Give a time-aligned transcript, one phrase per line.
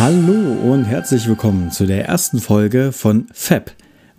[0.00, 3.70] Hallo und herzlich willkommen zu der ersten Folge von Fab.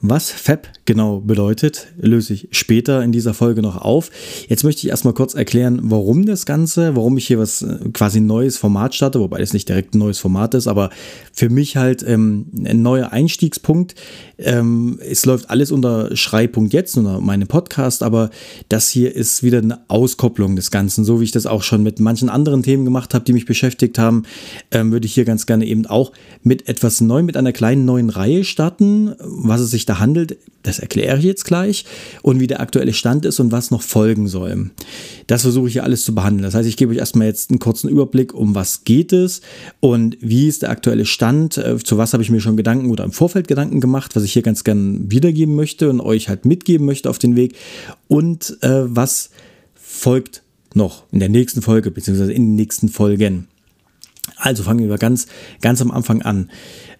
[0.04, 4.10] Was Fab genau bedeutet, löse ich später in dieser Folge noch auf.
[4.48, 8.20] Jetzt möchte ich erstmal kurz erklären, warum das Ganze, warum ich hier was äh, quasi
[8.20, 10.89] neues Format starte, wobei es nicht direkt ein neues Format ist, aber
[11.32, 13.93] für mich halt ähm, ein neuer Einstiegspunkt.
[14.39, 18.32] Ähm, es läuft alles unter Schrei.jetzt, jetzt, unter meinem Podcast, aber
[18.70, 22.00] das hier ist wieder eine Auskopplung des Ganzen, so wie ich das auch schon mit
[22.00, 24.24] manchen anderen Themen gemacht habe, die mich beschäftigt haben,
[24.71, 26.11] ähm, würde ich hier ganz gerne eben auch
[26.42, 30.37] mit etwas neu, mit einer kleinen neuen Reihe starten, was es sich da handelt.
[30.63, 31.86] Das erkläre ich jetzt gleich
[32.22, 34.72] und wie der aktuelle Stand ist und was noch folgen soll.
[35.27, 36.44] Das versuche ich hier alles zu behandeln.
[36.44, 39.41] Das heißt, ich gebe euch erstmal jetzt einen kurzen Überblick, um was geht es
[39.80, 43.03] und wie ist der aktuelle Stand, äh, zu was habe ich mir schon Gedanken oder
[43.03, 46.86] im Vorfeld Gedanken gemacht, was ich hier ganz gern wiedergeben möchte und euch halt mitgeben
[46.86, 47.55] möchte auf den Weg
[48.08, 49.31] und äh, was
[49.73, 53.47] folgt noch in der nächsten Folge beziehungsweise in den nächsten Folgen.
[54.38, 55.28] Also fangen wir ganz,
[55.61, 56.50] ganz am Anfang an.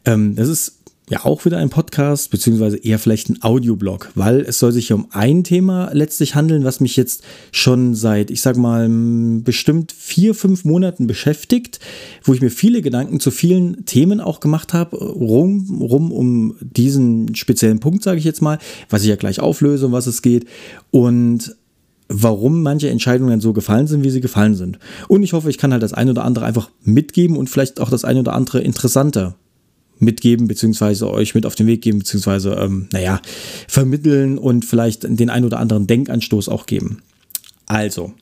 [0.05, 0.81] Ähm, das ist
[1.12, 4.95] ja auch wieder ein Podcast, beziehungsweise eher vielleicht ein Audioblog, weil es soll sich ja
[4.95, 8.88] um ein Thema letztlich handeln, was mich jetzt schon seit, ich sag mal,
[9.44, 11.82] bestimmt vier, fünf Monaten beschäftigt,
[12.23, 17.36] wo ich mir viele Gedanken zu vielen Themen auch gemacht habe, rum, rum um diesen
[17.36, 18.58] speziellen Punkt, sage ich jetzt mal,
[18.89, 20.45] was ich ja gleich auflöse, um was es geht.
[20.92, 21.58] Und
[22.08, 24.80] warum manche Entscheidungen so gefallen sind, wie sie gefallen sind.
[25.09, 27.89] Und ich hoffe, ich kann halt das eine oder andere einfach mitgeben und vielleicht auch
[27.89, 29.36] das eine oder andere interessanter
[30.02, 33.22] mitgeben, beziehungsweise euch mit auf den Weg geben, beziehungsweise, ähm, naja,
[33.68, 37.02] vermitteln und vielleicht den ein oder anderen Denkanstoß auch geben.
[37.68, 38.14] Also,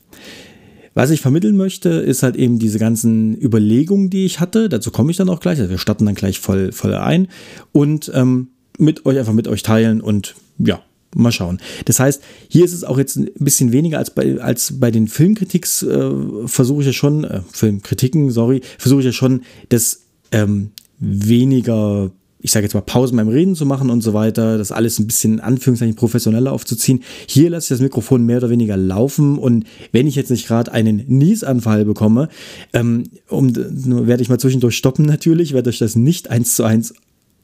[0.94, 4.70] was ich vermitteln möchte, ist halt eben diese ganzen Überlegungen, die ich hatte.
[4.70, 5.60] Dazu komme ich dann auch gleich.
[5.60, 7.28] Also wir starten dann gleich voll, voll ein
[7.72, 10.82] und ähm, mit euch einfach mit euch teilen und ja,
[11.16, 11.60] mal schauen.
[11.86, 15.08] Das heißt, hier ist es auch jetzt ein bisschen weniger als bei, als bei den
[15.08, 16.12] Filmkritiks, äh,
[16.46, 22.52] versuche ich ja schon, äh, Filmkritiken, sorry, versuche ich ja schon, das ähm, weniger, ich
[22.52, 25.40] sage jetzt mal, Pausen beim Reden zu machen und so weiter, das alles ein bisschen
[25.40, 27.02] Anführungszeichen professioneller aufzuziehen.
[27.28, 30.72] Hier lasse ich das Mikrofon mehr oder weniger laufen und wenn ich jetzt nicht gerade
[30.72, 32.30] einen Niesanfall bekomme,
[32.74, 36.94] ähm, um, werde ich mal zwischendurch stoppen natürlich, werde euch das nicht eins zu eins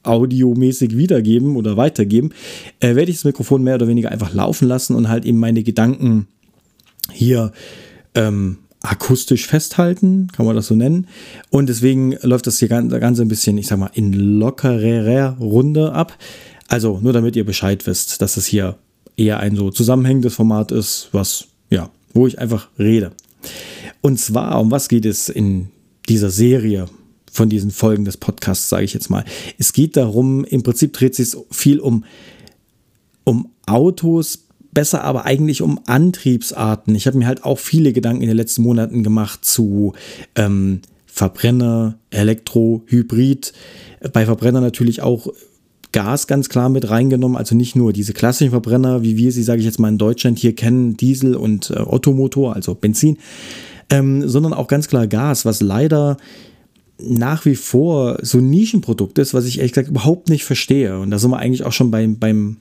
[0.02, 2.30] audiomäßig wiedergeben oder weitergeben,
[2.80, 5.62] äh, werde ich das Mikrofon mehr oder weniger einfach laufen lassen und halt eben meine
[5.62, 6.28] Gedanken
[7.12, 7.52] hier
[8.14, 11.08] ähm, akustisch festhalten, kann man das so nennen.
[11.50, 16.16] Und deswegen läuft das hier Ganze ein bisschen, ich sag mal, in lockerer Runde ab.
[16.68, 18.76] Also nur damit ihr Bescheid wisst, dass es hier
[19.16, 23.12] eher ein so zusammenhängendes Format ist, was, ja, wo ich einfach rede.
[24.00, 25.68] Und zwar, um was geht es in
[26.08, 26.86] dieser Serie
[27.30, 29.24] von diesen Folgen des Podcasts, sage ich jetzt mal.
[29.58, 32.04] Es geht darum, im Prinzip dreht sich viel um,
[33.24, 34.45] um Autos,
[34.76, 36.94] besser aber eigentlich um Antriebsarten.
[36.94, 39.94] Ich habe mir halt auch viele Gedanken in den letzten Monaten gemacht zu
[40.34, 43.54] ähm, Verbrenner, Elektro, Hybrid.
[44.12, 45.28] Bei Verbrenner natürlich auch
[45.92, 49.60] Gas ganz klar mit reingenommen, also nicht nur diese klassischen Verbrenner, wie wir sie, sage
[49.60, 53.16] ich jetzt mal, in Deutschland hier kennen, Diesel und äh, Ottomotor, also Benzin,
[53.88, 56.18] ähm, sondern auch ganz klar Gas, was leider
[56.98, 60.98] nach wie vor so ein Nischenprodukt ist, was ich ehrlich gesagt überhaupt nicht verstehe.
[60.98, 62.58] Und da sind wir eigentlich auch schon beim, beim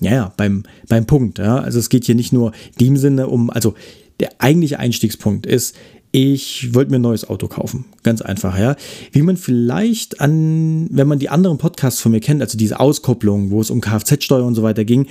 [0.00, 1.38] ja, ja, beim, beim Punkt.
[1.38, 1.58] Ja.
[1.58, 3.74] Also es geht hier nicht nur in dem Sinne um, also
[4.20, 5.76] der eigentliche Einstiegspunkt ist,
[6.10, 7.84] ich wollte mir ein neues Auto kaufen.
[8.02, 8.76] Ganz einfach, ja.
[9.12, 13.50] Wie man vielleicht an, wenn man die anderen Podcasts von mir kennt, also diese Auskopplung,
[13.50, 15.06] wo es um Kfz-Steuer und so weiter ging,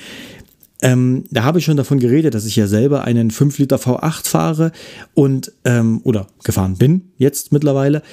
[0.82, 4.28] ähm, da habe ich schon davon geredet, dass ich ja selber einen 5 Liter V8
[4.28, 4.72] fahre
[5.14, 8.04] und ähm, oder gefahren bin jetzt mittlerweile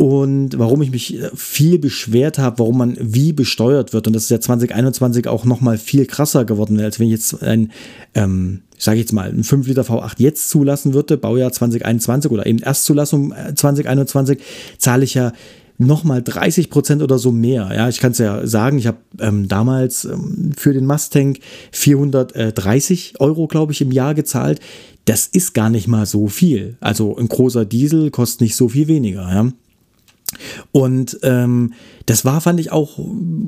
[0.00, 4.22] und warum ich mich äh, viel beschwert habe, warum man wie besteuert wird und das
[4.22, 7.70] ist ja 2021 auch noch mal viel krasser geworden, als wenn ich jetzt ein
[8.14, 12.46] ähm, ich sage jetzt mal, ein 5 Liter V8 jetzt zulassen würde, Baujahr 2021 oder
[12.46, 14.42] eben Erstzulassung 2021, äh,
[14.78, 15.34] zahle ich ja
[15.76, 17.70] nochmal 30 Prozent oder so mehr.
[17.74, 21.36] Ja, ich kann es ja sagen, ich habe ähm, damals ähm, für den Mustang
[21.72, 24.60] 430 Euro, glaube ich, im Jahr gezahlt.
[25.04, 26.78] Das ist gar nicht mal so viel.
[26.80, 29.30] Also ein großer Diesel kostet nicht so viel weniger.
[29.30, 29.52] Ja.
[30.72, 31.72] Und ähm,
[32.06, 32.98] das war, fand ich auch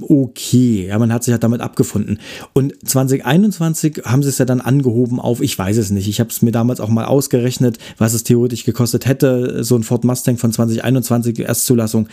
[0.08, 0.86] okay.
[0.88, 2.18] Ja, man hat sich halt damit abgefunden.
[2.52, 6.08] Und 2021 haben sie es ja dann angehoben auf, ich weiß es nicht.
[6.08, 9.82] Ich habe es mir damals auch mal ausgerechnet, was es theoretisch gekostet hätte, so ein
[9.82, 12.08] Ford Mustang von 2021 Erstzulassung.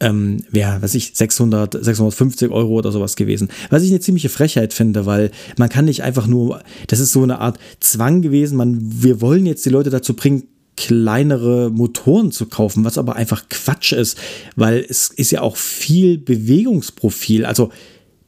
[0.00, 3.48] Ähm, wäre, was ich, 600, 650 Euro oder sowas gewesen.
[3.70, 7.22] Was ich eine ziemliche Frechheit finde, weil man kann nicht einfach nur, das ist so
[7.22, 10.44] eine Art Zwang gewesen, man, wir wollen jetzt die Leute dazu bringen,
[10.76, 14.18] kleinere Motoren zu kaufen, was aber einfach Quatsch ist,
[14.56, 17.44] weil es ist ja auch viel Bewegungsprofil.
[17.44, 17.70] Also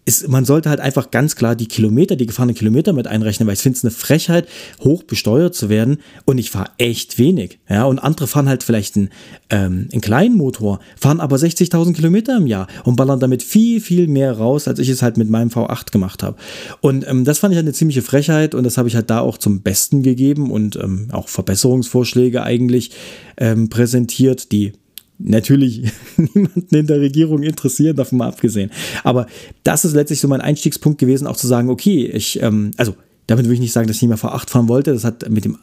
[0.09, 3.55] ist, man sollte halt einfach ganz klar die Kilometer, die gefahrenen Kilometer mit einrechnen, weil
[3.55, 4.49] ich finde es eine Frechheit,
[4.81, 7.59] hoch besteuert zu werden und ich fahre echt wenig.
[7.69, 9.11] Ja, und andere fahren halt vielleicht einen,
[9.51, 14.09] ähm, einen kleinen Motor, fahren aber 60.000 Kilometer im Jahr und ballern damit viel, viel
[14.09, 16.39] mehr raus, als ich es halt mit meinem V8 gemacht habe.
[16.81, 19.21] Und ähm, das fand ich halt eine ziemliche Frechheit und das habe ich halt da
[19.21, 22.93] auch zum Besten gegeben und ähm, auch Verbesserungsvorschläge eigentlich
[23.37, 24.73] ähm, präsentiert, die
[25.19, 28.71] natürlich niemanden in der Regierung interessieren, davon mal abgesehen.
[29.05, 29.27] Aber
[29.65, 32.95] das ist letztlich so mein Einstiegspunkt gewesen, auch zu sagen, okay, ich, ähm, also
[33.27, 34.93] damit will ich nicht sagen, dass ich nicht mehr V8 fahren wollte.
[34.93, 35.59] Das hat mit dem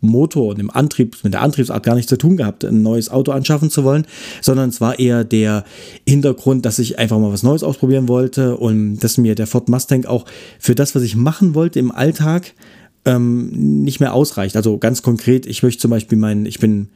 [0.00, 3.32] Motor und dem Antrieb, mit der Antriebsart gar nichts zu tun gehabt, ein neues Auto
[3.32, 4.06] anschaffen zu wollen,
[4.40, 5.64] sondern es war eher der
[6.06, 10.04] Hintergrund, dass ich einfach mal was Neues ausprobieren wollte und dass mir der Ford Mustang
[10.04, 10.26] auch
[10.58, 12.52] für das, was ich machen wollte im Alltag,
[13.04, 13.50] ähm,
[13.82, 14.56] nicht mehr ausreicht.
[14.56, 16.88] Also ganz konkret, ich möchte zum Beispiel meinen, ich bin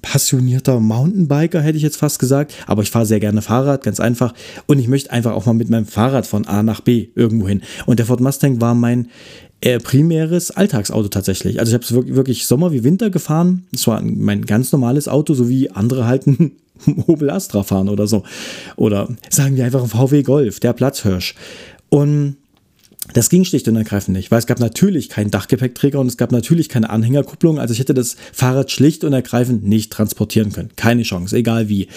[0.00, 4.34] passionierter Mountainbiker, hätte ich jetzt fast gesagt, aber ich fahre sehr gerne Fahrrad, ganz einfach.
[4.66, 7.62] Und ich möchte einfach auch mal mit meinem Fahrrad von A nach B irgendwo hin.
[7.86, 9.08] Und der Ford Mustang war mein
[9.60, 11.60] äh, primäres Alltagsauto tatsächlich.
[11.60, 13.64] Also ich habe es wirklich, wirklich Sommer wie Winter gefahren.
[13.72, 16.52] Es war mein ganz normales Auto, so wie andere halt ein
[17.06, 18.24] Opel Astra fahren oder so.
[18.76, 21.34] Oder sagen wir einfach ein VW Golf, der Platzhirsch.
[21.88, 22.36] Und
[23.12, 26.32] das ging schlicht und ergreifend nicht, weil es gab natürlich keinen Dachgepäckträger und es gab
[26.32, 27.58] natürlich keine Anhängerkupplung.
[27.58, 30.70] Also ich hätte das Fahrrad schlicht und ergreifend nicht transportieren können.
[30.76, 31.88] Keine Chance, egal wie.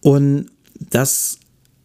[0.00, 0.46] Und
[0.90, 1.38] das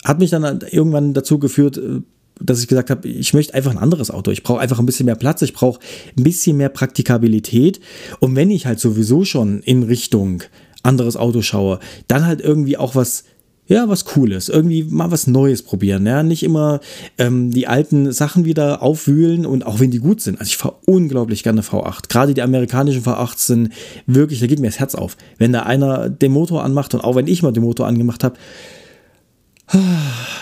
[0.04, 2.02] hat mich dann irgendwann dazu geführt, äh,
[2.40, 4.32] dass ich gesagt habe, ich möchte einfach ein anderes Auto.
[4.32, 5.80] Ich brauche einfach ein bisschen mehr Platz, ich brauche
[6.18, 7.80] ein bisschen mehr Praktikabilität.
[8.20, 10.42] Und wenn ich halt sowieso schon in Richtung
[10.82, 13.26] anderes Auto schaue, dann halt irgendwie auch was
[13.68, 16.06] ja, was Cooles, irgendwie mal was Neues probieren.
[16.06, 16.24] Ja?
[16.24, 16.82] Nicht immer
[17.18, 20.40] ähm, die alten Sachen wieder aufwühlen und auch wenn die gut sind.
[20.40, 22.10] Also ich fahre unglaublich gerne V8.
[22.10, 23.74] Gerade die amerikanischen V8 sind
[24.08, 25.16] wirklich, da geht mir das Herz auf.
[25.38, 28.36] Wenn da einer den Motor anmacht und auch wenn ich mal den Motor angemacht habe,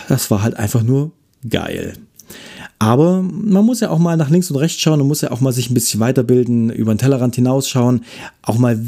[0.08, 1.12] das war halt einfach nur
[1.48, 1.94] geil.
[2.82, 5.42] Aber man muss ja auch mal nach links und rechts schauen und muss ja auch
[5.42, 8.04] mal sich ein bisschen weiterbilden, über den Tellerrand hinausschauen,
[8.40, 8.80] auch mal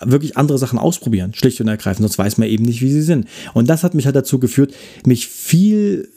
[0.00, 3.28] wirklich andere Sachen ausprobieren, schlicht und ergreifend, sonst weiß man eben nicht, wie sie sind.
[3.54, 4.74] Und das hat mich halt dazu geführt,
[5.06, 6.08] mich viel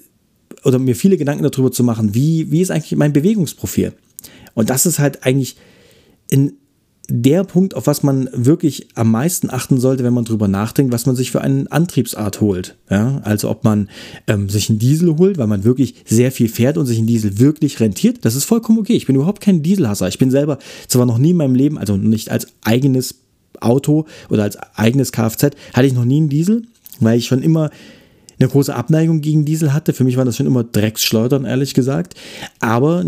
[0.64, 3.94] oder mir viele Gedanken darüber zu machen, wie, wie ist eigentlich mein Bewegungsprofil?
[4.56, 5.56] Und das ist halt eigentlich
[6.32, 6.54] in
[7.10, 11.06] der Punkt, auf was man wirklich am meisten achten sollte, wenn man drüber nachdenkt, was
[11.06, 12.78] man sich für eine Antriebsart holt.
[12.90, 13.90] Ja, also ob man
[14.28, 17.40] ähm, sich einen Diesel holt, weil man wirklich sehr viel fährt und sich ein Diesel
[17.40, 18.94] wirklich rentiert, das ist vollkommen okay.
[18.94, 20.08] Ich bin überhaupt kein Dieselhasser.
[20.08, 23.16] Ich bin selber zwar noch nie in meinem Leben, also nicht als eigenes
[23.60, 26.64] Auto oder als eigenes Kfz, hatte ich noch nie einen Diesel,
[27.00, 27.70] weil ich schon immer
[28.40, 29.94] eine große Abneigung gegen Diesel hatte.
[29.94, 32.16] Für mich waren das schon immer Drecksschleudern, ehrlich gesagt.
[32.60, 33.06] Aber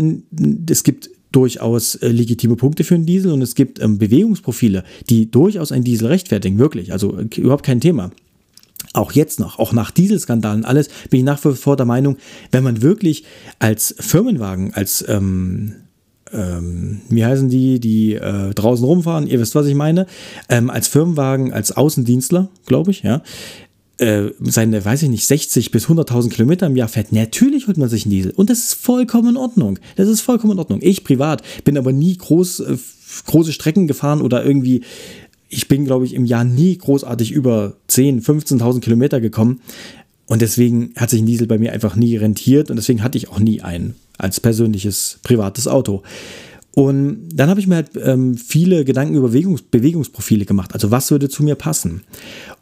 [0.68, 5.30] es gibt durchaus äh, legitime Punkte für einen Diesel und es gibt ähm, Bewegungsprofile, die
[5.30, 6.92] durchaus einen Diesel rechtfertigen, wirklich.
[6.92, 8.10] Also äh, überhaupt kein Thema.
[8.94, 12.16] Auch jetzt noch, auch nach Dieselskandalen, alles, bin ich nach wie vor der Meinung,
[12.52, 13.24] wenn man wirklich
[13.58, 15.74] als Firmenwagen, als ähm,
[16.32, 20.06] ähm, wie heißen die, die äh, draußen rumfahren, ihr wisst, was ich meine,
[20.48, 23.22] ähm, als Firmenwagen, als Außendienstler, glaube ich, ja,
[23.98, 27.88] äh, seine, weiß ich nicht, 60 bis 100.000 Kilometer im Jahr fährt, natürlich holt man
[27.88, 28.32] sich einen Diesel.
[28.32, 29.78] Und das ist vollkommen in Ordnung.
[29.96, 30.80] Das ist vollkommen in Ordnung.
[30.82, 32.76] Ich privat bin aber nie groß, äh,
[33.26, 34.82] große Strecken gefahren oder irgendwie,
[35.48, 39.60] ich bin, glaube ich, im Jahr nie großartig über 10, 15.000 Kilometer gekommen.
[40.26, 43.28] Und deswegen hat sich ein Diesel bei mir einfach nie rentiert und deswegen hatte ich
[43.28, 46.02] auch nie einen als persönliches privates Auto.
[46.74, 50.74] Und dann habe ich mir halt ähm, viele Gedanken über Bewegungs Bewegungsprofile gemacht.
[50.74, 52.02] Also was würde zu mir passen?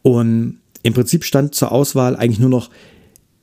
[0.02, 2.70] Und im Prinzip stand zur Auswahl eigentlich nur noch,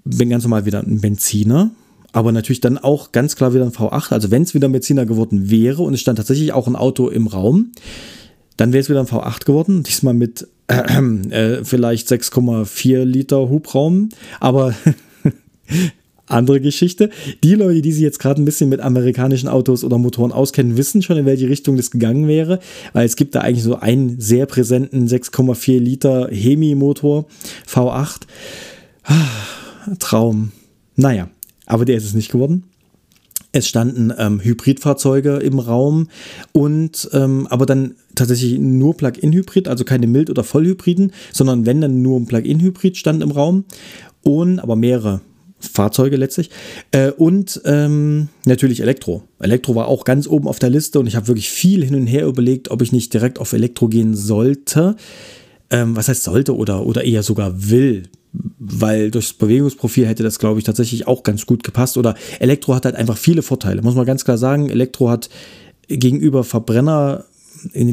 [0.05, 1.71] bin ganz normal wieder ein Benziner,
[2.13, 4.13] aber natürlich dann auch ganz klar wieder ein V8.
[4.13, 7.09] Also wenn es wieder ein Benziner geworden wäre und es stand tatsächlich auch ein Auto
[7.09, 7.71] im Raum,
[8.57, 9.83] dann wäre es wieder ein V8 geworden.
[9.83, 10.75] Diesmal mit äh,
[11.29, 14.75] äh, vielleicht 6,4 Liter Hubraum, aber
[16.31, 17.09] andere Geschichte.
[17.43, 21.01] Die Leute, die sich jetzt gerade ein bisschen mit amerikanischen Autos oder Motoren auskennen, wissen
[21.01, 22.59] schon, in welche Richtung das gegangen wäre,
[22.93, 27.25] weil es gibt da eigentlich so einen sehr präsenten 6,4 Liter Hemi-Motor
[27.67, 28.21] V8.
[29.03, 29.15] Ah,
[29.99, 30.51] Traum.
[30.95, 31.29] Naja,
[31.65, 32.63] aber der ist es nicht geworden.
[33.53, 36.07] Es standen ähm, Hybridfahrzeuge im Raum
[36.53, 42.01] und ähm, aber dann tatsächlich nur Plug-in-Hybrid, also keine Mild- oder Vollhybriden, sondern wenn dann
[42.01, 43.65] nur ein Plug-in-Hybrid stand im Raum
[44.21, 45.19] und aber mehrere
[45.61, 46.49] Fahrzeuge letztlich.
[46.91, 49.23] Äh, und ähm, natürlich Elektro.
[49.39, 52.07] Elektro war auch ganz oben auf der Liste und ich habe wirklich viel hin und
[52.07, 54.95] her überlegt, ob ich nicht direkt auf Elektro gehen sollte.
[55.69, 58.03] Ähm, was heißt sollte oder, oder eher sogar will.
[58.59, 61.97] Weil durchs Bewegungsprofil hätte das, glaube ich, tatsächlich auch ganz gut gepasst.
[61.97, 63.81] Oder Elektro hat halt einfach viele Vorteile.
[63.81, 65.29] Muss man ganz klar sagen, Elektro hat
[65.87, 67.25] gegenüber Verbrenner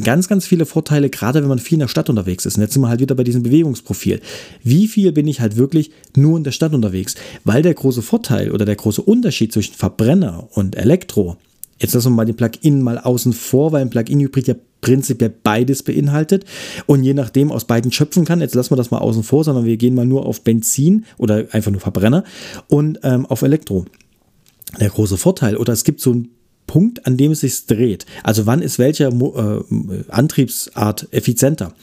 [0.03, 2.57] ganz, ganz viele Vorteile, gerade wenn man viel in der Stadt unterwegs ist.
[2.57, 4.21] Und jetzt sind wir halt wieder bei diesem Bewegungsprofil.
[4.63, 7.15] Wie viel bin ich halt wirklich nur in der Stadt unterwegs?
[7.43, 11.37] Weil der große Vorteil oder der große Unterschied zwischen Verbrenner und Elektro,
[11.79, 15.83] jetzt lassen wir mal den Plug-in mal außen vor, weil ein Plug-in-Hybrid ja prinzipiell beides
[15.83, 16.45] beinhaltet
[16.85, 18.41] und je nachdem aus beiden schöpfen kann.
[18.41, 21.45] Jetzt lassen wir das mal außen vor, sondern wir gehen mal nur auf Benzin oder
[21.51, 22.23] einfach nur Verbrenner
[22.67, 23.85] und ähm, auf Elektro.
[24.79, 26.29] Der große Vorteil oder es gibt so ein
[26.69, 28.05] Punkt, an dem es sich dreht.
[28.21, 31.73] Also wann ist welcher äh, Antriebsart effizienter?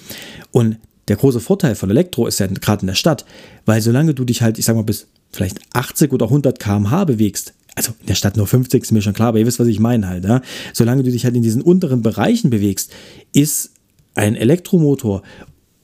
[0.52, 0.76] Und
[1.08, 3.26] der große Vorteil von Elektro ist ja gerade in der Stadt,
[3.64, 7.52] weil solange du dich halt, ich sag mal, bis vielleicht 80 oder 100 km/h bewegst,
[7.74, 9.80] also in der Stadt nur 50 ist mir schon klar, aber ihr wisst, was ich
[9.80, 10.40] meine halt, ja?
[10.72, 12.92] solange du dich halt in diesen unteren Bereichen bewegst,
[13.32, 13.72] ist
[14.14, 15.22] ein Elektromotor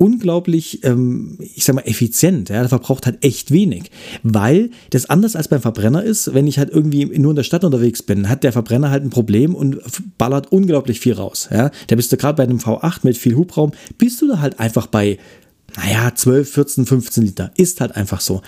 [0.03, 2.49] unglaublich, ähm, ich sag mal, effizient.
[2.49, 3.93] Ja, der verbraucht halt echt wenig,
[4.25, 6.35] weil das anders als beim Verbrenner ist.
[6.35, 9.11] Wenn ich halt irgendwie nur in der Stadt unterwegs bin, hat der Verbrenner halt ein
[9.11, 9.79] Problem und
[10.19, 11.49] ballert unglaublich viel raus.
[11.53, 14.59] Ja, da bist du gerade bei einem V8 mit viel Hubraum, bist du da halt
[14.59, 15.19] einfach bei,
[15.77, 17.53] naja, 12, 14, 15 Liter.
[17.57, 18.43] Ist halt einfach so.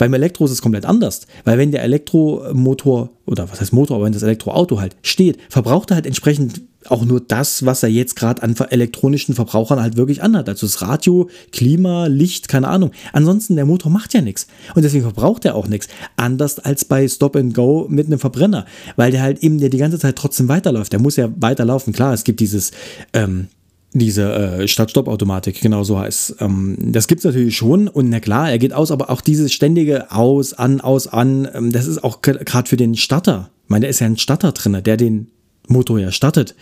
[0.00, 4.06] Beim Elektro ist es komplett anders, weil wenn der Elektromotor oder was heißt Motor, aber
[4.06, 8.16] wenn das Elektroauto halt steht, verbraucht er halt entsprechend auch nur das, was er jetzt
[8.16, 10.48] gerade an elektronischen Verbrauchern halt wirklich anhat.
[10.48, 12.92] Also das Radio, Klima, Licht, keine Ahnung.
[13.12, 14.46] Ansonsten, der Motor macht ja nichts.
[14.74, 15.88] Und deswegen verbraucht er auch nichts.
[16.16, 18.64] Anders als bei Stop and Go mit einem Verbrenner.
[18.96, 20.94] Weil der halt eben der die ganze Zeit trotzdem weiterläuft.
[20.94, 21.92] Der muss ja weiterlaufen.
[21.92, 22.70] Klar, es gibt dieses,
[23.12, 23.48] ähm,
[23.92, 28.50] diese äh, Start-Stopp-Automatik, genau so heißt ähm, Das gibt es natürlich schon und na klar,
[28.50, 32.22] er geht aus, aber auch dieses ständige Aus, An, Aus, An, ähm, das ist auch
[32.22, 33.50] gerade für den Starter.
[33.64, 35.28] Ich meine, da ist ja ein Starter drin, der den
[35.70, 36.54] Motor ja startet.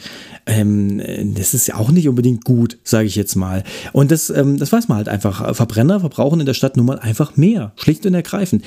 [0.46, 1.00] Ähm,
[1.34, 3.64] das ist ja auch nicht unbedingt gut, sage ich jetzt mal.
[3.92, 5.54] Und das, ähm, das weiß man halt einfach.
[5.54, 8.64] Verbrenner verbrauchen in der Stadt nun mal einfach mehr, schlicht und ergreifend.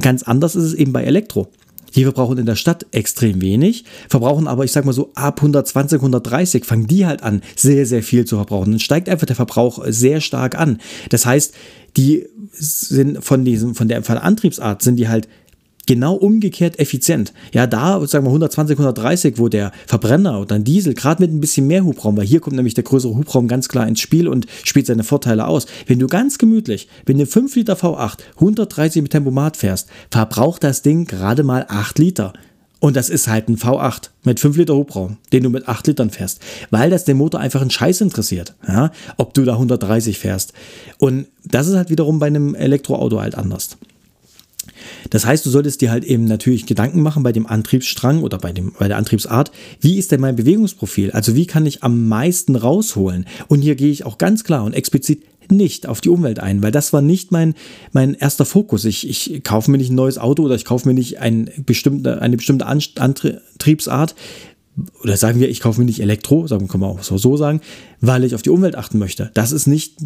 [0.00, 1.48] Ganz anders ist es eben bei Elektro.
[1.94, 5.98] Die verbrauchen in der Stadt extrem wenig, verbrauchen aber, ich sag mal so, ab 120,
[5.98, 8.72] 130 fangen die halt an, sehr, sehr viel zu verbrauchen.
[8.72, 10.80] Dann steigt einfach der Verbrauch sehr stark an.
[11.10, 11.54] Das heißt,
[11.96, 15.28] die sind von diesem, von der, von der Antriebsart sind die halt
[15.88, 17.32] genau umgekehrt effizient.
[17.52, 21.40] Ja, da, sagen wir 120, 130, wo der Verbrenner oder ein Diesel gerade mit ein
[21.40, 24.46] bisschen mehr Hubraum, weil hier kommt nämlich der größere Hubraum ganz klar ins Spiel und
[24.64, 25.66] spielt seine Vorteile aus.
[25.86, 30.82] Wenn du ganz gemütlich, wenn du 5 Liter V8 130 mit Tempomat fährst, verbraucht das
[30.82, 32.34] Ding gerade mal 8 Liter.
[32.80, 36.10] Und das ist halt ein V8 mit 5 Liter Hubraum, den du mit 8 Litern
[36.10, 36.40] fährst,
[36.70, 38.92] weil das den Motor einfach einen Scheiß interessiert, ja?
[39.16, 40.52] ob du da 130 fährst.
[40.98, 43.78] Und das ist halt wiederum bei einem Elektroauto halt anders.
[45.10, 48.52] Das heißt, du solltest dir halt eben natürlich Gedanken machen bei dem Antriebsstrang oder bei,
[48.52, 49.50] dem, bei der Antriebsart.
[49.80, 51.10] Wie ist denn mein Bewegungsprofil?
[51.12, 53.26] Also wie kann ich am meisten rausholen?
[53.48, 56.72] Und hier gehe ich auch ganz klar und explizit nicht auf die Umwelt ein, weil
[56.72, 57.54] das war nicht mein,
[57.92, 58.84] mein erster Fokus.
[58.84, 62.20] Ich, ich kaufe mir nicht ein neues Auto oder ich kaufe mir nicht ein bestimmte,
[62.20, 64.14] eine bestimmte Antriebsart,
[65.02, 67.60] oder sagen wir, ich kaufe mir nicht Elektro, sagen kann man auch so sagen,
[68.00, 69.30] weil ich auf die Umwelt achten möchte.
[69.34, 69.96] Das ist nicht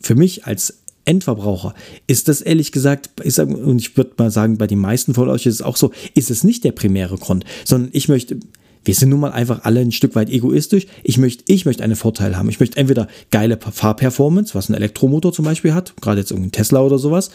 [0.00, 1.74] für mich als Endverbraucher
[2.06, 5.46] ist das ehrlich gesagt, sag, und ich würde mal sagen, bei den meisten von euch
[5.46, 8.38] ist es auch so, ist es nicht der primäre Grund, sondern ich möchte,
[8.84, 10.86] wir sind nun mal einfach alle ein Stück weit egoistisch.
[11.04, 12.48] Ich möchte, ich möchte einen Vorteil haben.
[12.48, 16.80] Ich möchte entweder geile Fahrperformance, was ein Elektromotor zum Beispiel hat, gerade jetzt irgendein Tesla
[16.80, 17.30] oder sowas,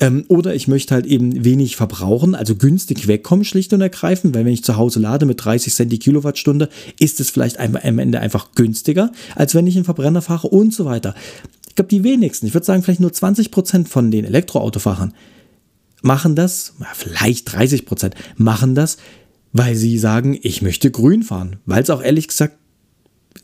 [0.00, 4.44] ähm, oder ich möchte halt eben wenig verbrauchen, also günstig wegkommen, schlicht und ergreifend, weil
[4.44, 6.68] wenn ich zu Hause lade mit 30 Cent die Kilowattstunde,
[7.00, 10.84] ist es vielleicht am Ende einfach günstiger, als wenn ich einen Verbrenner fahre und so
[10.84, 11.14] weiter.
[11.72, 15.14] Ich glaube, die wenigsten, ich würde sagen, vielleicht nur 20 Prozent von den Elektroautofahrern
[16.02, 18.98] machen das, vielleicht 30 Prozent, machen das,
[19.54, 21.60] weil sie sagen, ich möchte grün fahren.
[21.64, 22.58] Weil es auch ehrlich gesagt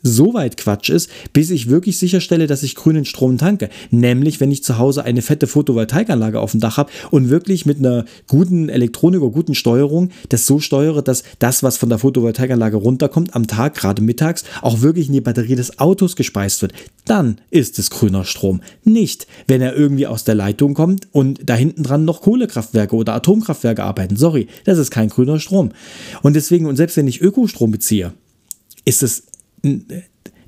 [0.01, 3.69] so weit Quatsch ist, bis ich wirklich sicherstelle, dass ich grünen Strom tanke.
[3.91, 7.79] Nämlich, wenn ich zu Hause eine fette Photovoltaikanlage auf dem Dach habe und wirklich mit
[7.79, 12.77] einer guten Elektronik oder guten Steuerung das so steuere, dass das, was von der Photovoltaikanlage
[12.77, 16.73] runterkommt, am Tag, gerade mittags, auch wirklich in die Batterie des Autos gespeist wird.
[17.05, 18.61] Dann ist es grüner Strom.
[18.83, 23.13] Nicht, wenn er irgendwie aus der Leitung kommt und da hinten dran noch Kohlekraftwerke oder
[23.13, 24.15] Atomkraftwerke arbeiten.
[24.15, 25.71] Sorry, das ist kein grüner Strom.
[26.21, 28.13] Und deswegen, und selbst wenn ich Ökostrom beziehe,
[28.85, 29.23] ist es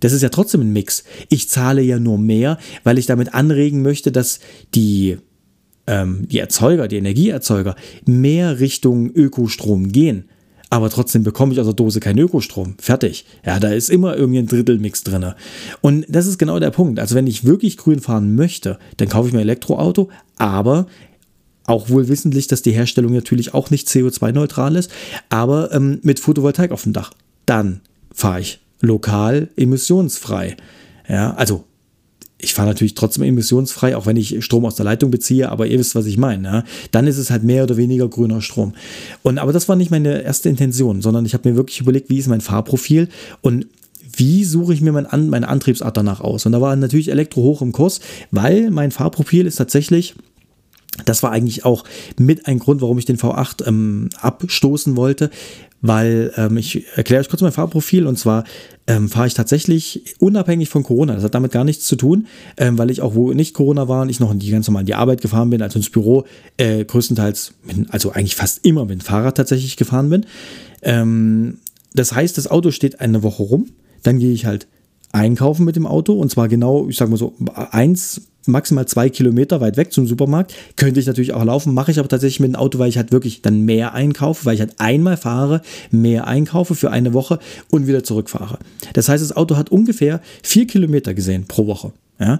[0.01, 1.03] das ist ja trotzdem ein Mix.
[1.29, 4.39] Ich zahle ja nur mehr, weil ich damit anregen möchte, dass
[4.75, 5.17] die,
[5.87, 7.75] ähm, die Erzeuger, die Energieerzeuger
[8.05, 10.25] mehr Richtung Ökostrom gehen.
[10.71, 12.75] Aber trotzdem bekomme ich aus der Dose keinen Ökostrom.
[12.79, 13.25] Fertig.
[13.45, 15.33] Ja, da ist immer irgendwie ein Drittelmix drin.
[15.81, 16.97] Und das ist genau der Punkt.
[16.97, 20.87] Also wenn ich wirklich grün fahren möchte, dann kaufe ich mir ein Elektroauto, aber
[21.65, 24.91] auch wohl wissentlich, dass die Herstellung natürlich auch nicht CO2-neutral ist,
[25.29, 27.11] aber ähm, mit Photovoltaik auf dem Dach.
[27.45, 27.81] Dann
[28.13, 30.57] fahre ich lokal emissionsfrei.
[31.07, 31.65] Ja, also
[32.41, 35.77] ich fahre natürlich trotzdem emissionsfrei, auch wenn ich Strom aus der Leitung beziehe, aber ihr
[35.77, 36.47] wisst, was ich meine.
[36.47, 36.63] Ja?
[36.89, 38.73] Dann ist es halt mehr oder weniger grüner Strom.
[39.21, 42.17] Und aber das war nicht meine erste Intention, sondern ich habe mir wirklich überlegt, wie
[42.17, 43.09] ist mein Fahrprofil
[43.41, 43.67] und
[44.13, 46.45] wie suche ich mir mein, meine Antriebsart danach aus?
[46.45, 50.15] Und da war natürlich Elektro hoch im Kurs, weil mein Fahrprofil ist tatsächlich
[51.05, 51.85] das war eigentlich auch
[52.19, 55.31] mit ein Grund, warum ich den V8 ähm, abstoßen wollte,
[55.81, 58.43] weil ähm, ich erkläre euch kurz mein Fahrprofil und zwar
[58.87, 61.15] ähm, fahre ich tatsächlich unabhängig von Corona.
[61.15, 64.03] Das hat damit gar nichts zu tun, ähm, weil ich auch, wo nicht Corona war
[64.03, 66.25] und ich noch die ganz normal in die Arbeit gefahren bin, also ins Büro,
[66.57, 70.25] äh, größtenteils, mit, also eigentlich fast immer mit dem Fahrrad tatsächlich gefahren bin.
[70.81, 71.59] Ähm,
[71.93, 73.67] das heißt, das Auto steht eine Woche rum,
[74.03, 74.67] dann gehe ich halt
[75.11, 77.33] einkaufen mit dem Auto und zwar genau, ich sag mal so,
[77.71, 80.53] eins maximal zwei Kilometer weit weg zum Supermarkt.
[80.75, 83.11] Könnte ich natürlich auch laufen, mache ich aber tatsächlich mit dem Auto, weil ich halt
[83.11, 87.87] wirklich dann mehr einkaufe, weil ich halt einmal fahre, mehr einkaufe für eine Woche und
[87.87, 88.59] wieder zurückfahre.
[88.93, 91.91] Das heißt, das Auto hat ungefähr vier Kilometer gesehen pro Woche.
[92.21, 92.39] Ja?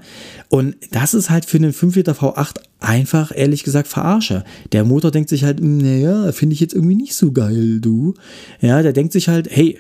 [0.49, 4.43] Und das ist halt für einen 5 Liter V8 einfach, ehrlich gesagt, verarsche.
[4.71, 8.13] Der Motor denkt sich halt, naja, finde ich jetzt irgendwie nicht so geil, du.
[8.61, 9.79] Ja, der denkt sich halt, hey,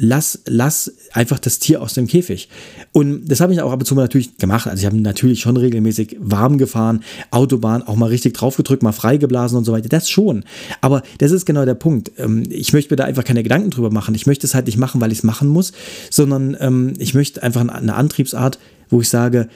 [0.00, 2.48] lass, lass einfach das Tier aus dem Käfig.
[2.92, 4.68] Und das habe ich auch ab und zu mal natürlich gemacht.
[4.68, 9.58] Also ich habe natürlich schon regelmäßig warm gefahren, Autobahn auch mal richtig draufgedrückt, mal freigeblasen
[9.58, 9.88] und so weiter.
[9.88, 10.44] Das schon.
[10.80, 12.12] Aber das ist genau der Punkt.
[12.16, 14.14] Ähm, ich möchte mir da einfach keine Gedanken drüber machen.
[14.14, 15.72] Ich möchte es halt nicht machen, weil ich es machen muss,
[16.10, 18.58] sondern ähm, ich möchte einfach eine Antriebsart,
[18.90, 19.48] wo ich sage,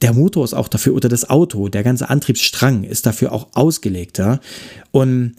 [0.00, 4.18] der Motor ist auch dafür oder das Auto, der ganze Antriebsstrang ist dafür auch ausgelegt.
[4.18, 4.40] Ja?
[4.92, 5.34] Und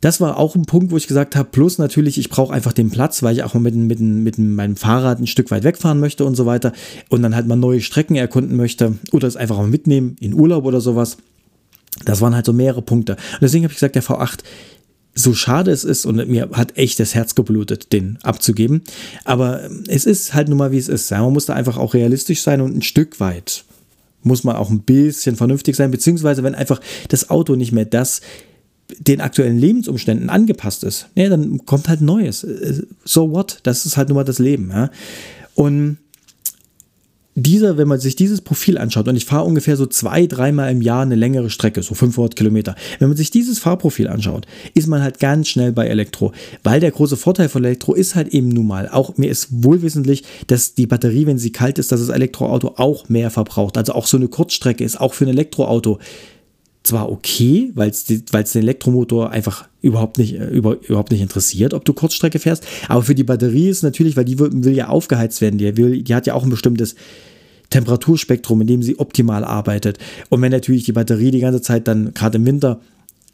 [0.00, 2.90] das war auch ein Punkt, wo ich gesagt habe, plus natürlich, ich brauche einfach den
[2.90, 6.24] Platz, weil ich auch mal mit, mit, mit meinem Fahrrad ein Stück weit wegfahren möchte
[6.24, 6.72] und so weiter
[7.08, 10.64] und dann halt mal neue Strecken erkunden möchte oder es einfach mal mitnehmen in Urlaub
[10.64, 11.16] oder sowas.
[12.04, 13.14] Das waren halt so mehrere Punkte.
[13.14, 14.40] Und deswegen habe ich gesagt, der V8,
[15.14, 18.82] so schade es ist und mir hat echt das Herz geblutet, den abzugeben.
[19.24, 21.10] Aber es ist halt nun mal, wie es ist.
[21.10, 23.64] man muss da einfach auch realistisch sein und ein Stück weit
[24.22, 28.20] muss man auch ein bisschen vernünftig sein, beziehungsweise wenn einfach das Auto nicht mehr das
[28.98, 32.46] den aktuellen Lebensumständen angepasst ist, ja, dann kommt halt Neues.
[33.04, 33.60] So what?
[33.62, 34.70] Das ist halt nun mal das Leben.
[34.70, 34.90] Ja?
[35.54, 35.98] Und
[37.38, 40.80] dieser, wenn man sich dieses Profil anschaut, und ich fahre ungefähr so zwei, dreimal im
[40.80, 45.02] Jahr eine längere Strecke, so 500 Kilometer, wenn man sich dieses Fahrprofil anschaut, ist man
[45.02, 46.32] halt ganz schnell bei Elektro,
[46.64, 50.24] weil der große Vorteil von Elektro ist halt eben nun mal, auch mir ist wohlwissentlich,
[50.46, 53.76] dass die Batterie, wenn sie kalt ist, dass das Elektroauto auch mehr verbraucht.
[53.76, 55.98] Also auch so eine Kurzstrecke ist auch für ein Elektroauto
[56.86, 61.84] zwar okay, weil es den Elektromotor einfach überhaupt nicht, äh, über, überhaupt nicht interessiert, ob
[61.84, 62.66] du Kurzstrecke fährst.
[62.88, 66.02] Aber für die Batterie ist natürlich, weil die will, will ja aufgeheizt werden, die, will,
[66.02, 66.94] die hat ja auch ein bestimmtes
[67.70, 69.98] Temperaturspektrum, in dem sie optimal arbeitet.
[70.28, 72.80] Und wenn natürlich die Batterie die ganze Zeit dann gerade im Winter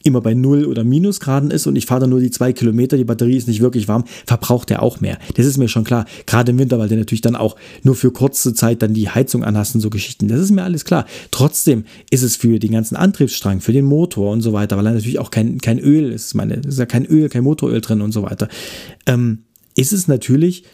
[0.05, 3.05] immer bei 0 oder Minusgraden ist und ich fahre dann nur die zwei Kilometer, die
[3.05, 5.19] Batterie ist nicht wirklich warm, verbraucht er auch mehr.
[5.35, 6.07] Das ist mir schon klar.
[6.27, 9.45] Gerade im Winter, weil der natürlich dann auch nur für kurze Zeit dann die Heizung
[9.45, 10.29] anhast und so Geschichten.
[10.29, 11.07] Das ist mir alles klar.
[11.31, 14.93] Trotzdem ist es für den ganzen Antriebsstrang, für den Motor und so weiter, weil er
[14.93, 16.35] natürlich auch kein, kein Öl ist.
[16.35, 18.49] Meine, ist ja kein Öl, kein Motoröl drin und so weiter.
[19.07, 19.39] Ähm,
[19.75, 20.65] ist es natürlich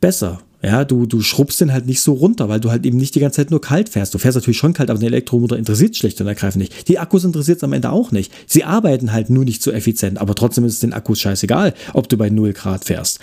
[0.00, 0.40] besser.
[0.62, 3.20] Ja, du, du schrubbst den halt nicht so runter, weil du halt eben nicht die
[3.20, 4.14] ganze Zeit nur kalt fährst.
[4.14, 6.88] Du fährst natürlich schon kalt, aber den Elektromotor interessiert schlicht und ergreifend nicht.
[6.88, 8.32] Die Akkus interessiert es am Ende auch nicht.
[8.46, 12.08] Sie arbeiten halt nur nicht so effizient, aber trotzdem ist es den Akkus scheißegal, ob
[12.08, 13.20] du bei 0 Grad fährst.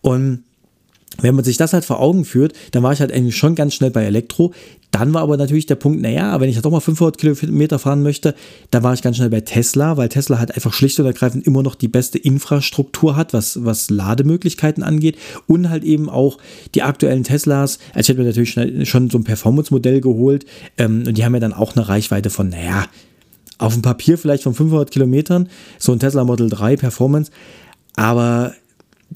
[0.00, 0.44] Und
[1.18, 3.74] wenn man sich das halt vor Augen führt, dann war ich halt eigentlich schon ganz
[3.74, 4.52] schnell bei Elektro.
[4.90, 8.34] Dann war aber natürlich der Punkt, naja, wenn ich doch mal 500 Kilometer fahren möchte,
[8.70, 11.62] dann war ich ganz schnell bei Tesla, weil Tesla halt einfach schlicht und ergreifend immer
[11.62, 16.38] noch die beste Infrastruktur hat, was, was Lademöglichkeiten angeht und halt eben auch
[16.74, 17.78] die aktuellen Teslas.
[17.94, 20.44] Also ich hätte mir natürlich schon so ein Performance-Modell geholt
[20.76, 22.86] ähm, und die haben ja dann auch eine Reichweite von, naja,
[23.58, 25.48] auf dem Papier vielleicht von 500 Kilometern,
[25.78, 27.30] so ein Tesla Model 3 Performance,
[27.94, 28.54] aber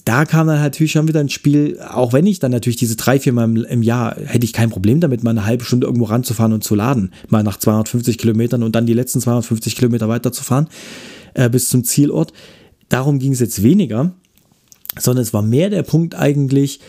[0.05, 3.21] da kam dann natürlich schon wieder ins Spiel, auch wenn ich dann natürlich diese drei,
[3.21, 6.53] vier Mal im, Jahr hätte ich kein Problem damit, mal eine halbe Stunde irgendwo ranzufahren
[6.53, 10.69] und zu laden, mal nach 250 Kilometern und dann die letzten 250 Kilometer weiterzufahren
[11.35, 12.33] äh, bis zum Zielort.
[12.89, 14.13] Darum ging es jetzt weniger,
[14.99, 16.81] sondern es war mehr der Punkt eigentlich,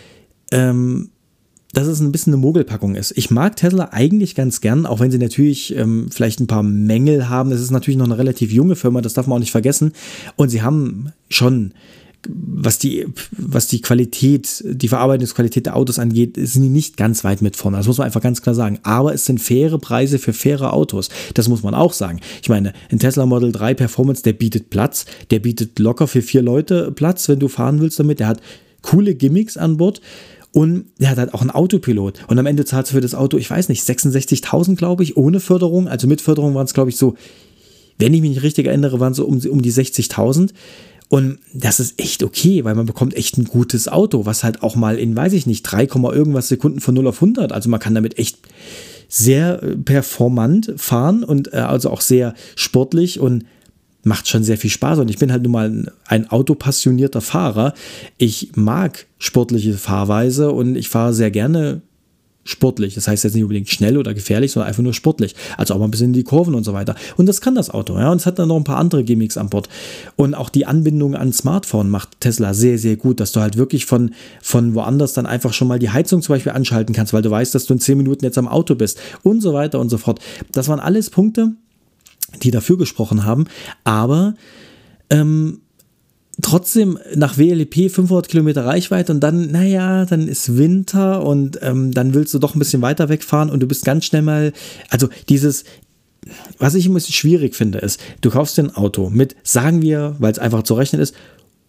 [0.52, 1.10] ähm,
[1.74, 3.14] dass es ein bisschen eine Mogelpackung ist.
[3.18, 7.30] Ich mag Tesla eigentlich ganz gern, auch wenn sie natürlich ähm, vielleicht ein paar Mängel
[7.30, 7.52] haben.
[7.52, 9.92] Es ist natürlich noch eine relativ junge Firma, das darf man auch nicht vergessen.
[10.38, 11.74] Und sie haben schon
[12.30, 17.42] was die, was die Qualität, die Verarbeitungsqualität der Autos angeht, sind die nicht ganz weit
[17.42, 17.78] mit vorne.
[17.78, 18.80] Das muss man einfach ganz klar sagen.
[18.84, 21.10] Aber es sind faire Preise für faire Autos.
[21.34, 22.20] Das muss man auch sagen.
[22.42, 25.06] Ich meine, ein Tesla Model 3 Performance, der bietet Platz.
[25.32, 28.20] Der bietet locker für vier Leute Platz, wenn du fahren willst damit.
[28.20, 28.42] Der hat
[28.82, 30.02] coole Gimmicks an Bord.
[30.52, 32.24] Und der hat halt auch einen Autopilot.
[32.28, 35.42] Und am Ende zahlst du für das Auto, ich weiß nicht, 66.000, glaube ich, ohne
[35.42, 35.90] Förderung.
[35.90, 37.16] Also mit Förderung waren es, glaube ich, so,
[37.98, 40.52] wenn ich mich nicht richtig erinnere, waren es so um, um die 60.000.
[41.16, 44.76] Und das ist echt okay, weil man bekommt echt ein gutes Auto, was halt auch
[44.76, 47.96] mal in, weiß ich nicht, 3, irgendwas Sekunden von 0 auf 100, also man kann
[47.96, 48.40] damit echt
[49.08, 53.46] sehr äh, performant fahren und äh, also auch sehr sportlich und
[54.04, 57.76] macht schon sehr viel Spaß und ich bin halt nun mal ein autopassionierter Fahrer.
[58.18, 61.82] Ich mag sportliche Fahrweise und ich fahre sehr gerne
[62.46, 62.94] sportlich.
[62.94, 65.36] Das heißt jetzt nicht unbedingt schnell oder gefährlich, sondern einfach nur sportlich.
[65.58, 66.96] Also auch mal ein bisschen in die Kurven und so weiter.
[67.18, 67.98] Und das kann das Auto.
[67.98, 68.12] Ja.
[68.12, 69.68] Und es hat dann noch ein paar andere Gimmicks an Bord.
[70.16, 73.86] Und auch die Anbindung an Smartphone macht Tesla sehr, sehr gut, dass du halt wirklich
[73.86, 77.32] von, von woanders dann einfach schon mal die Heizung zum Beispiel anschalten kannst, weil du
[77.32, 79.98] weißt, dass du in 10 Minuten jetzt am Auto bist und so weiter und so
[79.98, 80.20] fort.
[80.52, 81.54] Das waren alles Punkte,
[82.44, 83.46] die dafür gesprochen haben.
[83.84, 84.36] Aber
[85.10, 85.62] ähm,
[86.42, 92.14] trotzdem nach WLP 500 Kilometer Reichweite und dann, naja, dann ist Winter und ähm, dann
[92.14, 94.54] willst du doch ein bisschen weiter wegfahren und du bist ganz schnell mal,
[94.90, 95.64] also dieses,
[96.58, 100.16] was ich ein bisschen schwierig finde, ist, du kaufst dir ein Auto mit, sagen wir,
[100.20, 101.16] weil es einfach zu rechnen ist,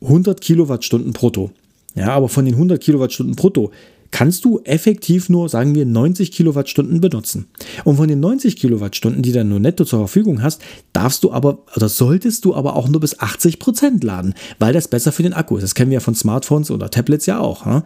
[0.03, 1.51] 100 Kilowattstunden brutto.
[1.95, 3.73] Ja, aber von den 100 Kilowattstunden brutto
[4.17, 7.49] kannst du effektiv nur, sagen wir, 90 Kilowattstunden benutzen.
[7.85, 10.63] Und von den 90 Kilowattstunden, die dann nur netto zur Verfügung hast,
[10.95, 14.89] darfst du aber oder solltest du aber auch nur bis 80 Prozent laden, weil das
[14.89, 15.65] besser für den Akku ist.
[15.65, 17.67] Das kennen wir ja von Smartphones oder Tablets ja auch.
[17.67, 17.85] Ja?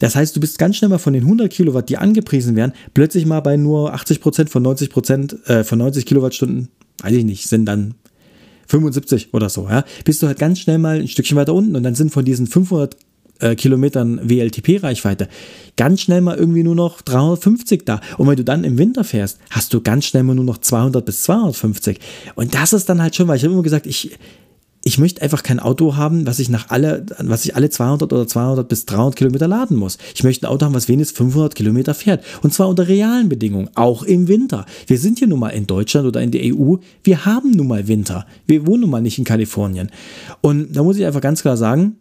[0.00, 3.24] Das heißt, du bist ganz schnell mal von den 100 Kilowatt, die angepriesen werden, plötzlich
[3.24, 6.66] mal bei nur 80 Prozent von 90 Prozent, äh, von 90 Kilowattstunden,
[7.00, 7.94] weiß ich nicht, sind dann
[8.66, 11.84] 75 oder so, ja, bist du halt ganz schnell mal ein Stückchen weiter unten und
[11.84, 12.96] dann sind von diesen 500
[13.40, 15.28] äh, Kilometern WLTP-Reichweite,
[15.76, 18.00] ganz schnell mal irgendwie nur noch 350 da.
[18.18, 21.04] Und wenn du dann im Winter fährst, hast du ganz schnell mal nur noch 200
[21.04, 21.98] bis 250.
[22.34, 24.18] Und das ist dann halt schon, weil ich habe immer gesagt, ich,
[24.82, 28.26] ich möchte einfach kein Auto haben, was ich nach alle, was ich alle 200 oder
[28.26, 29.98] 200 bis 300 Kilometer laden muss.
[30.14, 32.24] Ich möchte ein Auto haben, was wenigstens 500 Kilometer fährt.
[32.42, 34.64] Und zwar unter realen Bedingungen, auch im Winter.
[34.86, 36.76] Wir sind hier nun mal in Deutschland oder in der EU.
[37.04, 38.26] Wir haben nun mal Winter.
[38.46, 39.90] Wir wohnen nun mal nicht in Kalifornien.
[40.40, 41.96] Und da muss ich einfach ganz klar sagen,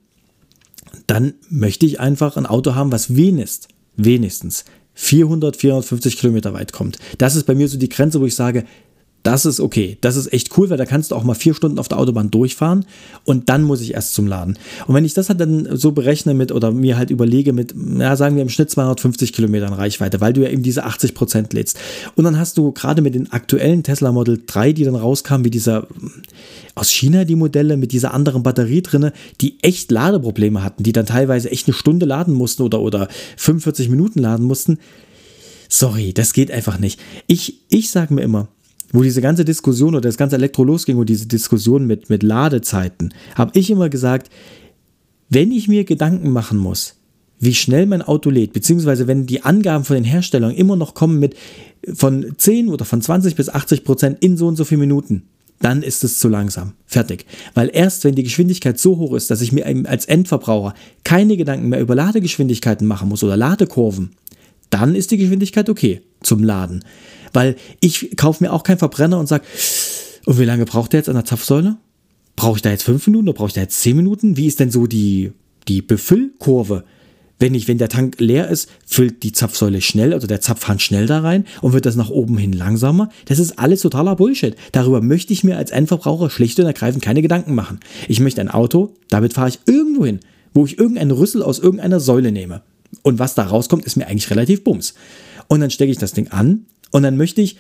[1.10, 7.00] dann möchte ich einfach ein Auto haben, was wenigstens, wenigstens 400, 450 Kilometer weit kommt.
[7.18, 8.64] Das ist bei mir so die Grenze, wo ich sage,
[9.24, 9.98] das ist okay.
[10.02, 12.32] Das ist echt cool, weil da kannst du auch mal vier Stunden auf der Autobahn
[12.32, 12.86] durchfahren
[13.26, 14.58] und dann muss ich erst zum Laden.
[14.88, 18.16] Und wenn ich das halt dann so berechne mit oder mir halt überlege mit, ja,
[18.16, 21.78] sagen wir im Schnitt 250 Kilometern Reichweite, weil du ja eben diese 80 Prozent lädst.
[22.16, 25.52] Und dann hast du gerade mit den aktuellen Tesla Model 3, die dann rauskamen, wie
[25.52, 25.88] dieser
[26.76, 31.06] aus China die Modelle mit dieser anderen Batterie drinne, die echt Ladeprobleme hatten, die dann
[31.06, 34.80] teilweise echt eine Stunde laden mussten oder, oder 45 Minuten laden mussten.
[35.68, 37.00] Sorry, das geht einfach nicht.
[37.28, 38.48] Ich, ich sage mir immer,
[38.92, 43.14] wo diese ganze Diskussion oder das ganze Elektro losging und diese Diskussion mit, mit Ladezeiten,
[43.36, 44.30] habe ich immer gesagt,
[45.30, 46.96] wenn ich mir Gedanken machen muss,
[47.40, 51.20] wie schnell mein Auto lädt, beziehungsweise wenn die Angaben von den Herstellern immer noch kommen
[51.20, 51.36] mit
[51.94, 55.24] von 10 oder von 20 bis 80 Prozent in so und so viele Minuten,
[55.62, 56.74] dann ist es zu langsam.
[56.86, 57.26] Fertig.
[57.54, 60.74] Weil erst wenn die Geschwindigkeit so hoch ist, dass ich mir als Endverbraucher
[61.04, 64.12] keine Gedanken mehr über Ladegeschwindigkeiten machen muss oder Ladekurven,
[64.70, 66.84] dann ist die Geschwindigkeit okay zum Laden.
[67.34, 69.44] Weil ich kaufe mir auch keinen Verbrenner und sage,
[70.26, 71.78] und wie lange braucht der jetzt an der Zapfsäule?
[72.36, 74.38] Brauche ich da jetzt fünf Minuten oder brauche ich da jetzt zehn Minuten?
[74.38, 75.32] Wie ist denn so die,
[75.68, 76.84] die Befüllkurve?
[77.40, 81.06] Wenn ich, wenn der Tank leer ist, füllt die Zapfsäule schnell, also der Zapfhahn schnell
[81.06, 83.10] da rein und wird das nach oben hin langsamer.
[83.26, 84.58] Das ist alles totaler Bullshit.
[84.74, 87.80] Darüber möchte ich mir als Endverbraucher schlicht und ergreifend keine Gedanken machen.
[88.10, 90.20] Ich möchte ein Auto, damit fahre ich irgendwo hin,
[90.54, 92.62] wo ich irgendeinen Rüssel aus irgendeiner Säule nehme.
[93.04, 94.96] Und was da rauskommt, ist mir eigentlich relativ bums.
[95.48, 97.58] Und dann stecke ich das Ding an und dann möchte ich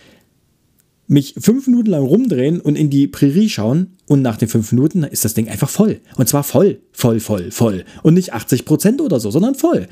[1.07, 5.03] mich fünf Minuten lang rumdrehen und in die Prärie schauen und nach den fünf Minuten
[5.03, 6.01] ist das Ding einfach voll.
[6.17, 7.85] Und zwar voll, voll, voll, voll.
[8.01, 9.85] Und nicht 80 Prozent oder so, sondern voll.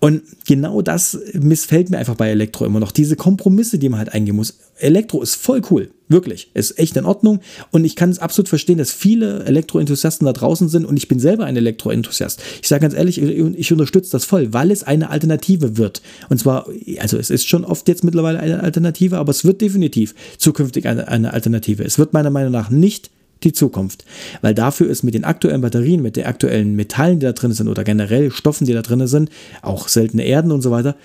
[0.00, 2.92] Und genau das missfällt mir einfach bei Elektro immer noch.
[2.92, 4.58] Diese Kompromisse, die man halt eingehen muss.
[4.78, 5.90] Elektro ist voll cool.
[6.08, 6.50] Wirklich.
[6.54, 7.40] Ist echt in Ordnung.
[7.70, 10.86] Und ich kann es absolut verstehen, dass viele Elektroenthusiasten da draußen sind.
[10.86, 12.40] Und ich bin selber ein Elektroenthusiast.
[12.62, 16.00] Ich sage ganz ehrlich, ich unterstütze das voll, weil es eine Alternative wird.
[16.30, 16.68] Und zwar,
[17.00, 21.08] also es ist schon oft jetzt mittlerweile eine Alternative, aber es wird definitiv zukünftig eine,
[21.08, 21.84] eine Alternative.
[21.84, 23.10] Es wird meiner Meinung nach nicht
[23.44, 24.04] die Zukunft.
[24.40, 27.68] Weil dafür ist mit den aktuellen Batterien, mit den aktuellen Metallen, die da drin sind
[27.68, 29.30] oder generell Stoffen, die da drin sind,
[29.62, 30.96] auch seltene Erden und so weiter,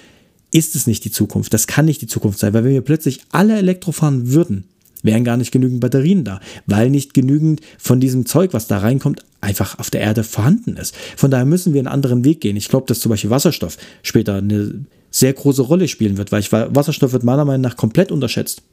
[0.51, 1.53] ist es nicht die Zukunft.
[1.53, 4.65] Das kann nicht die Zukunft sein, weil wenn wir plötzlich alle Elektro fahren würden,
[5.01, 9.23] wären gar nicht genügend Batterien da, weil nicht genügend von diesem Zeug, was da reinkommt,
[9.41, 10.95] einfach auf der Erde vorhanden ist.
[11.17, 12.55] Von daher müssen wir einen anderen Weg gehen.
[12.55, 16.51] Ich glaube, dass zum Beispiel Wasserstoff später eine sehr große Rolle spielen wird, weil ich,
[16.51, 18.63] Wasserstoff wird meiner Meinung nach komplett unterschätzt.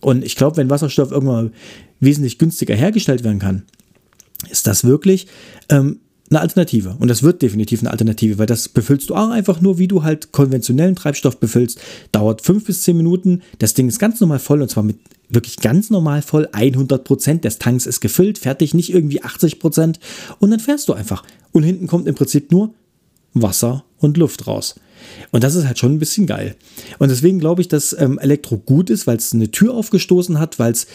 [0.00, 1.52] Und ich glaube, wenn Wasserstoff irgendwann
[2.00, 3.62] wesentlich günstiger hergestellt werden kann,
[4.50, 5.26] ist das wirklich
[5.68, 6.96] ähm, eine Alternative.
[6.98, 10.02] Und das wird definitiv eine Alternative, weil das befüllst du auch einfach nur, wie du
[10.02, 11.80] halt konventionellen Treibstoff befüllst.
[12.12, 13.42] Dauert fünf bis zehn Minuten.
[13.58, 16.48] Das Ding ist ganz normal voll und zwar mit wirklich ganz normal voll.
[16.52, 20.00] 100 Prozent des Tanks ist gefüllt, fertig, nicht irgendwie 80 Prozent.
[20.38, 21.24] Und dann fährst du einfach.
[21.52, 22.74] Und hinten kommt im Prinzip nur
[23.34, 24.76] Wasser und Luft raus.
[25.32, 26.56] Und das ist halt schon ein bisschen geil.
[26.98, 30.58] Und deswegen glaube ich, dass ähm, Elektro gut ist, weil es eine Tür aufgestoßen hat,
[30.58, 30.86] weil es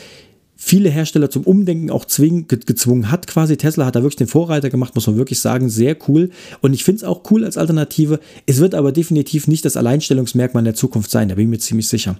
[0.63, 3.57] viele Hersteller zum Umdenken auch zwingen, gezwungen hat quasi.
[3.57, 6.29] Tesla hat da wirklich den Vorreiter gemacht, muss man wirklich sagen, sehr cool.
[6.61, 8.19] Und ich finde es auch cool als Alternative.
[8.45, 11.87] Es wird aber definitiv nicht das Alleinstellungsmerkmal der Zukunft sein, da bin ich mir ziemlich
[11.87, 12.17] sicher.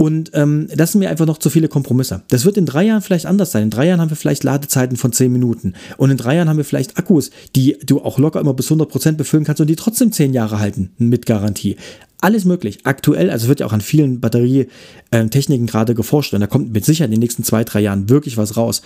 [0.00, 2.22] Und ähm, das sind mir einfach noch zu viele Kompromisse.
[2.28, 3.64] Das wird in drei Jahren vielleicht anders sein.
[3.64, 5.74] In drei Jahren haben wir vielleicht Ladezeiten von zehn Minuten.
[5.96, 8.88] Und in drei Jahren haben wir vielleicht Akkus, die du auch locker immer bis 100
[8.88, 11.76] Prozent befüllen kannst und die trotzdem zehn Jahre halten mit Garantie.
[12.20, 12.78] Alles möglich.
[12.84, 17.08] Aktuell, also wird ja auch an vielen Batterietechniken gerade geforscht und da kommt mit Sicherheit
[17.08, 18.82] in den nächsten zwei, drei Jahren wirklich was raus,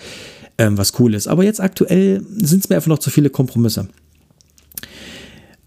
[0.57, 1.27] ähm, was cool ist.
[1.27, 3.87] Aber jetzt aktuell sind es mir einfach noch zu viele Kompromisse.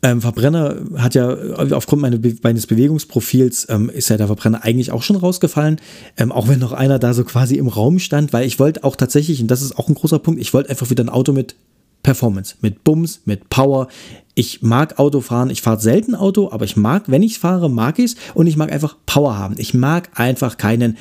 [0.07, 1.37] Ähm, Verbrenner hat ja
[1.73, 5.81] aufgrund meines Bewegungsprofils ähm, ist ja der Verbrenner eigentlich auch schon rausgefallen,
[6.17, 8.95] ähm, auch wenn noch einer da so quasi im Raum stand, weil ich wollte auch
[8.95, 11.57] tatsächlich, und das ist auch ein großer Punkt, ich wollte einfach wieder ein Auto mit
[12.05, 13.89] Performance, mit Bums, mit Power.
[14.37, 17.99] Ich mag Auto fahren, ich fahre selten Auto, aber ich mag, wenn ich fahre, mag
[17.99, 19.57] ich es und ich mag einfach Power haben.
[19.59, 20.99] Ich mag einfach keinen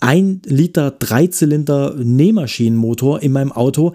[0.00, 3.92] 1 Liter Dreizylinder Nähmaschinenmotor in meinem Auto,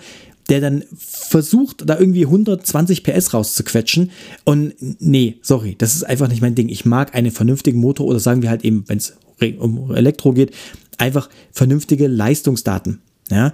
[0.50, 4.12] der dann versucht, da irgendwie 120 PS rauszuquetschen.
[4.44, 6.70] Und nee, sorry, das ist einfach nicht mein Ding.
[6.70, 9.18] Ich mag einen vernünftigen Motor oder sagen wir halt eben, wenn es
[9.60, 10.54] um Elektro geht,
[10.98, 13.02] einfach vernünftige Leistungsdaten.
[13.30, 13.54] Ja.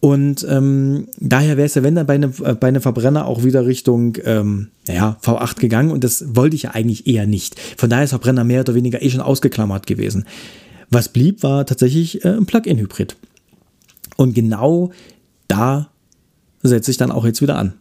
[0.00, 3.42] Und ähm, daher wäre es ja, wenn dann bei einem, äh, bei einem Verbrenner auch
[3.42, 7.58] wieder Richtung ähm, ja, V8 gegangen und das wollte ich ja eigentlich eher nicht.
[7.76, 10.24] Von daher ist Verbrenner mehr oder weniger eh schon ausgeklammert gewesen.
[10.88, 13.16] Was blieb, war tatsächlich äh, ein Plug-in-Hybrid.
[14.16, 14.92] Und genau
[15.48, 15.90] da
[16.62, 17.74] setze ich dann auch jetzt wieder an.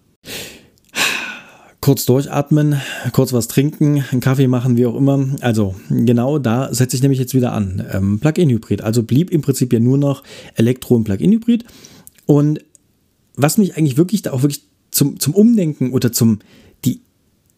[1.80, 2.82] Kurz durchatmen,
[3.14, 5.26] kurz was trinken, einen Kaffee machen, wie auch immer.
[5.42, 7.86] Also genau da setze ich nämlich jetzt wieder an.
[7.92, 8.82] Ähm, Plug-in-Hybrid.
[8.82, 10.24] Also blieb im Prinzip ja nur noch
[10.56, 11.64] Elektro- und Plug-in-Hybrid.
[12.26, 12.60] Und
[13.36, 16.40] was mich eigentlich wirklich da auch wirklich zum, zum Umdenken oder zum,
[16.84, 17.02] die,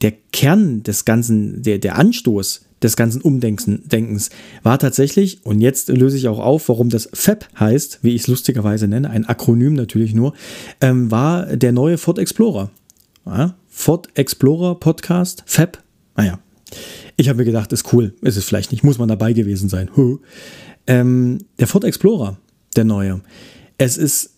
[0.01, 4.29] der Kern des Ganzen, der, der Anstoß des ganzen Umdenkens
[4.63, 8.27] war tatsächlich, und jetzt löse ich auch auf, warum das FAB heißt, wie ich es
[8.27, 10.33] lustigerweise nenne, ein Akronym natürlich nur,
[10.81, 12.71] ähm, war der neue Ford Explorer.
[13.25, 15.79] Ja, Ford Explorer Podcast, FAB.
[16.15, 16.39] Naja,
[17.17, 19.89] ich habe mir gedacht, ist cool, ist es vielleicht nicht, muss man dabei gewesen sein.
[20.87, 22.37] Ähm, der Ford Explorer,
[22.75, 23.21] der neue.
[23.77, 24.31] Es ist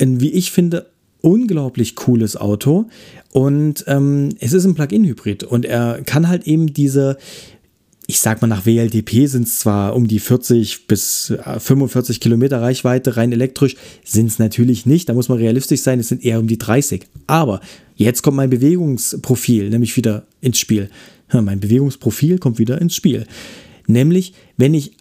[0.00, 0.90] ein, wie ich finde,
[1.22, 2.88] unglaublich cooles Auto
[3.32, 7.18] und ähm, es ist ein Plug-in-Hybrid und er kann halt eben diese,
[8.06, 12.60] ich sag mal nach WLTP sind es zwar um die 40 bis 45 äh, Kilometer
[12.60, 16.40] Reichweite rein elektrisch, sind es natürlich nicht, da muss man realistisch sein, es sind eher
[16.40, 17.02] um die 30.
[17.26, 17.60] Aber
[17.94, 20.90] jetzt kommt mein Bewegungsprofil nämlich wieder ins Spiel.
[21.32, 23.26] Ja, mein Bewegungsprofil kommt wieder ins Spiel.
[23.86, 24.92] Nämlich, wenn ich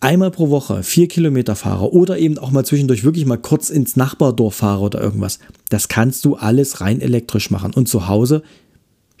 [0.00, 3.96] einmal pro Woche vier Kilometer fahre oder eben auch mal zwischendurch wirklich mal kurz ins
[3.96, 7.72] Nachbardorf fahre oder irgendwas, das kannst du alles rein elektrisch machen.
[7.72, 8.42] Und zu Hause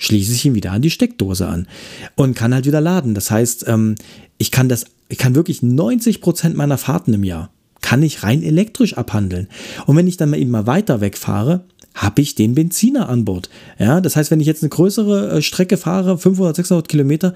[0.02, 1.68] schließe ich ihn wieder an die Steckdose an
[2.16, 3.14] und kann halt wieder laden.
[3.14, 3.94] Das heißt, ähm,
[4.38, 7.50] ich kann das, ich kann wirklich 90 Prozent meiner Fahrten im Jahr
[7.82, 9.48] kann ich rein elektrisch abhandeln.
[9.86, 13.50] Und wenn ich dann mal eben mal weiter wegfahre, habe ich den Benziner an Bord.
[13.78, 17.34] Ja, das heißt, wenn ich jetzt eine größere äh, Strecke fahre, 500, 600 Kilometer,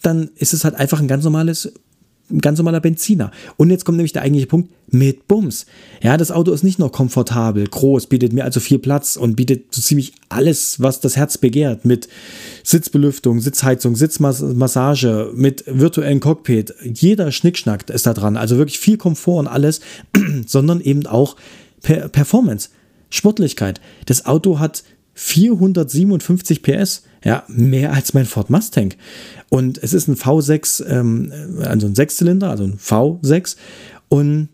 [0.00, 1.74] dann ist es halt einfach ein ganz normales
[2.38, 3.30] ganz normaler Benziner.
[3.56, 5.66] Und jetzt kommt nämlich der eigentliche Punkt mit Bums.
[6.02, 9.74] Ja, das Auto ist nicht nur komfortabel, groß, bietet mir also viel Platz und bietet
[9.74, 12.08] so ziemlich alles, was das Herz begehrt, mit
[12.64, 16.74] Sitzbelüftung, Sitzheizung, Sitzmassage, mit virtuellen Cockpit.
[16.82, 18.36] Jeder Schnickschnack ist da dran.
[18.36, 19.80] Also wirklich viel Komfort und alles,
[20.46, 21.36] sondern eben auch
[21.82, 22.70] per Performance,
[23.10, 23.80] Sportlichkeit.
[24.06, 27.02] Das Auto hat 457 PS.
[27.24, 28.94] Ja, mehr als mein Ford Mustang.
[29.50, 33.56] Und es ist ein V6, ähm, also ein Sechszylinder, also ein V6.
[34.08, 34.48] Und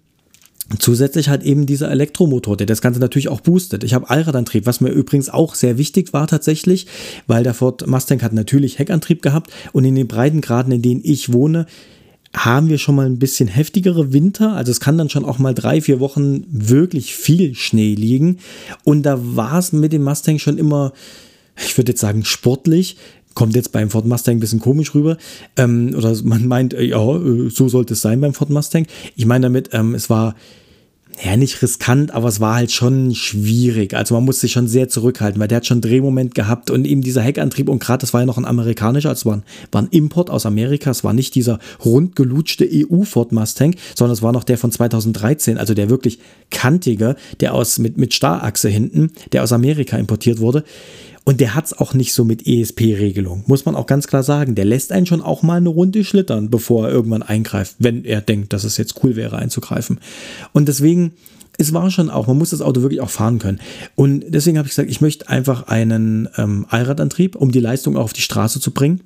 [0.80, 3.84] Zusätzlich halt eben dieser Elektromotor, der das Ganze natürlich auch boostet.
[3.84, 6.88] Ich habe Allradantrieb, was mir übrigens auch sehr wichtig war tatsächlich,
[7.28, 11.32] weil der Ford Mustang hat natürlich Heckantrieb gehabt und in den Breitengraden, in denen ich
[11.32, 11.66] wohne,
[12.34, 14.54] haben wir schon mal ein bisschen heftigere Winter.
[14.54, 18.38] Also es kann dann schon auch mal drei, vier Wochen wirklich viel Schnee liegen.
[18.82, 20.92] Und da war es mit dem Mustang schon immer,
[21.56, 22.96] ich würde jetzt sagen, sportlich.
[23.34, 25.18] Kommt jetzt beim Ford Mustang ein bisschen komisch rüber.
[25.56, 28.86] Ähm, oder man meint, äh, ja, äh, so sollte es sein beim Ford Mustang.
[29.14, 30.34] Ich meine damit, ähm, es war
[31.24, 33.94] ja, nicht riskant, aber es war halt schon schwierig.
[33.94, 37.00] Also man musste sich schon sehr zurückhalten, weil der hat schon Drehmoment gehabt und eben
[37.00, 39.42] dieser Heckantrieb und gerade das war ja noch ein amerikanischer, also war ein,
[39.72, 44.32] war ein Import aus Amerika, es war nicht dieser rundgelutschte EU-Ford Mustang, sondern es war
[44.32, 46.18] noch der von 2013, also der wirklich
[46.50, 50.64] kantige, der aus mit, mit Starachse hinten, der aus Amerika importiert wurde.
[51.28, 54.54] Und der hat es auch nicht so mit ESP-Regelung, muss man auch ganz klar sagen.
[54.54, 58.20] Der lässt einen schon auch mal eine Runde schlittern, bevor er irgendwann eingreift, wenn er
[58.20, 59.98] denkt, dass es jetzt cool wäre einzugreifen.
[60.52, 61.14] Und deswegen,
[61.58, 63.58] es war schon auch, man muss das Auto wirklich auch fahren können.
[63.96, 68.04] Und deswegen habe ich gesagt, ich möchte einfach einen ähm, Allradantrieb, um die Leistung auch
[68.04, 69.00] auf die Straße zu bringen.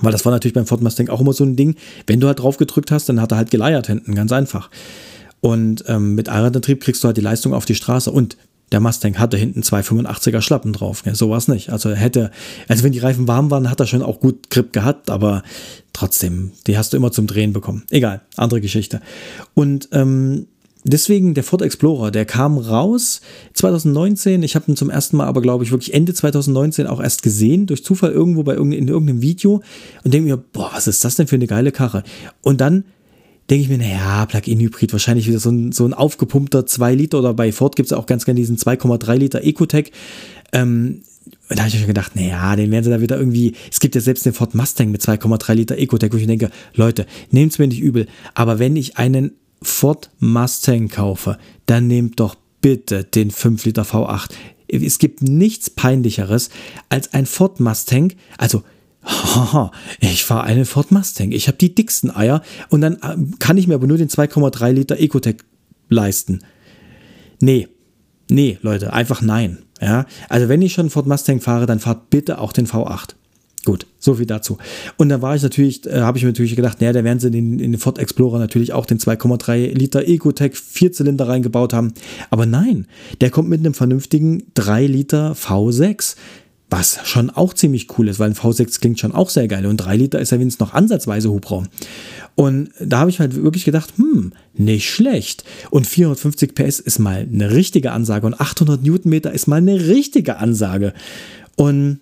[0.00, 1.76] Weil das war natürlich beim Ford Mustang auch immer so ein Ding.
[2.08, 4.68] Wenn du halt drauf gedrückt hast, dann hat er halt geleiert hinten, ganz einfach.
[5.42, 8.10] Und ähm, mit Allradantrieb kriegst du halt die Leistung auf die Straße.
[8.10, 8.36] Und
[8.72, 11.02] der Mustang hatte hinten zwei 85er Schlappen drauf.
[11.06, 11.70] Ja, so es nicht.
[11.70, 12.30] Also hätte,
[12.68, 15.42] also wenn die Reifen warm waren, hat er schon auch gut Grip gehabt, aber
[15.92, 17.84] trotzdem, die hast du immer zum Drehen bekommen.
[17.90, 19.00] Egal, andere Geschichte.
[19.54, 20.46] Und ähm,
[20.82, 23.20] deswegen der Ford Explorer, der kam raus
[23.54, 24.42] 2019.
[24.42, 27.66] Ich habe ihn zum ersten Mal aber, glaube ich, wirklich Ende 2019 auch erst gesehen,
[27.66, 29.62] durch Zufall irgendwo bei irgendein, in irgendeinem Video
[30.02, 32.02] und denke mir, boah, was ist das denn für eine geile Karre?
[32.42, 32.84] Und dann
[33.50, 37.34] denke ich mir, naja, Plug-in-Hybrid, wahrscheinlich wieder so ein, so ein aufgepumpter 2 Liter oder
[37.34, 39.92] bei Ford gibt es auch ganz gerne diesen 2,3 Liter Ecotec.
[40.52, 41.02] Ähm,
[41.48, 43.54] da habe ich mir gedacht, naja, den werden sie da wieder irgendwie.
[43.70, 47.06] Es gibt ja selbst den Ford Mustang mit 2,3 Liter Ecotec, wo ich denke, Leute,
[47.30, 49.32] nehmt es mir nicht übel, aber wenn ich einen
[49.62, 54.30] Ford Mustang kaufe, dann nehmt doch bitte den 5 Liter V8.
[54.68, 56.50] Es gibt nichts peinlicheres
[56.88, 58.64] als ein Ford Mustang, also
[59.06, 61.32] Haha, ich fahre einen Ford Mustang.
[61.32, 64.72] Ich habe die dicksten Eier und dann äh, kann ich mir aber nur den 2,3
[64.72, 65.44] Liter Ecotec
[65.88, 66.40] leisten.
[67.40, 67.68] Nee,
[68.28, 69.58] nee, Leute, einfach nein.
[69.80, 73.14] Ja, also wenn ich schon Ford Mustang fahre, dann fahrt bitte auch den V8.
[73.66, 74.58] Gut, so viel dazu.
[74.96, 77.26] Und dann war ich natürlich, äh, habe ich mir natürlich gedacht, naja, da werden sie
[77.26, 81.92] in, in den Ford Explorer natürlich auch den 2,3 Liter Ecotec Vierzylinder reingebaut haben.
[82.30, 82.86] Aber nein,
[83.20, 86.14] der kommt mit einem vernünftigen 3 Liter V6.
[86.68, 89.76] Was schon auch ziemlich cool ist, weil ein V6 klingt schon auch sehr geil und
[89.76, 91.68] 3 Liter ist ja wenigstens noch ansatzweise Hubraum.
[92.34, 95.44] Und da habe ich halt wirklich gedacht, hm, nicht schlecht.
[95.70, 100.38] Und 450 PS ist mal eine richtige Ansage und 800 Newtonmeter ist mal eine richtige
[100.38, 100.92] Ansage.
[101.56, 102.00] Und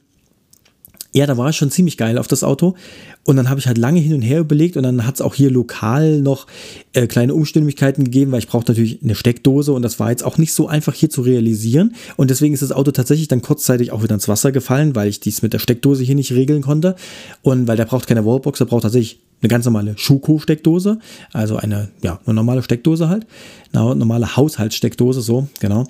[1.14, 2.74] ja, da war es schon ziemlich geil auf das Auto.
[3.22, 5.35] Und dann habe ich halt lange hin und her überlegt und dann hat es auch
[5.35, 6.48] hier lokal noch
[6.92, 10.38] äh, kleine Umstimmigkeiten gegeben, weil ich brauchte natürlich eine Steckdose und das war jetzt auch
[10.38, 11.94] nicht so einfach hier zu realisieren.
[12.16, 15.20] Und deswegen ist das Auto tatsächlich dann kurzzeitig auch wieder ins Wasser gefallen, weil ich
[15.20, 16.96] dies mit der Steckdose hier nicht regeln konnte.
[17.42, 20.98] Und weil der braucht keine Wallbox, der braucht tatsächlich eine ganz normale Schuko-Steckdose,
[21.33, 23.27] also eine, ja, eine normale Steckdose halt,
[23.72, 25.87] eine normale Haushaltssteckdose, so, genau.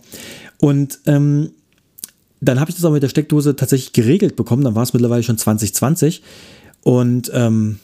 [0.61, 1.51] Und ähm,
[2.41, 4.65] dann habe ich das auch mit der Steckdose tatsächlich geregelt bekommen.
[4.65, 6.23] Dann war es mittlerweile schon 2020.
[6.83, 7.79] Und ähm,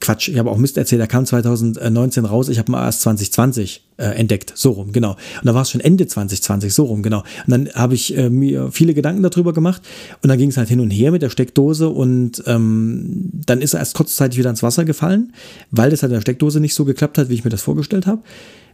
[0.00, 3.84] Quatsch, ich habe auch Mist erzählt, er kam 2019 raus, ich habe ihn erst 2020
[4.02, 5.12] äh, entdeckt, so rum, genau.
[5.12, 7.20] Und da war es schon Ende 2020, so rum, genau.
[7.46, 9.82] Und dann habe ich äh, mir viele Gedanken darüber gemacht
[10.22, 13.74] und dann ging es halt hin und her mit der Steckdose und ähm, dann ist
[13.74, 15.32] er erst kurzzeitig wieder ins Wasser gefallen,
[15.70, 18.06] weil das halt in der Steckdose nicht so geklappt hat, wie ich mir das vorgestellt
[18.06, 18.22] habe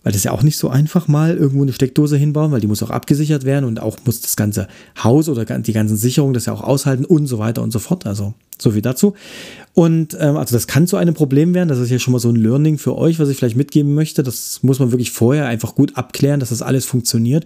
[0.03, 2.67] weil das ist ja auch nicht so einfach mal irgendwo eine Steckdose hinbauen, weil die
[2.67, 4.69] muss auch abgesichert werden und auch muss das ganze
[5.03, 8.07] Haus oder die ganzen Sicherungen das ja auch aushalten und so weiter und so fort.
[8.07, 9.15] Also so viel dazu.
[9.75, 11.69] Und ähm, also das kann zu einem Problem werden.
[11.69, 14.23] Das ist ja schon mal so ein Learning für euch, was ich vielleicht mitgeben möchte.
[14.23, 17.45] Das muss man wirklich vorher einfach gut abklären, dass das alles funktioniert.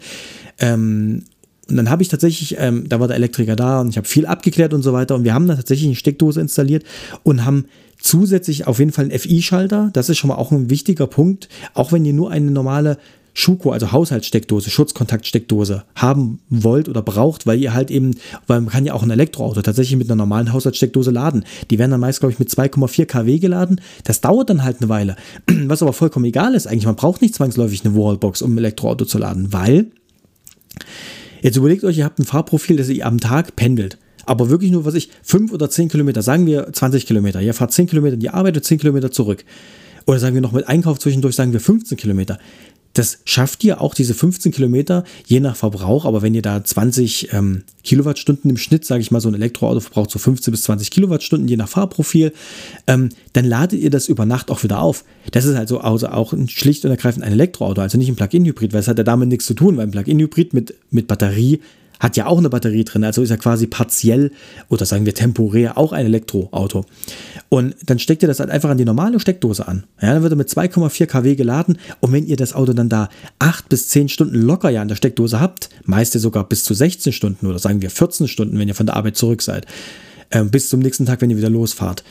[0.58, 1.24] Ähm,
[1.68, 4.26] und dann habe ich tatsächlich, ähm, da war der Elektriker da und ich habe viel
[4.26, 5.14] abgeklärt und so weiter.
[5.14, 6.84] Und wir haben dann tatsächlich eine Steckdose installiert
[7.22, 7.64] und haben
[7.98, 9.90] zusätzlich auf jeden Fall einen FI-Schalter.
[9.92, 11.48] Das ist schon mal auch ein wichtiger Punkt.
[11.72, 12.98] Auch wenn ihr nur eine normale
[13.34, 18.16] Schuko, also Haushaltssteckdose, Schutzkontaktsteckdose haben wollt oder braucht, weil ihr halt eben,
[18.46, 21.44] weil man kann ja auch ein Elektroauto tatsächlich mit einer normalen Haushaltssteckdose laden.
[21.70, 23.80] Die werden dann meist, glaube ich, mit 2,4 kW geladen.
[24.04, 25.16] Das dauert dann halt eine Weile.
[25.46, 26.86] Was aber vollkommen egal ist eigentlich.
[26.86, 29.90] Man braucht nicht zwangsläufig eine Wallbox, um ein Elektroauto zu laden, weil
[31.40, 34.84] jetzt überlegt euch, ihr habt ein Fahrprofil, das ihr am Tag pendelt aber wirklich nur,
[34.84, 37.40] was ich, fünf oder zehn Kilometer, sagen wir 20 Kilometer.
[37.40, 39.44] Ihr fahrt zehn Kilometer in die Arbeit und zehn Kilometer zurück.
[40.06, 42.38] Oder sagen wir noch mit Einkauf zwischendurch, sagen wir 15 Kilometer.
[42.94, 47.32] Das schafft ihr auch diese 15 Kilometer, je nach Verbrauch, aber wenn ihr da 20
[47.32, 50.90] ähm, Kilowattstunden im Schnitt, sage ich mal, so ein Elektroauto verbraucht so 15 bis 20
[50.90, 52.32] Kilowattstunden, je nach Fahrprofil,
[52.86, 55.04] ähm, dann ladet ihr das über Nacht auch wieder auf.
[55.30, 58.88] Das ist also, auch schlicht und ergreifend ein Elektroauto, also nicht ein Plug-in-Hybrid, weil es
[58.88, 61.60] hat ja damit nichts zu tun, weil ein Plug-in-Hybrid mit, mit Batterie
[62.02, 64.32] hat ja auch eine Batterie drin, also ist ja quasi partiell
[64.68, 66.84] oder sagen wir temporär auch ein Elektroauto.
[67.52, 69.84] Und dann steckt ihr das halt einfach an die normale Steckdose an.
[70.00, 73.10] Ja, dann wird er mit 2,4 kW geladen und wenn ihr das Auto dann da
[73.40, 77.12] 8 bis 10 Stunden locker ja an der Steckdose habt, meist sogar bis zu 16
[77.12, 79.66] Stunden oder sagen wir 14 Stunden, wenn ihr von der Arbeit zurück seid,
[80.30, 82.04] äh, bis zum nächsten Tag, wenn ihr wieder losfahrt,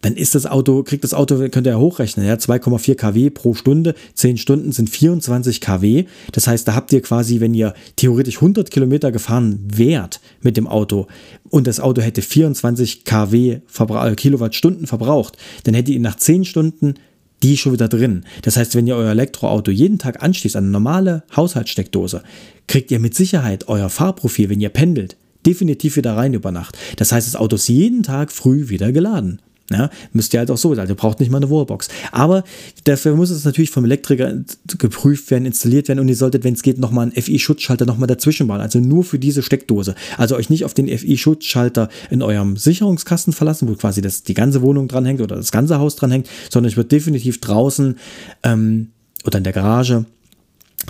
[0.00, 3.54] dann ist das Auto, kriegt das Auto, könnt ihr ja hochrechnen, ja, 2,4 kW pro
[3.54, 6.04] Stunde, 10 Stunden sind 24 kW.
[6.32, 10.68] Das heißt, da habt ihr quasi, wenn ihr theoretisch 100 Kilometer gefahren wärt mit dem
[10.68, 11.08] Auto
[11.50, 16.44] und das Auto hätte 24 kW Verbra äh, Kilowattstunden verbraucht, dann hättet ihr nach 10
[16.44, 16.94] Stunden
[17.42, 18.24] die schon wieder drin.
[18.42, 22.24] Das heißt, wenn ihr euer Elektroauto jeden Tag anschließt an eine normale Haushaltssteckdose,
[22.66, 26.76] kriegt ihr mit Sicherheit euer Fahrprofil, wenn ihr pendelt, definitiv wieder rein über Nacht.
[26.96, 29.40] Das heißt, das Auto ist jeden Tag früh wieder geladen.
[29.70, 30.88] Ja, müsst ihr halt auch so sein.
[30.88, 31.88] Ihr braucht nicht mal eine Wallbox.
[32.10, 32.42] Aber
[32.84, 34.32] dafür muss es natürlich vom Elektriker
[34.78, 38.46] geprüft werden, installiert werden und ihr solltet, wenn es geht, nochmal einen FI-Schutzschalter nochmal dazwischen
[38.46, 38.62] bauen.
[38.62, 39.94] Also nur für diese Steckdose.
[40.16, 44.62] Also euch nicht auf den FI-Schutzschalter in eurem Sicherungskasten verlassen, wo quasi das, die ganze
[44.62, 47.98] Wohnung dranhängt oder das ganze Haus dranhängt, sondern ich würde definitiv draußen
[48.44, 48.88] ähm,
[49.24, 50.06] oder in der Garage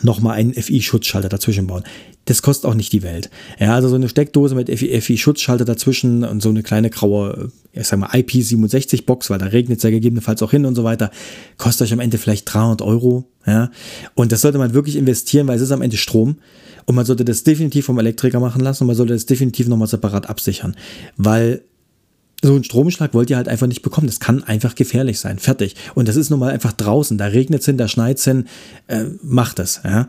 [0.03, 1.85] nochmal einen FI-Schutzschalter dazwischen bauen.
[2.25, 3.31] Das kostet auch nicht die Welt.
[3.59, 7.99] Ja, also so eine Steckdose mit FI-Schutzschalter dazwischen und so eine kleine graue, ich sag
[7.99, 11.11] mal, IP67-Box, weil da regnet es ja gegebenenfalls auch hin und so weiter,
[11.57, 13.25] kostet euch am Ende vielleicht 300 Euro.
[13.47, 13.71] Ja,
[14.15, 16.37] und das sollte man wirklich investieren, weil es ist am Ende Strom
[16.85, 19.89] und man sollte das definitiv vom Elektriker machen lassen und man sollte das definitiv nochmal
[19.89, 20.77] separat absichern,
[21.17, 21.63] weil
[22.43, 24.07] so einen Stromschlag wollt ihr halt einfach nicht bekommen.
[24.07, 25.39] Das kann einfach gefährlich sein.
[25.39, 25.75] Fertig.
[25.95, 27.19] Und das ist nun mal einfach draußen.
[27.19, 28.47] Da regnet es hin, da schneit es hin.
[28.87, 29.81] Äh, macht es.
[29.85, 30.09] Ja.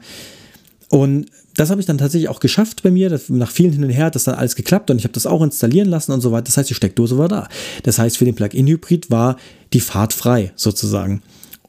[0.90, 3.20] Und das habe ich dann tatsächlich auch geschafft bei mir.
[3.30, 5.42] nach vielen hin und her hat das dann alles geklappt und ich habe das auch
[5.42, 6.44] installieren lassen und so weiter.
[6.44, 7.48] Das heißt, die Steckdose war da.
[7.84, 9.38] Das heißt, für den Plug-in-Hybrid war
[9.74, 11.22] die Fahrt frei sozusagen.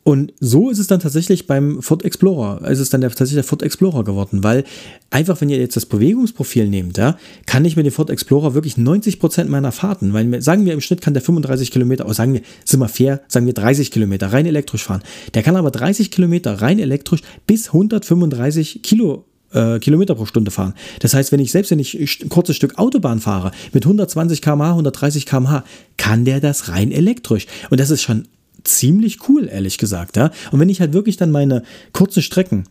[0.02, 3.44] Und so ist es dann tatsächlich beim Ford Explorer, ist es dann der, tatsächlich der
[3.44, 4.64] Ford Explorer geworden, weil
[5.10, 8.78] einfach, wenn ihr jetzt das Bewegungsprofil nehmt, ja, kann ich mit dem Ford Explorer wirklich
[8.78, 12.32] 90 Prozent meiner Fahrten, weil sagen wir im Schnitt kann der 35 Kilometer, oder sagen
[12.32, 15.02] wir, sind wir fair, sagen wir 30 Kilometer rein elektrisch fahren.
[15.34, 20.74] Der kann aber 30 Kilometer rein elektrisch bis 135 Kilo äh, Kilometer pro Stunde fahren.
[21.00, 24.70] Das heißt, wenn ich selbst wenn ich ein kurzes Stück Autobahn fahre mit 120 km/h,
[24.70, 25.64] 130 km/h,
[25.96, 27.46] kann der das rein elektrisch.
[27.68, 28.28] Und das ist schon
[28.64, 30.16] ziemlich cool, ehrlich gesagt.
[30.16, 30.30] Ja?
[30.50, 32.64] Und wenn ich halt wirklich dann meine kurzen Strecken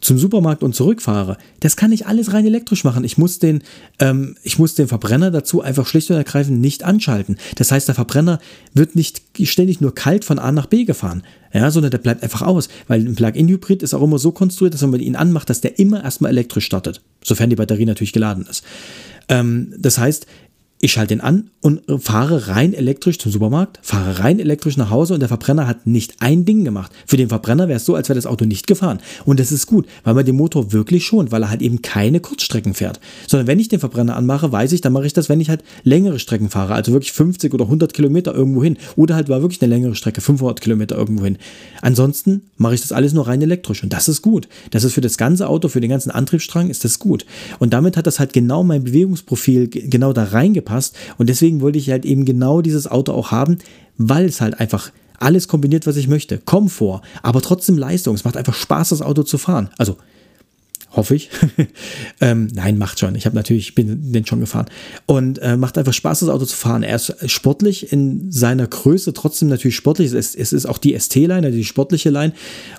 [0.00, 3.04] zum Supermarkt und zurückfahre, das kann ich alles rein elektrisch machen.
[3.04, 3.62] Ich muss den,
[3.98, 7.38] ähm, ich muss den Verbrenner dazu einfach schlicht und ergreifend nicht anschalten.
[7.56, 8.38] Das heißt, der Verbrenner
[8.74, 11.22] wird nicht ständig nur kalt von A nach B gefahren,
[11.52, 14.82] ja, sondern der bleibt einfach aus, weil ein Plug-in-Hybrid ist auch immer so konstruiert, dass
[14.82, 18.46] wenn man ihn anmacht, dass der immer erstmal elektrisch startet, sofern die Batterie natürlich geladen
[18.48, 18.64] ist.
[19.28, 20.26] Ähm, das heißt,
[20.78, 25.14] ich schalte ihn an und fahre rein elektrisch zum Supermarkt, fahre rein elektrisch nach Hause
[25.14, 26.92] und der Verbrenner hat nicht ein Ding gemacht.
[27.06, 28.98] Für den Verbrenner wäre es so, als wäre das Auto nicht gefahren.
[29.24, 32.20] Und das ist gut, weil man den Motor wirklich schont, weil er halt eben keine
[32.20, 33.00] Kurzstrecken fährt.
[33.26, 35.64] Sondern wenn ich den Verbrenner anmache, weiß ich, dann mache ich das, wenn ich halt
[35.82, 38.76] längere Strecken fahre, also wirklich 50 oder 100 Kilometer irgendwo hin.
[38.96, 41.38] Oder halt war wirklich eine längere Strecke, 500 Kilometer irgendwo hin.
[41.80, 44.46] Ansonsten mache ich das alles nur rein elektrisch und das ist gut.
[44.72, 47.24] Das ist für das ganze Auto, für den ganzen Antriebsstrang ist das gut.
[47.58, 50.96] Und damit hat das halt genau mein Bewegungsprofil genau da reingepasst gepasst.
[51.16, 53.58] Und deswegen wollte ich halt eben genau dieses Auto auch haben,
[53.96, 56.38] weil es halt einfach alles kombiniert, was ich möchte.
[56.38, 58.14] Komfort, aber trotzdem Leistung.
[58.14, 59.70] Es macht einfach Spaß, das Auto zu fahren.
[59.78, 59.96] Also
[60.90, 61.30] hoffe ich.
[62.20, 63.14] ähm, nein, macht schon.
[63.14, 64.66] Ich habe natürlich, bin den schon gefahren.
[65.06, 66.82] Und äh, macht einfach Spaß, das Auto zu fahren.
[66.82, 70.12] Er ist sportlich in seiner Größe, trotzdem natürlich sportlich.
[70.12, 72.32] Es, es ist auch die ST-Line, die sportliche Line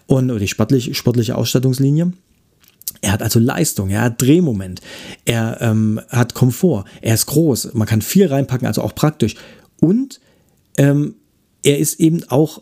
[0.05, 2.11] und oder die sportliche, sportliche Ausstattungslinie.
[3.01, 4.81] Er hat also Leistung, er hat Drehmoment,
[5.25, 9.35] er ähm, hat Komfort, er ist groß, man kann viel reinpacken, also auch praktisch.
[9.79, 10.19] Und
[10.77, 11.15] ähm,
[11.63, 12.61] er ist eben auch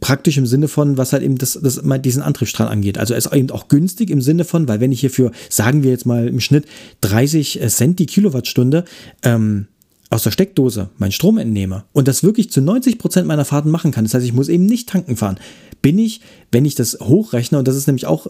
[0.00, 2.98] praktisch im Sinne von, was halt eben das, das, diesen Antriebsstrang angeht.
[2.98, 5.82] Also er ist eben auch günstig im Sinne von, weil wenn ich hier für, sagen
[5.82, 6.66] wir jetzt mal im Schnitt
[7.02, 8.84] 30 Cent die Kilowattstunde
[9.22, 9.66] ähm,
[10.10, 13.90] aus der Steckdose meinen Strom entnehme und das wirklich zu 90 Prozent meiner Fahrten machen
[13.90, 15.38] kann, das heißt, ich muss eben nicht tanken fahren,
[15.80, 16.20] bin ich,
[16.52, 18.26] wenn ich das hochrechne, und das ist nämlich auch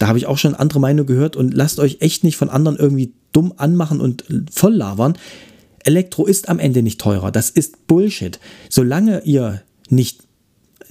[0.00, 2.78] da habe ich auch schon andere Meinungen gehört und lasst euch echt nicht von anderen
[2.78, 5.16] irgendwie dumm anmachen und voll labern.
[5.84, 7.30] Elektro ist am Ende nicht teurer.
[7.30, 8.40] Das ist Bullshit.
[8.70, 10.22] Solange ihr nicht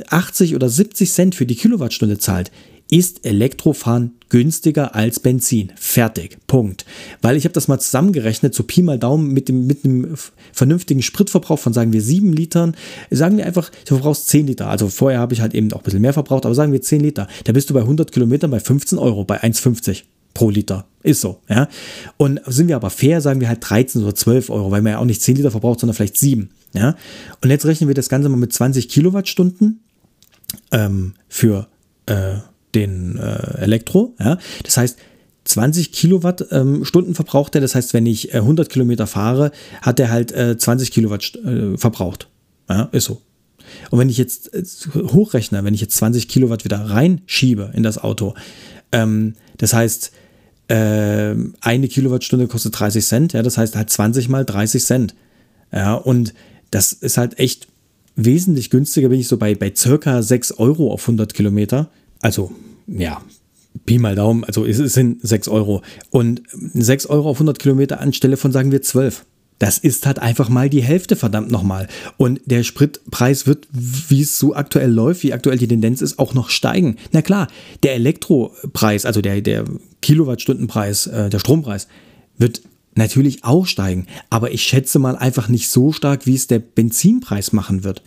[0.10, 2.52] 80 oder 70 Cent für die Kilowattstunde zahlt,
[2.90, 5.72] ist Elektrofahren günstiger als Benzin.
[5.76, 6.38] Fertig.
[6.48, 6.86] Punkt.
[7.22, 10.16] Weil ich habe das mal zusammengerechnet, so Pi mal Daumen mit dem, mit einem
[10.54, 12.76] vernünftigen Spritverbrauch von, sagen wir, 7 Litern.
[13.10, 14.70] Sagen wir einfach, du verbrauchst 10 Liter.
[14.70, 17.02] Also vorher habe ich halt eben auch ein bisschen mehr verbraucht, aber sagen wir 10
[17.02, 17.28] Liter.
[17.44, 20.86] Da bist du bei 100 Kilometern bei 15 Euro, bei 1,50 pro Liter.
[21.02, 21.68] Ist so, ja.
[22.18, 25.00] Und sind wir aber fair, sagen wir halt 13 oder 12 Euro, weil man ja
[25.00, 26.50] auch nicht 10 Liter verbraucht, sondern vielleicht 7.
[26.74, 26.96] Ja.
[27.42, 29.80] Und jetzt rechnen wir das Ganze mal mit 20 Kilowattstunden
[30.72, 31.68] ähm, für
[32.06, 32.38] äh,
[32.76, 34.16] den äh, Elektro.
[34.20, 34.38] Ja?
[34.64, 34.98] Das heißt,
[35.46, 37.62] 20 Kilowattstunden ähm, verbraucht er.
[37.62, 39.52] Das heißt, wenn ich äh, 100 Kilometer fahre,
[39.82, 42.28] hat er halt äh, 20 Kilowatt äh, verbraucht.
[42.70, 43.22] Ja, ist so.
[43.90, 44.64] Und wenn ich jetzt äh,
[44.96, 48.36] hochrechne, wenn ich jetzt 20 Kilowatt wieder reinschiebe in das Auto,
[48.92, 50.12] ähm, das heißt,
[50.68, 53.34] äh, eine Kilowattstunde kostet 30 Cent.
[53.34, 55.16] Ja, das heißt halt 20 mal 30 Cent.
[55.72, 56.34] Ja, und
[56.72, 57.68] das ist halt echt
[58.16, 59.10] wesentlich günstiger.
[59.10, 61.90] Bin ich so bei, bei circa 6 Euro auf 100 Kilometer.
[62.22, 62.52] Also,
[62.88, 63.22] ja,
[63.86, 65.82] Pi mal Daumen, also es sind 6 Euro.
[66.10, 69.26] Und 6 Euro auf 100 Kilometer anstelle von, sagen wir, 12.
[69.60, 71.88] Das ist halt einfach mal die Hälfte, verdammt nochmal.
[72.16, 76.34] Und der Spritpreis wird, wie es so aktuell läuft, wie aktuell die Tendenz ist, auch
[76.34, 76.96] noch steigen.
[77.12, 77.48] Na klar,
[77.84, 79.66] der Elektropreis, also der, der
[80.02, 81.88] Kilowattstundenpreis, äh, der Strompreis,
[82.38, 82.62] wird
[82.96, 84.08] natürlich auch steigen.
[84.30, 88.02] Aber ich schätze mal einfach nicht so stark, wie es der Benzinpreis machen wird.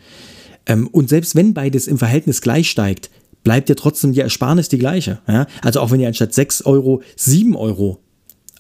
[0.64, 3.10] Ähm, und selbst wenn beides im Verhältnis gleich steigt,
[3.44, 5.20] bleibt ja trotzdem die Ersparnis die gleiche.
[5.28, 5.46] Ja?
[5.62, 7.98] Also auch wenn ihr anstatt 6 Euro 7 Euro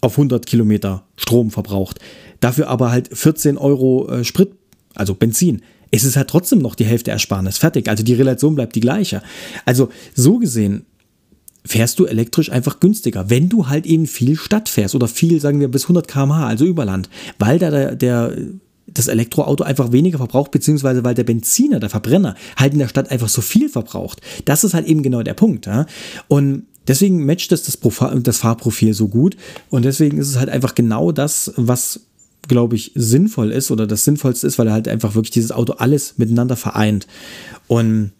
[0.00, 1.98] auf 100 Kilometer Strom verbraucht,
[2.40, 4.52] dafür aber halt 14 Euro äh, Sprit,
[4.94, 7.58] also Benzin, ist es halt trotzdem noch die Hälfte Ersparnis.
[7.58, 7.88] Fertig.
[7.88, 9.22] Also die Relation bleibt die gleiche.
[9.64, 10.86] Also so gesehen
[11.64, 15.60] fährst du elektrisch einfach günstiger, wenn du halt eben viel Stadt fährst oder viel, sagen
[15.60, 17.08] wir, bis 100 km/h, also Überland,
[17.38, 18.36] weil da der, der
[18.94, 23.10] das Elektroauto einfach weniger verbraucht, beziehungsweise weil der Benziner, der Verbrenner, halt in der Stadt
[23.10, 24.20] einfach so viel verbraucht.
[24.44, 25.66] Das ist halt eben genau der Punkt.
[25.66, 25.86] Ja?
[26.28, 27.78] Und deswegen matcht das, das,
[28.22, 29.36] das Fahrprofil so gut.
[29.70, 32.00] Und deswegen ist es halt einfach genau das, was
[32.48, 35.74] glaube ich, sinnvoll ist oder das Sinnvollste ist, weil er halt einfach wirklich dieses Auto
[35.74, 37.06] alles miteinander vereint.
[37.68, 38.10] Und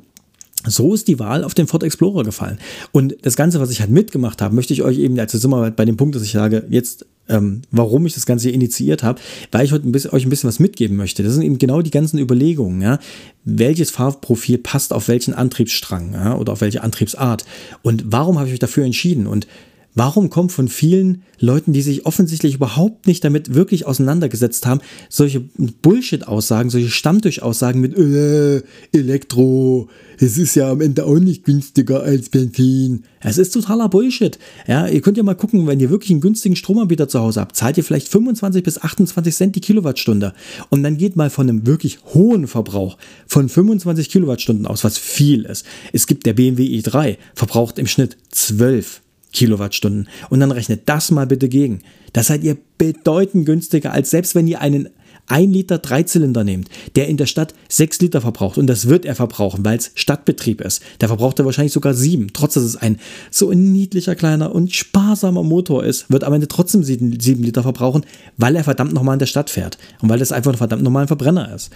[0.65, 2.59] so ist die Wahl auf den Ford Explorer gefallen.
[2.93, 5.71] Und das Ganze, was ich halt mitgemacht habe, möchte ich euch eben, also sind wir
[5.73, 9.21] bei dem Punkt, dass ich sage, jetzt, ähm, warum ich das Ganze hier initiiert habe,
[9.51, 11.23] weil ich heute ein bisschen, euch ein bisschen was mitgeben möchte.
[11.23, 12.99] Das sind eben genau die ganzen Überlegungen, ja.
[13.45, 17.45] Welches Fahrprofil passt auf welchen Antriebsstrang ja, oder auf welche Antriebsart?
[17.83, 19.27] Und warum habe ich mich dafür entschieden?
[19.27, 19.47] Und
[19.95, 24.81] Warum kommt von vielen Leuten, die sich offensichtlich überhaupt nicht damit wirklich auseinandergesetzt haben,
[25.11, 28.63] solche Bullshit-Aussagen, solche Stammtisch-Aussagen mit äh,
[28.93, 29.89] Elektro,
[30.19, 33.05] es ist ja am Ende auch nicht günstiger als Benzin.
[33.21, 34.39] Es ist totaler Bullshit.
[34.67, 37.57] Ja, ihr könnt ja mal gucken, wenn ihr wirklich einen günstigen Stromanbieter zu Hause habt,
[37.57, 40.33] zahlt ihr vielleicht 25 bis 28 Cent die Kilowattstunde.
[40.71, 45.45] Und dann geht mal von einem wirklich hohen Verbrauch von 25 Kilowattstunden aus, was viel
[45.45, 45.67] ist.
[45.93, 49.02] Es gibt der BMW i3, verbraucht im Schnitt 12
[49.33, 50.09] Kilowattstunden.
[50.31, 51.81] Und dann rechnet das mal bitte gegen.
[52.13, 54.89] Das seid ihr bedeutend günstiger, als selbst wenn ihr einen
[55.29, 58.59] 1 Liter Dreizylinder nehmt, der in der Stadt 6 Liter verbraucht.
[58.59, 60.83] Und das wird er verbrauchen, weil es Stadtbetrieb ist.
[60.99, 62.33] Da verbraucht er wahrscheinlich sogar 7.
[62.33, 62.99] Trotz dass es ein
[63.31, 67.63] so ein niedlicher, kleiner und sparsamer Motor ist, wird am Ende trotzdem 7, 7 Liter
[67.63, 68.05] verbrauchen,
[68.37, 69.79] weil er verdammt nochmal in der Stadt fährt.
[70.01, 71.71] Und weil das einfach ein verdammt normal Verbrenner ist.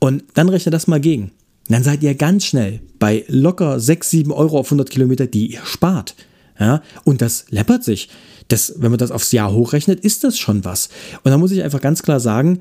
[0.00, 1.30] Und dann rechnet das mal gegen.
[1.68, 5.64] Dann seid ihr ganz schnell bei locker 6, 7 Euro auf 100 Kilometer, die ihr
[5.64, 6.14] spart.
[6.58, 8.08] Ja, und das läppert sich.
[8.48, 10.88] Das, wenn man das aufs Jahr hochrechnet, ist das schon was.
[11.22, 12.60] Und da muss ich einfach ganz klar sagen,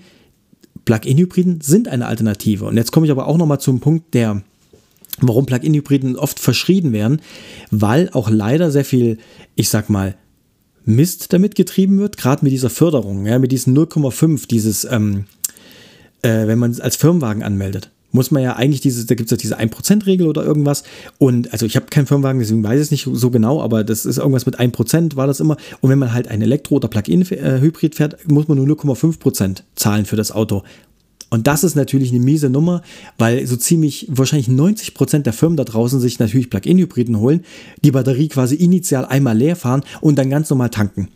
[0.86, 2.66] Plug-in-Hybriden sind eine Alternative.
[2.66, 4.44] Und jetzt komme ich aber auch nochmal zum Punkt, der,
[5.20, 7.22] warum Plug-in-Hybriden oft verschrieben werden,
[7.72, 9.18] weil auch leider sehr viel,
[9.56, 10.16] ich sag mal,
[10.86, 15.26] Mist damit getrieben wird, gerade mit dieser Förderung, ja, mit diesen 0,5, dieses, ähm,
[16.22, 19.32] äh, wenn man es als Firmenwagen anmeldet muss man ja eigentlich diese, da gibt es
[19.32, 20.84] ja diese 1%-Regel oder irgendwas.
[21.20, 24.06] Und also ich habe keinen Firmenwagen, deswegen weiß ich es nicht so genau, aber das
[24.06, 25.56] ist irgendwas mit 1% war das immer.
[25.82, 30.16] Und wenn man halt ein Elektro- oder Plug-in-Hybrid fährt, muss man nur 0,5% zahlen für
[30.16, 30.64] das Auto.
[31.30, 32.82] Und das ist natürlich eine miese Nummer,
[33.18, 37.46] weil so ziemlich wahrscheinlich 90% der Firmen da draußen sich natürlich Plug-in-Hybriden holen,
[37.84, 41.10] die Batterie quasi initial einmal leer fahren und dann ganz normal tanken.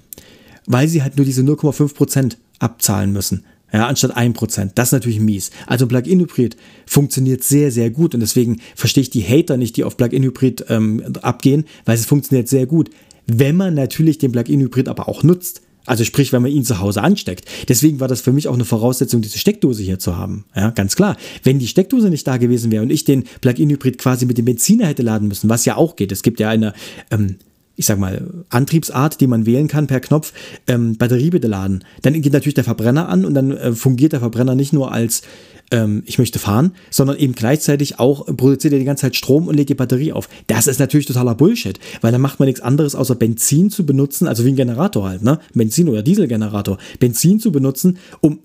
[0.68, 3.44] Weil sie halt nur diese 0,5% abzahlen müssen
[3.74, 4.72] ja, anstatt 1%.
[4.76, 5.52] Das ist natürlich mies.
[5.68, 9.98] Also Plug-in-Hybrid funktioniert sehr, sehr gut und deswegen verstehe ich die Hater nicht, die auf
[9.98, 12.90] Plug-in-Hybrid ähm, abgehen, weil es funktioniert sehr gut.
[13.28, 15.62] Wenn man natürlich den Plug-in-Hybrid aber auch nutzt.
[15.88, 17.46] Also sprich, wenn man ihn zu Hause ansteckt.
[17.68, 20.46] Deswegen war das für mich auch eine Voraussetzung, diese Steckdose hier zu haben.
[20.56, 21.18] Ja, ganz klar.
[21.42, 24.86] Wenn die Steckdose nicht da gewesen wäre und ich den Plug-in-Hybrid quasi mit dem Benziner
[24.86, 26.12] hätte laden müssen, was ja auch geht.
[26.12, 26.74] Es gibt ja eine
[27.10, 27.38] ähm,
[27.76, 30.34] ich sag mal, Antriebsart, die man wählen kann per Knopf,
[30.68, 31.84] ähm, Batterie bitte laden.
[32.02, 35.24] Dann geht natürlich der Verbrenner an und dann äh, fungiert der Verbrenner nicht nur als
[35.72, 39.56] ähm, ich möchte fahren, sondern eben gleichzeitig auch produziert er die ganze Zeit Strom und
[39.56, 40.30] legt die Batterie auf.
[40.48, 44.28] Das ist natürlich totaler Bullshit, weil dann macht man nichts anderes, außer Benzin zu benutzen,
[44.28, 45.40] also wie ein Generator halt, ne?
[45.54, 46.78] Benzin- oder Dieselgenerator.
[47.00, 48.40] Benzin zu benutzen, um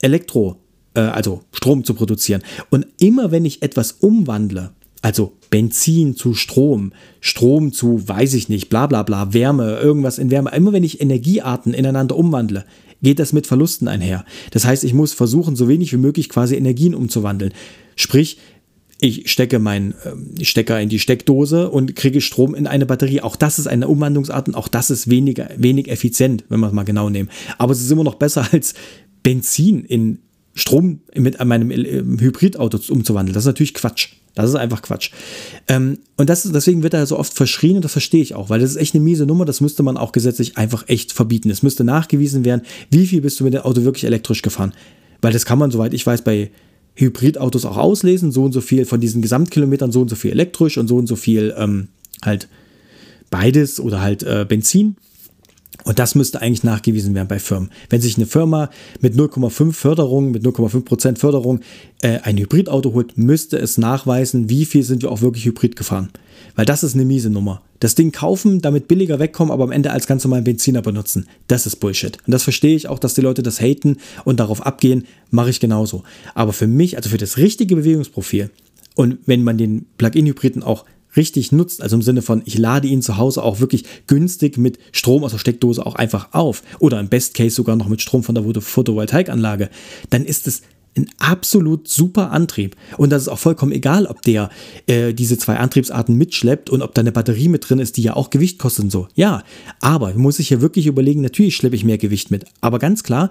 [0.00, 0.56] Elektro,
[0.94, 2.42] äh, also Strom zu produzieren.
[2.70, 4.70] Und immer wenn ich etwas umwandle,
[5.02, 10.30] also Benzin zu Strom, Strom zu, weiß ich nicht, bla bla bla, Wärme, irgendwas in
[10.30, 10.50] Wärme.
[10.50, 12.64] Immer wenn ich Energiearten ineinander umwandle,
[13.02, 14.24] geht das mit Verlusten einher.
[14.50, 17.52] Das heißt, ich muss versuchen, so wenig wie möglich quasi Energien umzuwandeln.
[17.96, 18.38] Sprich,
[18.98, 23.20] ich stecke meinen äh, Stecker in die Steckdose und kriege Strom in eine Batterie.
[23.20, 26.72] Auch das ist eine Umwandlungsart und auch das ist weniger, wenig effizient, wenn wir es
[26.72, 27.28] mal genau nehmen.
[27.58, 28.72] Aber es ist immer noch besser als
[29.22, 30.20] Benzin in
[30.54, 33.34] Strom mit meinem Hybridauto umzuwandeln.
[33.34, 34.21] Das ist natürlich Quatsch.
[34.34, 35.10] Das ist einfach Quatsch.
[35.68, 38.48] Ähm, und das ist, deswegen wird er so oft verschrien und das verstehe ich auch,
[38.48, 39.44] weil das ist echt eine miese Nummer.
[39.44, 41.50] Das müsste man auch gesetzlich einfach echt verbieten.
[41.50, 44.72] Es müsste nachgewiesen werden, wie viel bist du mit dem Auto wirklich elektrisch gefahren.
[45.20, 46.50] Weil das kann man, soweit ich weiß, bei
[46.94, 48.32] Hybridautos auch auslesen.
[48.32, 51.06] So und so viel von diesen Gesamtkilometern, so und so viel elektrisch und so und
[51.06, 51.88] so viel ähm,
[52.24, 52.48] halt
[53.30, 54.96] beides oder halt äh, Benzin.
[55.84, 57.70] Und das müsste eigentlich nachgewiesen werden bei Firmen.
[57.90, 58.70] Wenn sich eine Firma
[59.00, 61.60] mit 0,5 Förderung, mit 0,5 Prozent Förderung
[62.02, 66.10] äh, ein Hybridauto holt, müsste es nachweisen, wie viel sind wir auch wirklich Hybrid gefahren.
[66.54, 67.62] Weil das ist eine miese Nummer.
[67.80, 71.26] Das Ding kaufen, damit billiger wegkommen, aber am Ende als ganz normalen Benziner benutzen.
[71.48, 72.18] Das ist Bullshit.
[72.26, 75.58] Und das verstehe ich auch, dass die Leute das haten und darauf abgehen, mache ich
[75.58, 76.04] genauso.
[76.34, 78.50] Aber für mich, also für das richtige Bewegungsprofil
[78.94, 80.84] und wenn man den Plug-in-Hybriden auch
[81.16, 84.78] richtig nutzt, also im Sinne von, ich lade ihn zu Hause auch wirklich günstig mit
[84.92, 88.22] Strom aus der Steckdose auch einfach auf oder im Best Case sogar noch mit Strom
[88.22, 89.70] von der Photovoltaikanlage,
[90.10, 90.62] dann ist es
[90.96, 92.76] ein absolut super Antrieb.
[92.98, 94.50] Und das ist auch vollkommen egal, ob der
[94.86, 98.14] äh, diese zwei Antriebsarten mitschleppt und ob da eine Batterie mit drin ist, die ja
[98.14, 99.08] auch Gewicht kostet und so.
[99.14, 99.42] Ja,
[99.80, 102.44] aber muss ich ja wirklich überlegen, natürlich schleppe ich mehr Gewicht mit.
[102.60, 103.30] Aber ganz klar,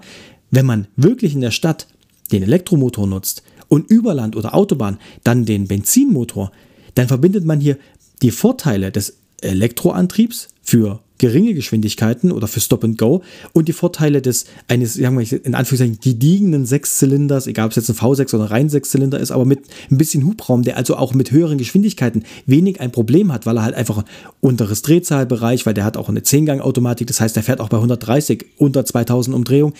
[0.50, 1.86] wenn man wirklich in der Stadt
[2.32, 6.50] den Elektromotor nutzt und über Land oder Autobahn dann den Benzinmotor,
[6.94, 7.76] dann verbindet man hier
[8.22, 13.22] die Vorteile des Elektroantriebs für geringe Geschwindigkeiten oder für Stop and Go
[13.52, 17.90] und die Vorteile des eines, sagen wir in Anführungszeichen, gediegenen Sechszylinders, egal ob es jetzt
[17.90, 21.14] ein V6 oder ein rein Sechszylinder ist, aber mit ein bisschen Hubraum, der also auch
[21.14, 24.04] mit höheren Geschwindigkeiten wenig ein Problem hat, weil er halt einfach ein
[24.40, 28.44] unteres Drehzahlbereich, weil der hat auch eine 10-Gang-Automatik, das heißt, der fährt auch bei 130
[28.58, 29.74] unter 2000 Umdrehungen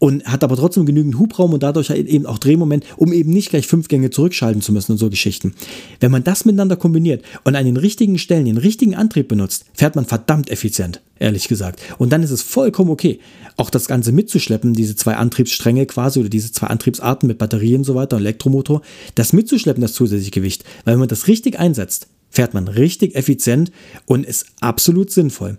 [0.00, 3.50] und hat aber trotzdem genügend Hubraum und dadurch halt eben auch Drehmoment, um eben nicht
[3.50, 5.54] gleich fünf Gänge zurückschalten zu müssen und so Geschichten.
[6.00, 9.94] Wenn man das miteinander kombiniert und an den richtigen Stellen den richtigen Antrieb benutzt, fährt
[9.94, 11.80] man verdammt effizient, ehrlich gesagt.
[11.98, 13.20] Und dann ist es vollkommen okay,
[13.58, 17.84] auch das Ganze mitzuschleppen, diese zwei Antriebsstränge quasi oder diese zwei Antriebsarten mit Batterien und
[17.84, 18.80] so weiter, Elektromotor,
[19.14, 20.64] das mitzuschleppen, das zusätzliche Gewicht.
[20.84, 23.70] Weil wenn man das richtig einsetzt, fährt man richtig effizient
[24.06, 25.58] und ist absolut sinnvoll.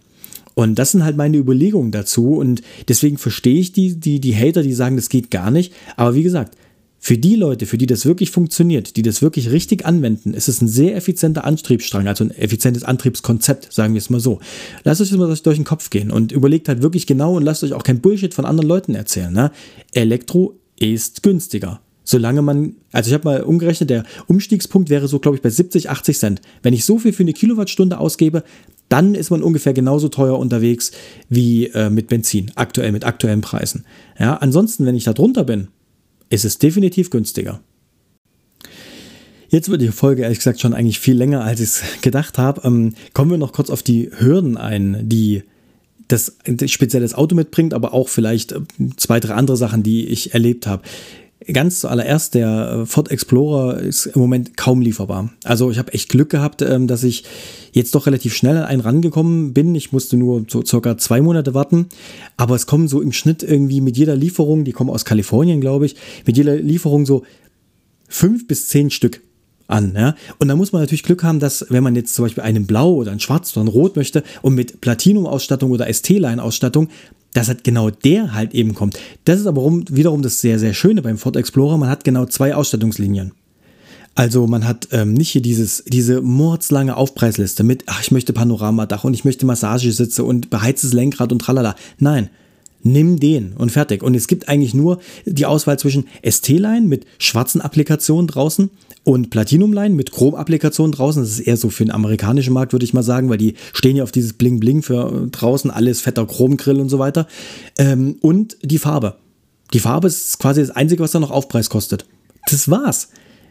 [0.62, 2.36] Und das sind halt meine Überlegungen dazu.
[2.36, 5.74] Und deswegen verstehe ich die, die, die Hater, die sagen, das geht gar nicht.
[5.96, 6.56] Aber wie gesagt,
[7.04, 10.62] für die Leute, für die das wirklich funktioniert, die das wirklich richtig anwenden, ist es
[10.62, 14.40] ein sehr effizienter Antriebsstrang, also ein effizientes Antriebskonzept, sagen wir es mal so.
[14.84, 17.64] Lasst euch das mal durch den Kopf gehen und überlegt halt wirklich genau und lasst
[17.64, 19.34] euch auch kein Bullshit von anderen Leuten erzählen.
[19.34, 19.52] Ne?
[19.94, 21.82] Elektro ist günstiger.
[22.04, 25.90] Solange man, also ich habe mal umgerechnet, der Umstiegspunkt wäre so, glaube ich, bei 70,
[25.90, 26.42] 80 Cent.
[26.62, 28.44] Wenn ich so viel für eine Kilowattstunde ausgebe,
[28.92, 30.92] dann ist man ungefähr genauso teuer unterwegs
[31.30, 33.86] wie äh, mit Benzin, aktuell mit aktuellen Preisen.
[34.20, 35.70] Ja, ansonsten, wenn ich da drunter bin,
[36.30, 37.62] ist es definitiv günstiger.
[39.48, 42.62] Jetzt wird die Folge ehrlich gesagt schon eigentlich viel länger, als ich es gedacht habe.
[42.66, 45.44] Ähm, kommen wir noch kurz auf die Hürden ein, die
[46.10, 48.60] das, spezielles Auto mitbringt, aber auch vielleicht äh,
[48.98, 50.84] zwei, drei andere Sachen, die ich erlebt habe.
[51.52, 55.32] Ganz zuallererst, der äh, Ford Explorer ist im Moment kaum lieferbar.
[55.44, 57.24] Also ich habe echt Glück gehabt, ähm, dass ich
[57.72, 59.74] jetzt doch relativ schnell an einen rangekommen bin.
[59.74, 61.88] Ich musste nur so circa zwei Monate warten.
[62.38, 65.88] Aber es kommen so im Schnitt irgendwie mit jeder Lieferung, die kommen aus Kalifornien, glaube
[65.88, 65.96] ich,
[66.28, 67.24] mit jeder Lieferung so
[68.08, 69.22] fünf bis zehn Stück
[69.66, 69.94] an.
[69.96, 70.16] Ja?
[70.38, 72.94] Und da muss man natürlich Glück haben, dass wenn man jetzt zum Beispiel einen Blau
[72.94, 76.90] oder einen Schwarz oder einen Rot möchte und mit Platinum-Ausstattung oder ST-Line-Ausstattung,
[77.34, 79.00] dass halt genau der halt eben kommt.
[79.26, 81.78] Das ist aber wiederum das sehr, sehr Schöne beim Ford Explorer.
[81.78, 83.32] Man hat genau zwei Ausstattungslinien.
[84.14, 89.06] Also man hat ähm, nicht hier dieses, diese mordslange Aufpreisliste mit, ach, ich möchte Panoramadach
[89.06, 91.76] und ich möchte Massagesitze und beheiztes Lenkrad und tralala.
[91.98, 92.30] Nein,
[92.84, 94.04] nimm den und fertig.
[94.04, 98.70] Und es gibt eigentlich nur die Auswahl zwischen ST-Line mit schwarzen Applikationen draußen
[99.04, 101.22] und Platinum-Line mit Chrom-Applikationen draußen.
[101.22, 103.96] Das ist eher so für den amerikanischen Markt, würde ich mal sagen, weil die stehen
[103.96, 107.28] ja auf dieses Bling-Bling für draußen, alles fetter Chromgrill und so weiter.
[107.78, 109.16] Ähm, und die Farbe.
[109.74, 112.06] Die Farbe ist quasi das Einzige, was da noch Aufpreis kostet.
[112.50, 113.10] Das war's.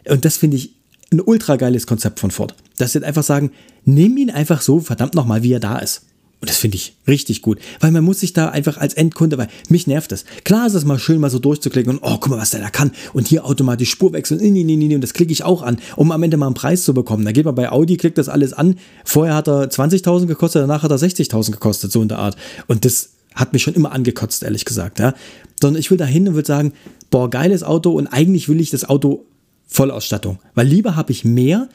[0.09, 0.75] Und das finde ich
[1.13, 2.55] ein ultra geiles Konzept von Ford.
[2.77, 3.51] Dass sie einfach sagen,
[3.85, 6.03] nimm ihn einfach so, verdammt nochmal, wie er da ist.
[6.41, 9.49] Und das finde ich richtig gut, weil man muss sich da einfach als Endkunde, weil
[9.69, 10.25] mich nervt das.
[10.45, 12.71] Klar ist es mal schön, mal so durchzuklicken und oh, guck mal, was der da
[12.71, 12.93] kann.
[13.13, 16.13] Und hier automatisch Spurwechsel, nee, nee, nee, nee, und das klicke ich auch an, um
[16.13, 17.27] am Ende mal einen Preis zu bekommen.
[17.27, 18.77] Da geht man bei Audi, klickt das alles an.
[19.05, 22.37] Vorher hat er 20.000 gekostet, danach hat er 60.000 gekostet, so in der Art.
[22.69, 24.99] Und das hat mich schon immer angekotzt, ehrlich gesagt.
[24.99, 25.15] Ja.
[25.61, 26.73] Sondern ich will da hin und würde sagen,
[27.11, 29.27] boah, geiles Auto und eigentlich will ich das Auto
[29.67, 30.39] Vollausstattung.
[30.55, 31.69] Weil lieber habe ich mehr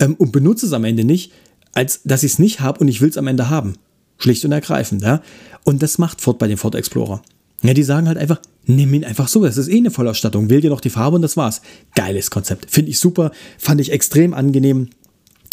[0.00, 1.32] ähm, und benutze es am Ende nicht,
[1.72, 3.74] als dass ich es nicht habe und ich will es am Ende haben.
[4.18, 5.22] Schlicht und ergreifend, ja.
[5.64, 7.22] Und das macht Ford bei dem Ford Explorer.
[7.62, 10.60] Ja, die sagen halt einfach, nimm ihn einfach so, das ist eh eine Vollausstattung, wähl
[10.60, 11.60] dir noch die Farbe und das war's.
[11.94, 14.90] Geiles Konzept, finde ich super, fand ich extrem angenehm,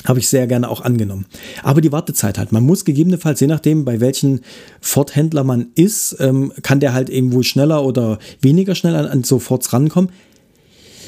[0.05, 1.25] habe ich sehr gerne auch angenommen.
[1.63, 4.41] Aber die Wartezeit halt, man muss gegebenenfalls, je nachdem, bei welchen
[4.81, 9.39] Ford-Händler man ist, ähm, kann der halt irgendwo schneller oder weniger schnell an, an so
[9.39, 10.11] Fords rankommen.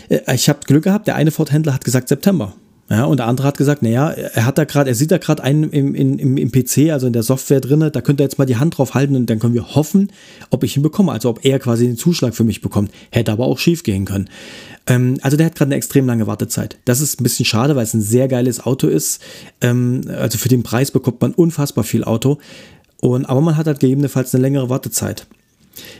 [0.09, 2.53] Äh, ich habe Glück gehabt, der eine Ford-Händler hat gesagt September.
[2.89, 5.43] Ja, und der andere hat gesagt, naja, er hat da gerade, er sieht da gerade
[5.43, 8.45] einen im, im, im PC, also in der Software drin, da könnt ihr jetzt mal
[8.45, 10.09] die Hand drauf halten und dann können wir hoffen,
[10.51, 12.91] ob ich ihn bekomme, also ob er quasi den Zuschlag für mich bekommt.
[13.11, 14.29] Hätte aber auch schief gehen können.
[14.87, 16.77] Ähm, also der hat gerade eine extrem lange Wartezeit.
[16.85, 19.21] Das ist ein bisschen schade, weil es ein sehr geiles Auto ist.
[19.59, 22.37] Ähm, also für den Preis bekommt man unfassbar viel Auto.
[23.01, 25.27] Und, aber man hat halt gegebenenfalls eine längere Wartezeit.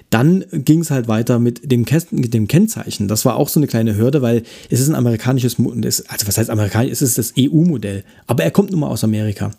[0.09, 3.07] Dann ging es halt weiter mit dem, mit dem, Kennzeichen.
[3.07, 6.49] Das war auch so eine kleine Hürde, weil es ist ein amerikanisches, also was heißt
[6.49, 9.51] amerikanisch, es ist das EU-Modell, aber er kommt nun mal aus Amerika.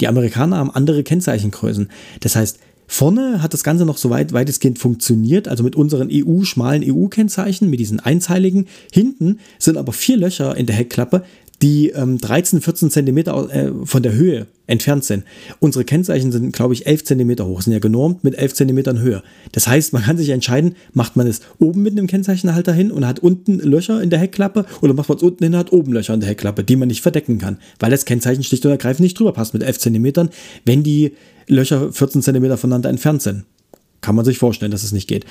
[0.00, 1.88] Die Amerikaner haben andere Kennzeichengrößen.
[2.20, 2.58] Das heißt,
[2.88, 7.80] Vorne hat das Ganze noch so weit, weitestgehend funktioniert, also mit unseren EU-schmalen EU-Kennzeichen, mit
[7.80, 8.68] diesen einzeiligen.
[8.92, 11.24] Hinten sind aber vier Löcher in der Heckklappe,
[11.62, 15.24] die ähm, 13, 14 Zentimeter äh, von der Höhe entfernt sind.
[15.60, 19.22] Unsere Kennzeichen sind, glaube ich, 11 Zentimeter hoch, sind ja genormt mit 11 Zentimetern Höhe.
[19.52, 23.06] Das heißt, man kann sich entscheiden, macht man es oben mit einem Kennzeichenhalter hin und
[23.06, 25.92] hat unten Löcher in der Heckklappe oder macht man es unten hin und hat oben
[25.92, 29.00] Löcher in der Heckklappe, die man nicht verdecken kann, weil das Kennzeichen schlicht und ergreifend
[29.00, 30.30] nicht drüber passt mit 11 Zentimetern,
[30.64, 31.12] wenn die
[31.46, 33.44] Löcher 14 Zentimeter voneinander entfernt sind.
[34.00, 35.24] Kann man sich vorstellen, dass es nicht geht.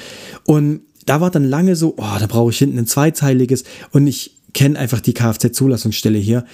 [0.46, 4.36] Und da war dann lange so, oh, da brauche ich hinten ein zweizeiliges und ich
[4.56, 6.46] kenne einfach die Kfz-Zulassungsstelle hier.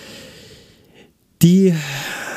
[1.41, 1.73] Die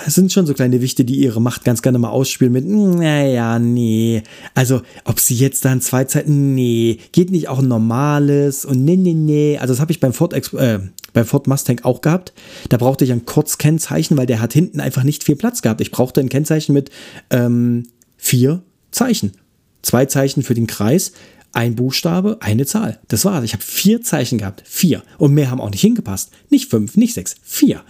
[0.07, 4.23] sind schon so kleine Wichte, die ihre Macht ganz gerne mal ausspielen mit, naja, nee.
[4.55, 8.97] Also, ob sie jetzt dann zwei Zeiten, nee, geht nicht auch ein normales und nee,
[8.97, 9.59] nee, nee.
[9.59, 10.81] Also, das habe ich beim Ford, äh,
[11.15, 12.35] beim Ford Mustang auch gehabt.
[12.69, 15.81] Da brauchte ich ein Kurzkennzeichen, weil der hat hinten einfach nicht viel Platz gehabt.
[15.81, 16.91] Ich brauchte ein Kennzeichen mit
[17.31, 17.85] ähm,
[18.19, 19.33] vier Zeichen.
[19.81, 21.13] Zwei Zeichen für den Kreis,
[21.55, 22.99] ein Buchstabe, eine Zahl.
[23.09, 23.45] Das war's.
[23.45, 24.63] Ich habe vier Zeichen gehabt.
[24.67, 25.03] Vier.
[25.19, 26.31] Und mehr haben auch nicht hingepasst.
[26.51, 27.83] Nicht fünf, nicht sechs, vier.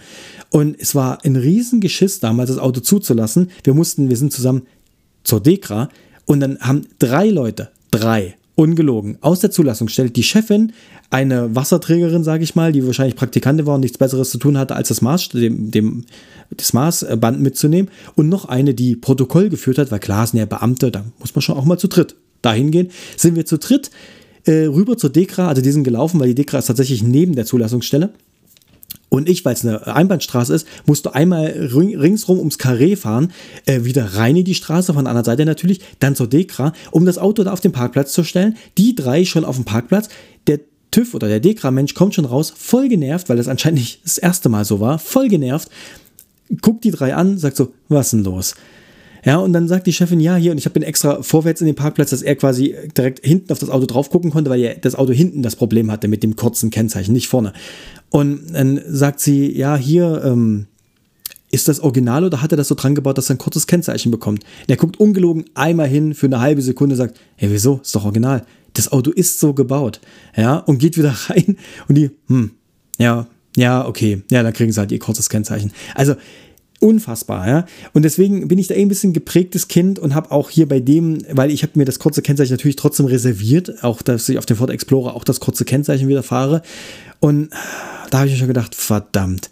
[0.51, 3.51] Und es war ein Riesengeschiss damals, das Auto zuzulassen.
[3.63, 4.63] Wir mussten, wir sind zusammen
[5.23, 5.89] zur Dekra
[6.25, 10.71] und dann haben drei Leute, drei, ungelogen, aus der Zulassungsstelle, die Chefin,
[11.09, 14.75] eine Wasserträgerin, sage ich mal, die wahrscheinlich Praktikantin war und nichts Besseres zu tun hatte,
[14.75, 16.05] als das Maß, dem, dem,
[16.55, 20.91] das Maßband mitzunehmen und noch eine, die Protokoll geführt hat, weil klar sind ja Beamte,
[20.91, 23.91] da muss man schon auch mal zu dritt dahin gehen, sind wir zu dritt
[24.45, 27.45] äh, rüber zur Dekra, also die sind gelaufen, weil die Dekra ist tatsächlich neben der
[27.45, 28.11] Zulassungsstelle.
[29.09, 33.31] Und ich, weil es eine Einbahnstraße ist, musste einmal ringsrum ums Karree fahren,
[33.65, 37.05] äh, wieder rein in die Straße, von der anderen Seite natürlich, dann zur Dekra, um
[37.05, 38.57] das Auto da auf den Parkplatz zu stellen.
[38.77, 40.09] Die drei schon auf dem Parkplatz.
[40.47, 40.59] Der
[40.91, 44.49] TÜV oder der Dekra-Mensch kommt schon raus, voll genervt, weil das anscheinend nicht das erste
[44.49, 45.69] Mal so war, voll genervt,
[46.61, 48.55] guckt die drei an, sagt so, was ist denn los?
[49.25, 51.75] Ja, und dann sagt die Chefin, ja, hier, und ich habe extra vorwärts in den
[51.75, 54.93] Parkplatz, dass er quasi direkt hinten auf das Auto drauf gucken konnte, weil ja das
[54.93, 57.51] Auto hinten das Problem hatte mit dem kurzen Kennzeichen, nicht vorne.
[58.11, 60.67] Und dann sagt sie, ja, hier, ähm,
[61.51, 64.11] ist das Original oder hat er das so dran gebaut, dass er ein kurzes Kennzeichen
[64.11, 64.43] bekommt?
[64.43, 67.79] Und er guckt ungelogen einmal hin für eine halbe Sekunde, sagt, hey, wieso?
[67.81, 68.45] Ist doch original.
[68.73, 70.01] Das Auto ist so gebaut.
[70.35, 71.57] Ja, und geht wieder rein
[71.87, 72.51] und die, hm,
[72.99, 75.71] ja, ja, okay, ja, dann kriegen sie halt ihr kurzes Kennzeichen.
[75.95, 76.15] Also,
[76.85, 77.65] unfassbar, ja.
[77.93, 80.79] Und deswegen bin ich da eh ein bisschen geprägtes Kind und habe auch hier bei
[80.79, 84.45] dem, weil ich habe mir das kurze Kennzeichen natürlich trotzdem reserviert, auch dass ich auf
[84.45, 86.61] dem Ford Explorer auch das kurze Kennzeichen wieder fahre.
[87.19, 87.49] Und
[88.11, 89.49] da habe ich schon gedacht, verdammt.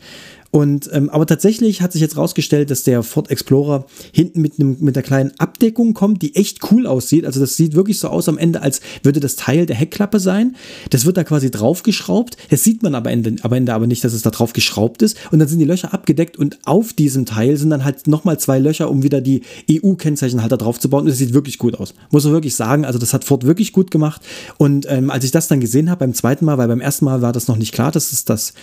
[0.53, 4.77] Und, ähm, aber tatsächlich hat sich jetzt rausgestellt, dass der Ford Explorer hinten mit, einem,
[4.81, 7.25] mit einer kleinen Abdeckung kommt, die echt cool aussieht.
[7.25, 10.55] Also das sieht wirklich so aus am Ende, als würde das Teil der Heckklappe sein.
[10.91, 12.37] Das wird da quasi draufgeschraubt.
[12.51, 15.17] Das sieht man aber Ende, am Ende aber nicht, dass es da drauf geschraubt ist.
[15.31, 18.59] Und dann sind die Löcher abgedeckt und auf diesem Teil sind dann halt nochmal zwei
[18.59, 19.41] Löcher, um wieder die
[19.71, 21.01] EU-Kennzeichenhalter bauen.
[21.01, 21.95] Und das sieht wirklich gut aus.
[22.11, 22.85] Muss man wirklich sagen.
[22.85, 24.21] Also das hat Ford wirklich gut gemacht.
[24.59, 27.23] Und ähm, als ich das dann gesehen habe beim zweiten Mal, weil beim ersten Mal
[27.23, 28.53] war das noch nicht klar, dass es das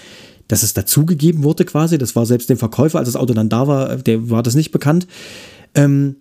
[0.50, 1.96] dass es dazugegeben wurde quasi.
[1.96, 4.72] Das war selbst dem Verkäufer, als das Auto dann da war, der war das nicht
[4.72, 5.06] bekannt.
[5.74, 6.16] Ähm,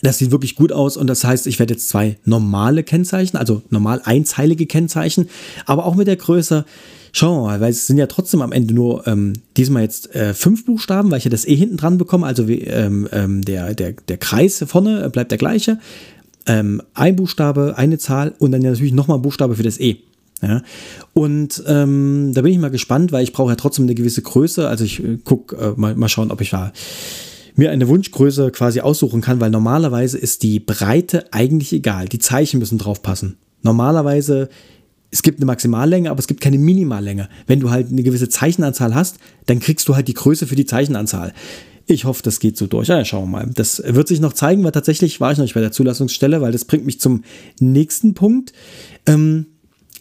[0.00, 3.62] das sieht wirklich gut aus und das heißt, ich werde jetzt zwei normale Kennzeichen, also
[3.70, 5.28] normal einzeilige Kennzeichen,
[5.66, 6.64] aber auch mit der Größe.
[7.14, 10.32] Schauen wir mal, weil es sind ja trotzdem am Ende nur ähm, diesmal jetzt äh,
[10.32, 12.26] fünf Buchstaben, weil ich ja das E hinten dran bekomme.
[12.26, 15.78] Also wie, ähm, ähm, der, der, der Kreis vorne bleibt der gleiche.
[16.46, 19.98] Ähm, ein Buchstabe, eine Zahl und dann ja natürlich nochmal ein Buchstabe für das E.
[20.42, 20.62] Ja?
[21.12, 24.68] Und ähm, da bin ich mal gespannt, weil ich brauche ja trotzdem eine gewisse Größe.
[24.68, 26.72] Also ich äh, gucke äh, mal, mal schauen, ob ich da
[27.54, 32.06] mir eine Wunschgröße quasi aussuchen kann, weil normalerweise ist die Breite eigentlich egal.
[32.08, 33.36] Die Zeichen müssen drauf passen.
[33.62, 34.48] Normalerweise
[35.12, 37.28] es gibt eine Maximallänge, aber es gibt keine Minimallänge.
[37.46, 40.64] Wenn du halt eine gewisse Zeichenanzahl hast, dann kriegst du halt die Größe für die
[40.64, 41.34] Zeichenanzahl.
[41.86, 42.88] Ich hoffe, das geht so durch.
[42.88, 43.50] Ja, schauen wir mal.
[43.54, 46.52] Das wird sich noch zeigen, weil tatsächlich war ich noch nicht bei der Zulassungsstelle, weil
[46.52, 47.24] das bringt mich zum
[47.60, 48.54] nächsten Punkt.
[49.04, 49.46] Ähm,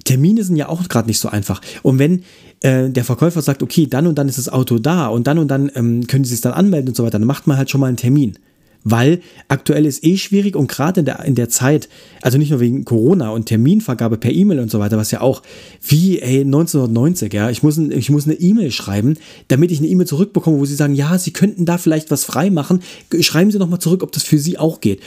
[0.04, 1.62] Termine sind ja auch gerade nicht so einfach.
[1.84, 2.24] Und wenn
[2.62, 5.50] äh, der Verkäufer sagt, okay, dann und dann ist das Auto da und dann und
[5.50, 7.82] dann ähm, können Sie sich dann anmelden und so weiter, dann macht man halt schon
[7.82, 8.38] mal einen Termin.
[8.84, 11.88] Weil aktuell ist eh schwierig und gerade in der, in der Zeit,
[12.24, 15.44] also nicht nur wegen Corona und Terminvergabe per E-Mail und so weiter, was ja auch
[15.88, 19.18] wie ey, 1990, ja, ich muss, ich muss eine E-Mail schreiben,
[19.50, 22.50] damit ich eine E-Mail zurückbekomme, wo Sie sagen, ja, Sie könnten da vielleicht was frei
[22.50, 22.82] machen.
[23.20, 25.00] Schreiben Sie nochmal zurück, ob das für Sie auch geht.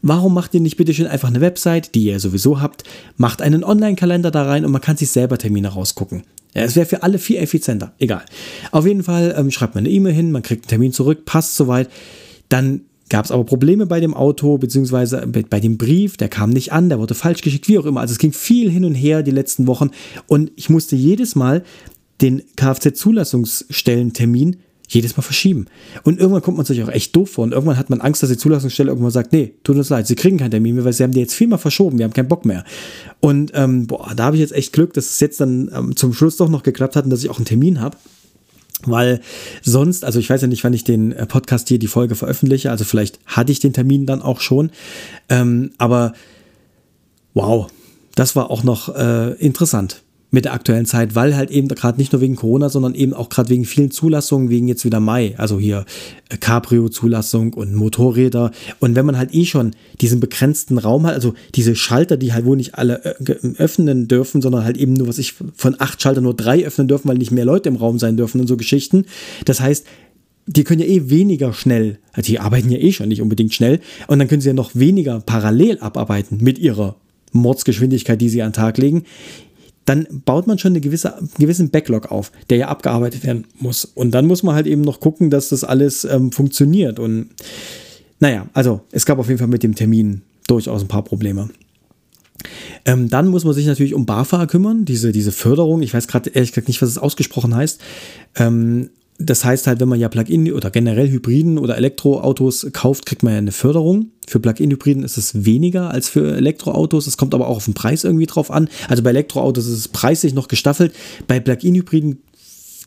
[0.00, 2.84] Warum macht ihr nicht bitte schön einfach eine Website, die ihr sowieso habt,
[3.16, 6.22] macht einen Online-Kalender da rein und man kann sich selber Termine rausgucken.
[6.54, 7.92] Ja, es wäre für alle viel effizienter.
[7.98, 8.24] Egal.
[8.70, 11.56] Auf jeden Fall ähm, schreibt man eine E-Mail hin, man kriegt einen Termin zurück, passt
[11.56, 11.88] soweit.
[12.48, 16.72] Dann gab es aber Probleme bei dem Auto, beziehungsweise bei dem Brief, der kam nicht
[16.72, 18.00] an, der wurde falsch geschickt, wie auch immer.
[18.00, 19.90] Also es ging viel hin und her die letzten Wochen
[20.26, 21.62] und ich musste jedes Mal
[22.20, 24.56] den Kfz-Zulassungsstellentermin
[24.94, 25.66] jedes Mal verschieben.
[26.02, 27.44] Und irgendwann kommt man sich auch echt doof vor.
[27.44, 30.14] Und irgendwann hat man Angst, dass die Zulassungsstelle irgendwann sagt, nee, tut uns leid, sie
[30.14, 32.44] kriegen keinen Termin mehr, weil sie haben die jetzt viermal verschoben, wir haben keinen Bock
[32.44, 32.64] mehr.
[33.20, 36.12] Und ähm, boah, da habe ich jetzt echt Glück, dass es jetzt dann ähm, zum
[36.12, 37.96] Schluss doch noch geklappt hat und dass ich auch einen Termin habe.
[38.84, 39.20] Weil
[39.62, 42.70] sonst, also ich weiß ja nicht, wann ich den äh, Podcast hier, die Folge veröffentliche,
[42.70, 44.70] also vielleicht hatte ich den Termin dann auch schon.
[45.28, 46.14] Ähm, aber
[47.34, 47.68] wow,
[48.16, 52.12] das war auch noch äh, interessant mit der aktuellen Zeit, weil halt eben gerade nicht
[52.12, 55.60] nur wegen Corona, sondern eben auch gerade wegen vielen Zulassungen, wegen jetzt wieder Mai, also
[55.60, 55.84] hier
[56.30, 58.50] äh, Cabrio-Zulassung und Motorräder.
[58.80, 62.46] Und wenn man halt eh schon diesen begrenzten Raum hat, also diese Schalter, die halt
[62.46, 66.24] wohl nicht alle äh, öffnen dürfen, sondern halt eben nur, was ich von acht Schaltern
[66.24, 69.04] nur drei öffnen dürfen, weil nicht mehr Leute im Raum sein dürfen und so Geschichten.
[69.44, 69.86] Das heißt,
[70.46, 73.80] die können ja eh weniger schnell, also die arbeiten ja eh schon nicht unbedingt schnell,
[74.08, 76.96] und dann können sie ja noch weniger parallel abarbeiten mit ihrer
[77.32, 79.04] Mordsgeschwindigkeit, die sie an den Tag legen
[79.84, 83.84] dann baut man schon eine gewisse, einen gewissen Backlog auf, der ja abgearbeitet werden muss.
[83.84, 86.98] Und dann muss man halt eben noch gucken, dass das alles ähm, funktioniert.
[86.98, 87.30] Und
[88.20, 91.48] naja, also es gab auf jeden Fall mit dem Termin durchaus ein paar Probleme.
[92.84, 95.82] Ähm, dann muss man sich natürlich um BAFA kümmern, diese, diese Förderung.
[95.82, 97.80] Ich weiß gerade ehrlich gesagt nicht, was es ausgesprochen heißt.
[98.36, 98.90] Ähm,
[99.24, 103.32] das heißt halt, wenn man ja Plug-in oder generell Hybriden oder Elektroautos kauft, kriegt man
[103.32, 104.10] ja eine Förderung.
[104.26, 107.06] Für Plug-in-Hybriden ist es weniger als für Elektroautos.
[107.06, 108.68] Es kommt aber auch auf den Preis irgendwie drauf an.
[108.88, 110.92] Also bei Elektroautos ist es preislich noch gestaffelt.
[111.26, 112.22] Bei Plug-in-Hybriden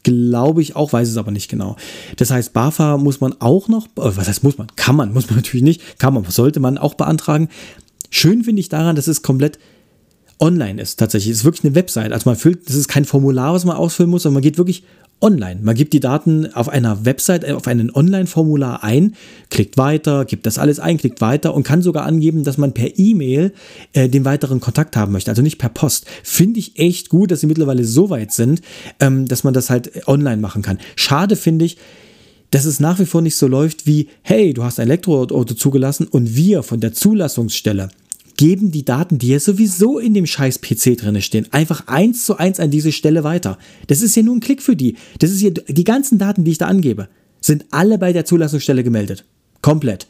[0.03, 1.75] glaube ich auch, weiß es aber nicht genau.
[2.17, 4.67] Das heißt, BAFA muss man auch noch, äh, was heißt muss man?
[4.75, 7.49] Kann man, muss man natürlich nicht, kann man, sollte man auch beantragen.
[8.11, 9.59] Schön finde ich daran, dass es komplett
[10.39, 11.31] online ist tatsächlich.
[11.31, 12.11] Es ist wirklich eine Website.
[12.11, 14.83] Also man füllt, das ist kein Formular, was man ausfüllen muss, sondern man geht wirklich
[15.22, 15.59] online.
[15.61, 19.16] Man gibt die Daten auf einer Website, äh, auf einem Online-Formular ein,
[19.49, 22.97] klickt weiter, gibt das alles ein, klickt weiter und kann sogar angeben, dass man per
[22.97, 23.53] E-Mail
[23.93, 26.05] äh, den weiteren Kontakt haben möchte, also nicht per Post.
[26.24, 28.61] Finde ich echt gut, dass sie mittlerweile so weit sind,
[28.99, 30.80] ähm, dass man das halt online machen kann.
[30.95, 31.78] Schade finde ich,
[32.51, 36.07] dass es nach wie vor nicht so läuft wie, hey, du hast ein Elektroauto zugelassen
[36.07, 37.89] und wir von der Zulassungsstelle
[38.38, 42.38] geben die Daten, die ja sowieso in dem scheiß PC drin stehen, einfach eins zu
[42.38, 43.57] eins an diese Stelle weiter.
[43.88, 44.97] Das ist ja nur ein Klick für die.
[45.19, 47.07] Das ist ja, die ganzen Daten, die ich da angebe,
[47.41, 49.25] sind alle bei der Zulassungsstelle gemeldet.
[49.61, 50.07] Komplett.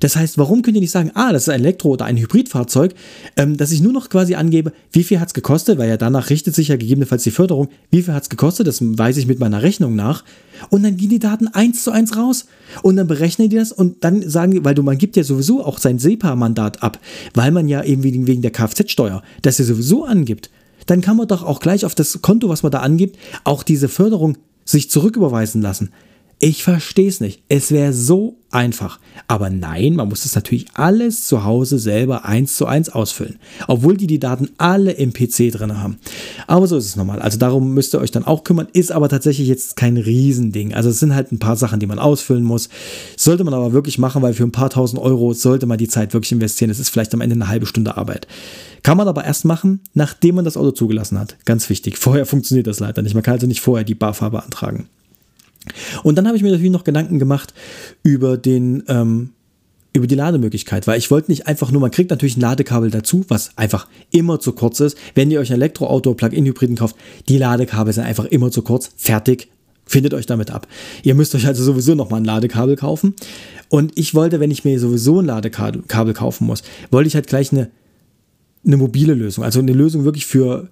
[0.00, 2.94] Das heißt, warum könnt ihr nicht sagen, ah, das ist ein Elektro- oder ein Hybridfahrzeug,
[3.36, 6.30] ähm, dass ich nur noch quasi angebe, wie viel hat es gekostet, weil ja danach
[6.30, 9.38] richtet sich ja gegebenenfalls die Förderung, wie viel hat es gekostet, das weiß ich mit
[9.38, 10.24] meiner Rechnung nach.
[10.70, 12.46] Und dann gehen die Daten eins zu eins raus.
[12.82, 15.64] Und dann berechnen die das und dann sagen die, weil du, man gibt ja sowieso
[15.64, 16.98] auch sein SEPA-Mandat ab,
[17.34, 20.50] weil man ja eben wegen, wegen der Kfz-Steuer das ja sowieso angibt.
[20.86, 23.88] Dann kann man doch auch gleich auf das Konto, was man da angibt, auch diese
[23.88, 25.90] Förderung sich zurücküberweisen lassen.
[26.38, 27.42] Ich verstehe es nicht.
[27.48, 29.00] Es wäre so einfach.
[29.26, 33.38] Aber nein, man muss das natürlich alles zu Hause selber eins zu eins ausfüllen.
[33.68, 35.98] Obwohl die die Daten alle im PC drin haben.
[36.46, 37.22] Aber so ist es normal.
[37.22, 38.68] Also darum müsst ihr euch dann auch kümmern.
[38.74, 40.74] Ist aber tatsächlich jetzt kein Riesending.
[40.74, 42.68] Also es sind halt ein paar Sachen, die man ausfüllen muss.
[43.16, 46.12] Sollte man aber wirklich machen, weil für ein paar tausend Euro sollte man die Zeit
[46.12, 46.70] wirklich investieren.
[46.70, 48.26] Es ist vielleicht am Ende eine halbe Stunde Arbeit.
[48.82, 51.38] Kann man aber erst machen, nachdem man das Auto zugelassen hat.
[51.46, 51.96] Ganz wichtig.
[51.96, 53.14] Vorher funktioniert das leider nicht.
[53.14, 54.90] Man kann also nicht vorher die BAFA beantragen.
[56.02, 57.54] Und dann habe ich mir natürlich noch Gedanken gemacht
[58.02, 59.30] über den, ähm,
[59.92, 63.24] über die Lademöglichkeit, weil ich wollte nicht einfach nur, man kriegt natürlich ein Ladekabel dazu,
[63.28, 64.96] was einfach immer zu kurz ist.
[65.14, 66.96] Wenn ihr euch ein Elektroauto, Plug-in-Hybriden kauft,
[67.28, 68.90] die Ladekabel sind einfach immer zu kurz.
[68.96, 69.48] Fertig.
[69.88, 70.66] Findet euch damit ab.
[71.04, 73.14] Ihr müsst euch also sowieso nochmal ein Ladekabel kaufen.
[73.68, 77.52] Und ich wollte, wenn ich mir sowieso ein Ladekabel kaufen muss, wollte ich halt gleich
[77.52, 77.70] eine,
[78.66, 79.44] eine mobile Lösung.
[79.44, 80.68] Also eine Lösung wirklich für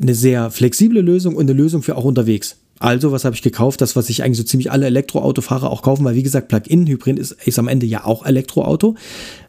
[0.00, 2.56] eine sehr flexible Lösung und eine Lösung für auch unterwegs.
[2.84, 3.80] Also, was habe ich gekauft?
[3.80, 7.32] Das, was sich eigentlich so ziemlich alle Elektroautofahrer auch kaufen, weil wie gesagt, Plug-in-Hybrid ist,
[7.46, 8.94] ist am Ende ja auch Elektroauto.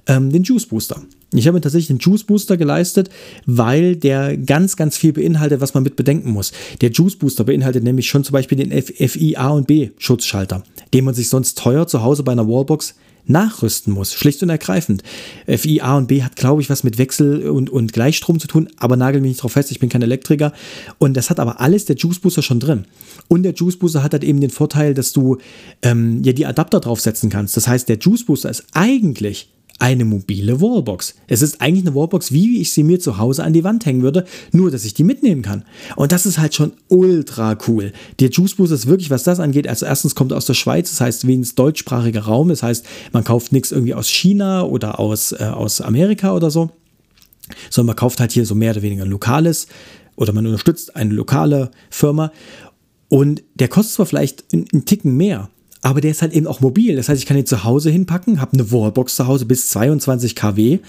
[0.08, 1.02] Ähm, den Juice Booster.
[1.34, 3.10] Ich habe mir tatsächlich den Juice Booster geleistet,
[3.46, 6.54] weil der ganz, ganz viel beinhaltet, was man mit bedenken muss.
[6.80, 10.64] Der Juice Booster beinhaltet nämlich schon zum Beispiel den FI A und B Schutzschalter,
[10.94, 12.96] den man sich sonst teuer zu Hause bei einer Wallbox
[13.28, 15.04] nachrüsten muss, schlicht und ergreifend.
[15.48, 18.70] FI A und B hat, glaube ich, was mit Wechsel und, und Gleichstrom zu tun,
[18.78, 20.54] aber nagel mich nicht drauf fest, ich bin kein Elektriker.
[20.98, 22.86] Und das hat aber alles der Juice Booster schon drin.
[23.28, 25.38] Und der Juice Booster hat halt eben den Vorteil, dass du
[25.82, 27.58] ähm, ja die Adapter draufsetzen kannst.
[27.58, 31.16] Das heißt, der Juice Booster ist eigentlich eine mobile Wallbox.
[31.28, 34.04] Es ist eigentlich eine Wallbox, wie ich sie mir zu Hause an die Wand hängen
[34.04, 35.66] würde, nur dass ich die mitnehmen kann.
[35.98, 37.92] Und das ist halt schon ultra cool.
[38.20, 41.02] Der Juice Boost ist wirklich, was das angeht, also erstens kommt aus der Schweiz, das
[41.02, 45.44] heißt wenigstens deutschsprachiger Raum, das heißt, man kauft nichts irgendwie aus China oder aus, äh,
[45.44, 46.70] aus Amerika oder so,
[47.70, 49.68] sondern man kauft halt hier so mehr oder weniger lokales
[50.16, 52.32] oder man unterstützt eine lokale Firma
[53.10, 55.50] und der kostet zwar vielleicht einen Ticken mehr,
[55.86, 56.96] aber der ist halt eben auch mobil.
[56.96, 60.36] Das heißt, ich kann ihn zu Hause hinpacken, habe eine Wallbox zu Hause bis 22
[60.36, 60.80] kW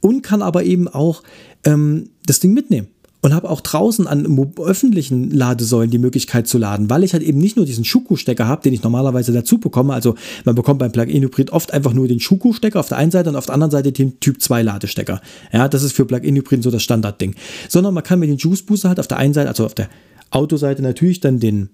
[0.00, 1.22] und kann aber eben auch
[1.62, 2.88] ähm, das Ding mitnehmen.
[3.20, 4.26] und habe auch draußen an
[4.58, 8.62] öffentlichen Ladesäulen die Möglichkeit zu laden, weil ich halt eben nicht nur diesen Schuko-Stecker habe,
[8.62, 9.94] den ich normalerweise dazu bekomme.
[9.94, 13.36] Also man bekommt beim Plug-in-Hybrid oft einfach nur den Schuko-Stecker auf der einen Seite und
[13.36, 15.20] auf der anderen Seite den Typ 2 Ladestecker.
[15.52, 17.36] Ja, das ist für Plug-in-Hybrid so das Standardding.
[17.68, 19.88] Sondern man kann mit den Juice Booster halt auf der einen Seite, also auf der
[20.32, 21.68] Autoseite natürlich dann den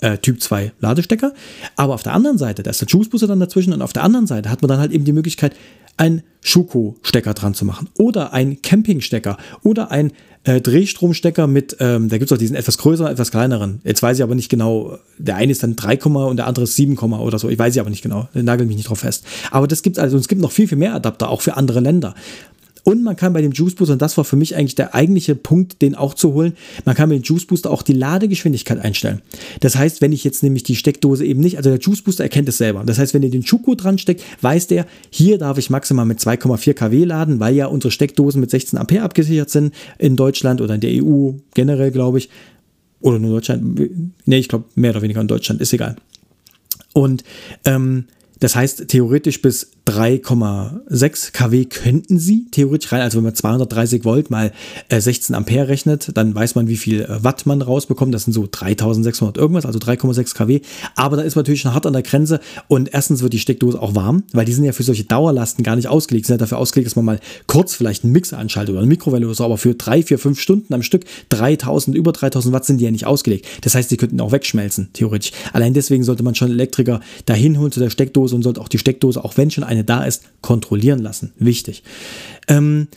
[0.00, 1.32] äh, Typ 2 Ladestecker.
[1.76, 4.26] Aber auf der anderen Seite, da ist der Juice dann dazwischen und auf der anderen
[4.26, 5.54] Seite hat man dann halt eben die Möglichkeit,
[5.96, 10.12] einen Schuko-Stecker dran zu machen oder ein Camping-Stecker oder ein
[10.44, 13.80] äh, Drehstromstecker mit, ähm, da gibt es auch diesen etwas größeren, etwas kleineren.
[13.84, 16.76] Jetzt weiß ich aber nicht genau, der eine ist dann 3, und der andere ist
[16.76, 17.50] 7, oder so.
[17.50, 19.24] Ich weiß ich aber nicht genau, nagel mich nicht drauf fest.
[19.50, 22.14] Aber das gibt also, es gibt noch viel, viel mehr Adapter, auch für andere Länder.
[22.84, 25.34] Und man kann bei dem Juice Booster, und das war für mich eigentlich der eigentliche
[25.34, 26.54] Punkt, den auch zu holen,
[26.84, 29.20] man kann mit dem Juice Booster auch die Ladegeschwindigkeit einstellen.
[29.60, 32.48] Das heißt, wenn ich jetzt nämlich die Steckdose eben nicht, also der Juice Booster erkennt
[32.48, 32.84] es selber.
[32.84, 36.18] Das heißt, wenn ihr den Schuko dran steckt, weiß der, hier darf ich maximal mit
[36.18, 40.74] 2,4 kW laden, weil ja unsere Steckdosen mit 16 Ampere abgesichert sind in Deutschland oder
[40.74, 42.30] in der EU generell, glaube ich.
[43.00, 43.80] Oder nur Deutschland.
[44.26, 45.96] Nee, ich glaube mehr oder weniger in Deutschland, ist egal.
[46.92, 47.24] Und
[47.64, 48.04] ähm,
[48.40, 53.00] das heißt, theoretisch bis 3,6 kW könnten sie theoretisch rein.
[53.00, 54.52] Also wenn man 230 Volt mal
[54.90, 58.14] 16 äh, Ampere rechnet, dann weiß man, wie viel äh, Watt man rausbekommt.
[58.14, 60.60] Das sind so 3600 irgendwas, also 3,6 kW.
[60.94, 62.40] Aber da ist man natürlich schon hart an der Grenze.
[62.68, 65.76] Und erstens wird die Steckdose auch warm, weil die sind ja für solche Dauerlasten gar
[65.76, 66.26] nicht ausgelegt.
[66.26, 69.26] Sind ja dafür ausgelegt, dass man mal kurz vielleicht einen Mixer anschaltet oder eine Mikrowelle
[69.26, 69.44] oder so.
[69.44, 72.90] Aber für drei, vier, fünf Stunden am Stück 3000, über 3000 Watt sind die ja
[72.90, 73.46] nicht ausgelegt.
[73.62, 75.32] Das heißt, die könnten auch wegschmelzen, theoretisch.
[75.52, 78.78] Allein deswegen sollte man schon Elektriker dahin holen zu der Steckdose und sollte auch die
[78.78, 81.32] Steckdose, auch wenn schon eine da ist, kontrollieren lassen.
[81.38, 81.82] Wichtig.
[82.48, 82.88] Ähm,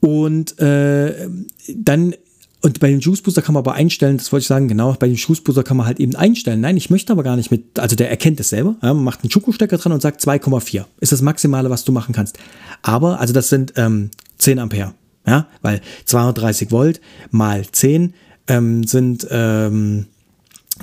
[0.00, 1.28] und äh,
[1.74, 2.14] dann
[2.62, 5.06] und bei dem Juice Booster kann man aber einstellen, das wollte ich sagen, genau, bei
[5.08, 6.60] dem Juice Booster kann man halt eben einstellen.
[6.60, 9.22] Nein, ich möchte aber gar nicht mit, also der erkennt es selber, ja, man macht
[9.22, 12.38] einen Schuko-Stecker dran und sagt 2,4 ist das Maximale, was du machen kannst.
[12.82, 14.92] Aber, also das sind ähm, 10 Ampere,
[15.26, 17.00] ja, weil 230 Volt
[17.30, 18.12] mal 10
[18.48, 20.06] ähm, sind ähm,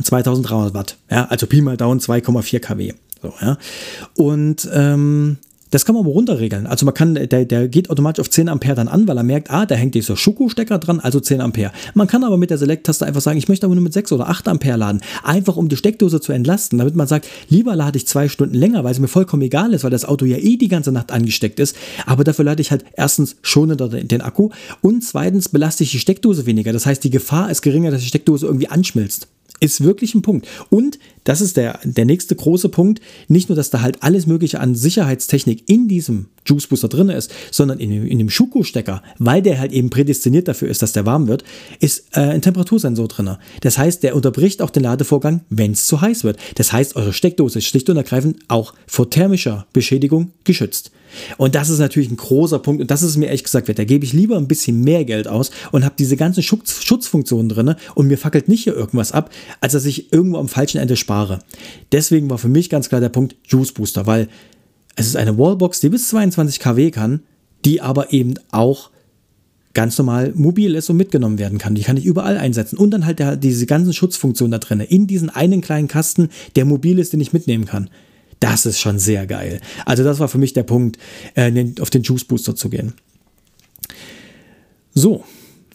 [0.02, 2.93] 2300 Watt, ja, also Pi mal Down 2,4 kW.
[3.22, 3.57] So, ja.
[4.15, 5.38] Und ähm,
[5.72, 6.65] das kann man aber runterregeln.
[6.65, 9.51] Also man kann, der, der geht automatisch auf 10 Ampere dann an, weil er merkt,
[9.51, 11.72] ah, da hängt dieser Schuko-Stecker dran, also 10 Ampere.
[11.93, 14.30] Man kann aber mit der Select-Taste einfach sagen, ich möchte aber nur mit 6 oder
[14.30, 15.01] 8 Ampere laden.
[15.24, 18.84] Einfach um die Steckdose zu entlasten, damit man sagt, lieber lade ich zwei Stunden länger,
[18.84, 21.59] weil es mir vollkommen egal ist, weil das Auto ja eh die ganze Nacht angesteckt
[21.59, 21.76] ist.
[22.05, 24.49] Aber dafür lade ich halt erstens schonender den Akku
[24.82, 26.72] und zweitens belaste ich die Steckdose weniger.
[26.72, 29.28] Das heißt, die Gefahr ist geringer, dass die Steckdose irgendwie anschmilzt.
[29.60, 30.47] Ist wirklich ein Punkt.
[30.70, 33.01] Und das ist der, der nächste große Punkt.
[33.28, 37.34] Nicht nur, dass da halt alles Mögliche an Sicherheitstechnik in diesem Juice Booster drin ist,
[37.51, 41.28] sondern in, in dem Schuko-Stecker, weil der halt eben prädestiniert dafür ist, dass der warm
[41.28, 41.43] wird,
[41.80, 43.38] ist äh, ein Temperatursensor drin.
[43.62, 46.38] Das heißt, der unterbricht auch den Ladevorgang, wenn es zu heiß wird.
[46.55, 50.91] Das heißt, eure Steckdose ist schlicht und ergreifend auch vor thermischer Beschädigung geschützt.
[51.38, 53.80] Und das ist natürlich ein großer Punkt und das ist mir ehrlich gesagt wert.
[53.80, 57.49] Da gebe ich lieber ein bisschen mehr Geld aus und habe diese ganzen Schutz, Schutzfunktionen
[57.49, 59.32] drin und mir fackelt nicht hier irgendwas ab,
[59.62, 61.39] als dass ich irgendwo am falschen Ende spare.
[61.91, 64.28] Deswegen war für mich ganz klar der Punkt Juice Booster, weil
[64.95, 67.22] es ist eine Wallbox, die bis 22 kW kann,
[67.66, 68.89] die aber eben auch
[69.78, 71.76] ganz normal mobil ist und mitgenommen werden kann.
[71.76, 72.78] Die kann ich überall einsetzen.
[72.78, 76.66] Und dann halt der, diese ganzen Schutzfunktionen da drin, in diesen einen kleinen Kasten, der
[76.66, 77.91] mobil ist, den ich mitnehmen kann.
[78.40, 79.62] Das ist schon sehr geil.
[79.86, 80.98] Also das war für mich der Punkt,
[81.36, 82.94] äh, auf den Juice Booster zu gehen.
[84.94, 85.24] So,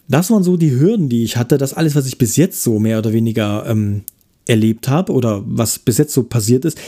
[0.09, 1.59] das waren so die Hürden, die ich hatte.
[1.59, 4.03] Das alles, was ich bis jetzt so mehr oder weniger ähm,
[4.47, 6.79] erlebt habe oder was bis jetzt so passiert ist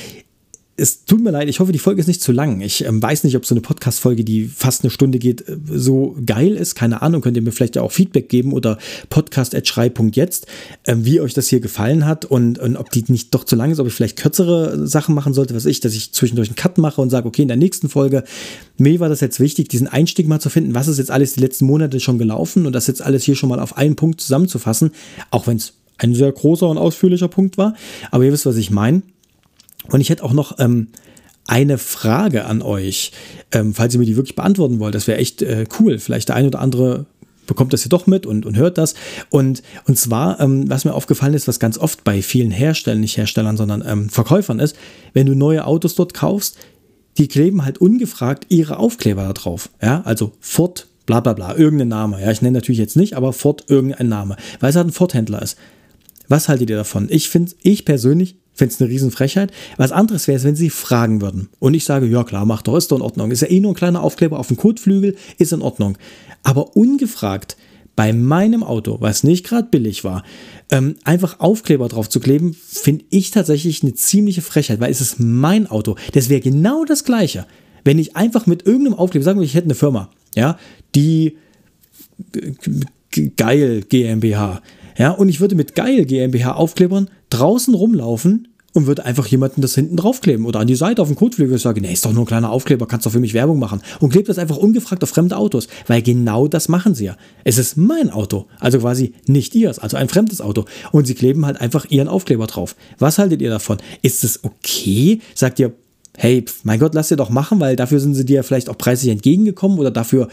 [0.77, 2.61] es tut mir leid, ich hoffe, die Folge ist nicht zu lang.
[2.61, 6.17] Ich ähm, weiß nicht, ob so eine Podcast-Folge, die fast eine Stunde geht, äh, so
[6.27, 6.75] geil ist.
[6.75, 10.47] Keine Ahnung, könnt ihr mir vielleicht auch Feedback geben oder podcast.schrei.jetzt,
[10.87, 13.71] ähm, wie euch das hier gefallen hat und, und ob die nicht doch zu lang
[13.71, 16.79] ist, ob ich vielleicht kürzere Sachen machen sollte, was ich, dass ich zwischendurch einen Cut
[16.79, 18.25] mache und sage, okay, in der nächsten Folge,
[18.77, 21.41] mir war das jetzt wichtig, diesen Einstieg mal zu finden, was ist jetzt alles die
[21.41, 24.91] letzten Monate schon gelaufen und das jetzt alles hier schon mal auf einen Punkt zusammenzufassen,
[25.31, 27.75] auch wenn es ein sehr großer und ausführlicher Punkt war.
[28.11, 29.03] Aber ihr wisst, was ich meine.
[29.89, 30.89] Und ich hätte auch noch ähm,
[31.47, 33.13] eine Frage an euch,
[33.53, 34.95] ähm, falls ihr mir die wirklich beantworten wollt.
[34.95, 35.99] Das wäre echt äh, cool.
[35.99, 37.07] Vielleicht der ein oder andere
[37.47, 38.95] bekommt das hier doch mit und, und hört das.
[39.31, 43.17] Und, und zwar, ähm, was mir aufgefallen ist, was ganz oft bei vielen Herstellern, nicht
[43.17, 44.77] Herstellern, sondern ähm, Verkäufern ist,
[45.13, 46.57] wenn du neue Autos dort kaufst,
[47.19, 49.69] die kleben halt ungefragt ihre Aufkleber da drauf.
[49.81, 52.21] Ja, also Ford, bla bla bla, irgendein Name.
[52.21, 55.43] Ja, ich nenne natürlich jetzt nicht, aber Ford irgendein Name, weil es halt ein Ford-Händler
[55.43, 55.57] ist.
[56.29, 57.09] Was haltet ihr davon?
[57.11, 59.53] Ich finde, ich persönlich finde es eine Riesenfrechheit.
[59.77, 61.49] Was anderes wäre es, wenn sie fragen würden.
[61.59, 63.31] Und ich sage, ja klar, mach doch, ist doch in Ordnung.
[63.31, 65.99] Ist ja eh nur ein kleiner Aufkleber auf dem Kotflügel, ist in Ordnung.
[66.43, 67.57] Aber ungefragt
[67.97, 70.25] bei meinem Auto, was nicht gerade billig war,
[70.71, 75.21] ähm, einfach Aufkleber drauf zu kleben, finde ich tatsächlich eine ziemliche Frechheit, weil es ist
[75.21, 75.97] mein Auto.
[76.13, 77.47] Das wäre genau das Gleiche.
[77.85, 80.59] Wenn ich einfach mit irgendeinem Aufkleber, sagen wir, ich hätte eine Firma, ja,
[80.95, 81.37] die
[83.37, 84.61] Geil GmbH.
[84.97, 89.75] Ja, und ich würde mit Geil GmbH Aufklebern draußen rumlaufen und würde einfach jemanden das
[89.75, 92.27] hinten draufkleben oder an die Seite auf den Kotflügel sagen, nee, ist doch nur ein
[92.27, 93.81] kleiner Aufkleber, kannst doch für mich Werbung machen.
[94.01, 97.17] Und klebt das einfach ungefragt auf fremde Autos, weil genau das machen sie ja.
[97.45, 100.65] Es ist mein Auto, also quasi nicht ihrs, also ein fremdes Auto.
[100.91, 102.75] Und sie kleben halt einfach ihren Aufkleber drauf.
[102.99, 103.79] Was haltet ihr davon?
[104.03, 105.21] Ist es okay?
[105.35, 105.73] Sagt ihr,
[106.17, 109.11] hey, mein Gott, lass dir doch machen, weil dafür sind sie dir vielleicht auch preislich
[109.11, 110.29] entgegengekommen oder dafür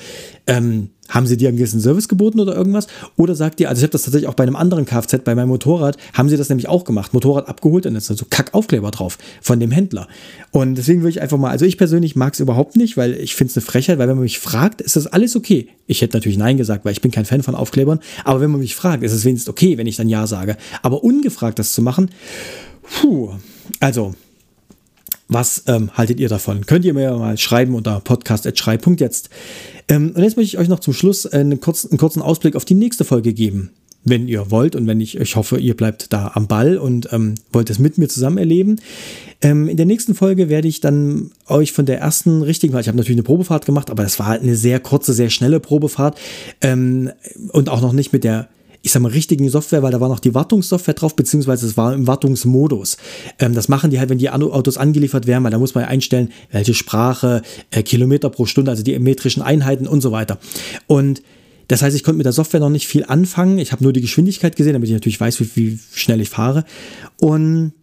[0.47, 2.87] ähm, haben sie dir einen gewissen Service geboten oder irgendwas?
[3.17, 5.49] Oder sagt ihr, also ich habe das tatsächlich auch bei einem anderen Kfz, bei meinem
[5.49, 7.13] Motorrad, haben sie das nämlich auch gemacht.
[7.13, 10.07] Motorrad abgeholt und jetzt ist so Kackaufkleber drauf von dem Händler.
[10.51, 13.35] Und deswegen würde ich einfach mal, also ich persönlich mag es überhaupt nicht, weil ich
[13.35, 15.67] finde es eine Frechheit, weil wenn man mich fragt, ist das alles okay.
[15.85, 18.61] Ich hätte natürlich Nein gesagt, weil ich bin kein Fan von Aufklebern, aber wenn man
[18.61, 20.55] mich fragt, ist es wenigstens okay, wenn ich dann Ja sage.
[20.81, 22.09] Aber ungefragt das zu machen,
[22.83, 23.31] puh,
[23.81, 24.13] also
[25.31, 26.65] was ähm, haltet ihr davon?
[26.65, 29.29] Könnt ihr mir mal schreiben unter podcast.schrei.jetzt.
[29.87, 32.65] Ähm, und jetzt möchte ich euch noch zum Schluss einen kurzen, einen kurzen Ausblick auf
[32.65, 33.71] die nächste Folge geben.
[34.03, 37.35] Wenn ihr wollt und wenn ich, ich hoffe, ihr bleibt da am Ball und ähm,
[37.53, 38.81] wollt es mit mir zusammen erleben.
[39.41, 42.97] Ähm, in der nächsten Folge werde ich dann euch von der ersten richtigen, ich habe
[42.97, 46.19] natürlich eine Probefahrt gemacht, aber das war eine sehr kurze, sehr schnelle Probefahrt
[46.61, 47.11] ähm,
[47.53, 48.49] und auch noch nicht mit der
[48.81, 51.93] ich sag mal, richtigen Software, weil da war noch die Wartungssoftware drauf, beziehungsweise es war
[51.93, 52.97] im Wartungsmodus.
[53.39, 55.89] Ähm, das machen die halt, wenn die Autos angeliefert werden, weil da muss man ja
[55.89, 60.39] einstellen, welche Sprache, äh, Kilometer pro Stunde, also die metrischen Einheiten und so weiter.
[60.87, 61.21] Und
[61.67, 63.57] das heißt, ich konnte mit der Software noch nicht viel anfangen.
[63.57, 66.65] Ich habe nur die Geschwindigkeit gesehen, damit ich natürlich weiß, wie, wie schnell ich fahre.
[67.17, 67.73] Und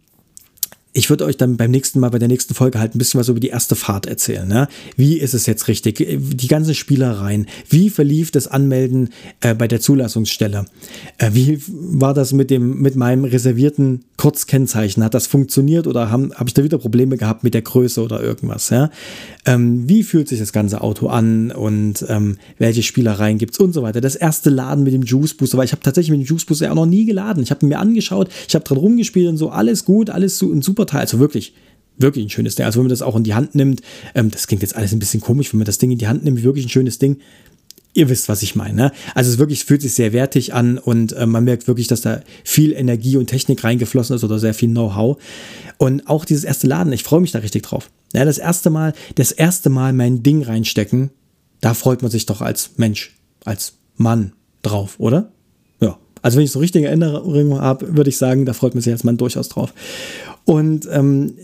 [0.93, 3.29] ich würde euch dann beim nächsten Mal, bei der nächsten Folge halt ein bisschen was
[3.29, 4.47] über die erste Fahrt erzählen.
[4.47, 4.67] Ne?
[4.95, 5.97] Wie ist es jetzt richtig?
[5.97, 7.47] Die ganzen Spielereien.
[7.69, 9.09] Wie verlief das Anmelden
[9.41, 10.65] äh, bei der Zulassungsstelle?
[11.17, 15.01] Äh, wie war das mit dem, mit meinem reservierten Kurzkennzeichen?
[15.01, 18.21] Hat das funktioniert oder habe hab ich da wieder Probleme gehabt mit der Größe oder
[18.21, 18.69] irgendwas?
[18.69, 18.89] Ja?
[19.45, 23.71] Ähm, wie fühlt sich das ganze Auto an und ähm, welche Spielereien gibt es und
[23.71, 24.01] so weiter?
[24.01, 26.69] Das erste Laden mit dem Juice Booster, weil ich habe tatsächlich mit dem Juice Booster
[26.69, 27.41] auch noch nie geladen.
[27.41, 30.85] Ich habe mir angeschaut, ich habe dran rumgespielt und so, alles gut, alles so, super
[30.85, 30.99] Teil.
[30.99, 31.53] Also wirklich,
[31.97, 32.65] wirklich ein schönes Ding.
[32.65, 33.81] Also wenn man das auch in die Hand nimmt,
[34.15, 36.25] ähm, das klingt jetzt alles ein bisschen komisch, wenn man das Ding in die Hand
[36.25, 37.21] nimmt, wirklich ein schönes Ding.
[37.93, 38.75] Ihr wisst, was ich meine.
[38.75, 38.91] Ne?
[39.15, 42.21] Also es wirklich fühlt sich sehr wertig an und äh, man merkt wirklich, dass da
[42.43, 45.17] viel Energie und Technik reingeflossen ist oder sehr viel Know-how.
[45.77, 47.89] Und auch dieses erste Laden, ich freue mich da richtig drauf.
[48.13, 51.09] Ja, das erste Mal, das erste Mal mein Ding reinstecken,
[51.61, 55.31] da freut man sich doch als Mensch, als Mann drauf, oder?
[55.81, 55.97] Ja.
[56.21, 59.03] Also wenn ich so richtige Erinnerungen habe, würde ich sagen, da freut man sich als
[59.03, 59.73] Mann durchaus drauf.
[60.49, 61.35] Und ähm,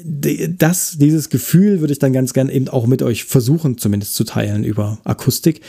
[0.57, 4.23] das, dieses Gefühl würde ich dann ganz gern eben auch mit euch versuchen, zumindest zu
[4.23, 5.61] teilen über Akustik.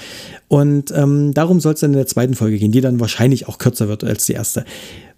[0.49, 3.59] Und ähm, darum soll es dann in der zweiten Folge gehen, die dann wahrscheinlich auch
[3.59, 4.65] kürzer wird als die erste.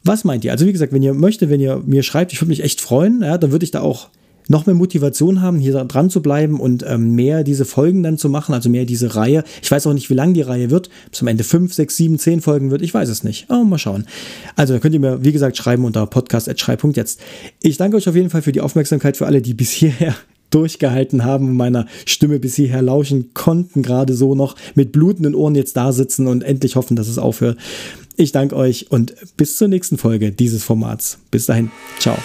[0.03, 0.51] Was meint ihr?
[0.51, 3.23] Also wie gesagt, wenn ihr möchtet, wenn ihr mir schreibt, ich würde mich echt freuen,
[3.23, 4.09] ja, dann würde ich da auch
[4.49, 8.29] noch mehr Motivation haben, hier dran zu bleiben und ähm, mehr diese Folgen dann zu
[8.29, 9.45] machen, also mehr diese Reihe.
[9.63, 10.91] Ich weiß auch nicht, wie lang die Reihe wird.
[11.11, 12.83] Bis am Ende fünf, sechs, sieben, zehn Folgen wird.
[12.83, 13.51] Ich weiß es nicht.
[13.51, 14.07] Aber mal schauen.
[14.57, 17.21] Also da könnt ihr mir, wie gesagt, schreiben unter podcast.schrei.jetzt.
[17.63, 20.15] Ich danke euch auf jeden Fall für die Aufmerksamkeit für alle, die bis hierher
[20.51, 25.55] durchgehalten haben und meiner Stimme bis hierher lauschen konnten, gerade so noch mit blutenden Ohren
[25.55, 27.59] jetzt da sitzen und endlich hoffen, dass es aufhört.
[28.17, 31.19] Ich danke euch und bis zur nächsten Folge dieses Formats.
[31.31, 31.71] Bis dahin,
[32.01, 32.17] ciao.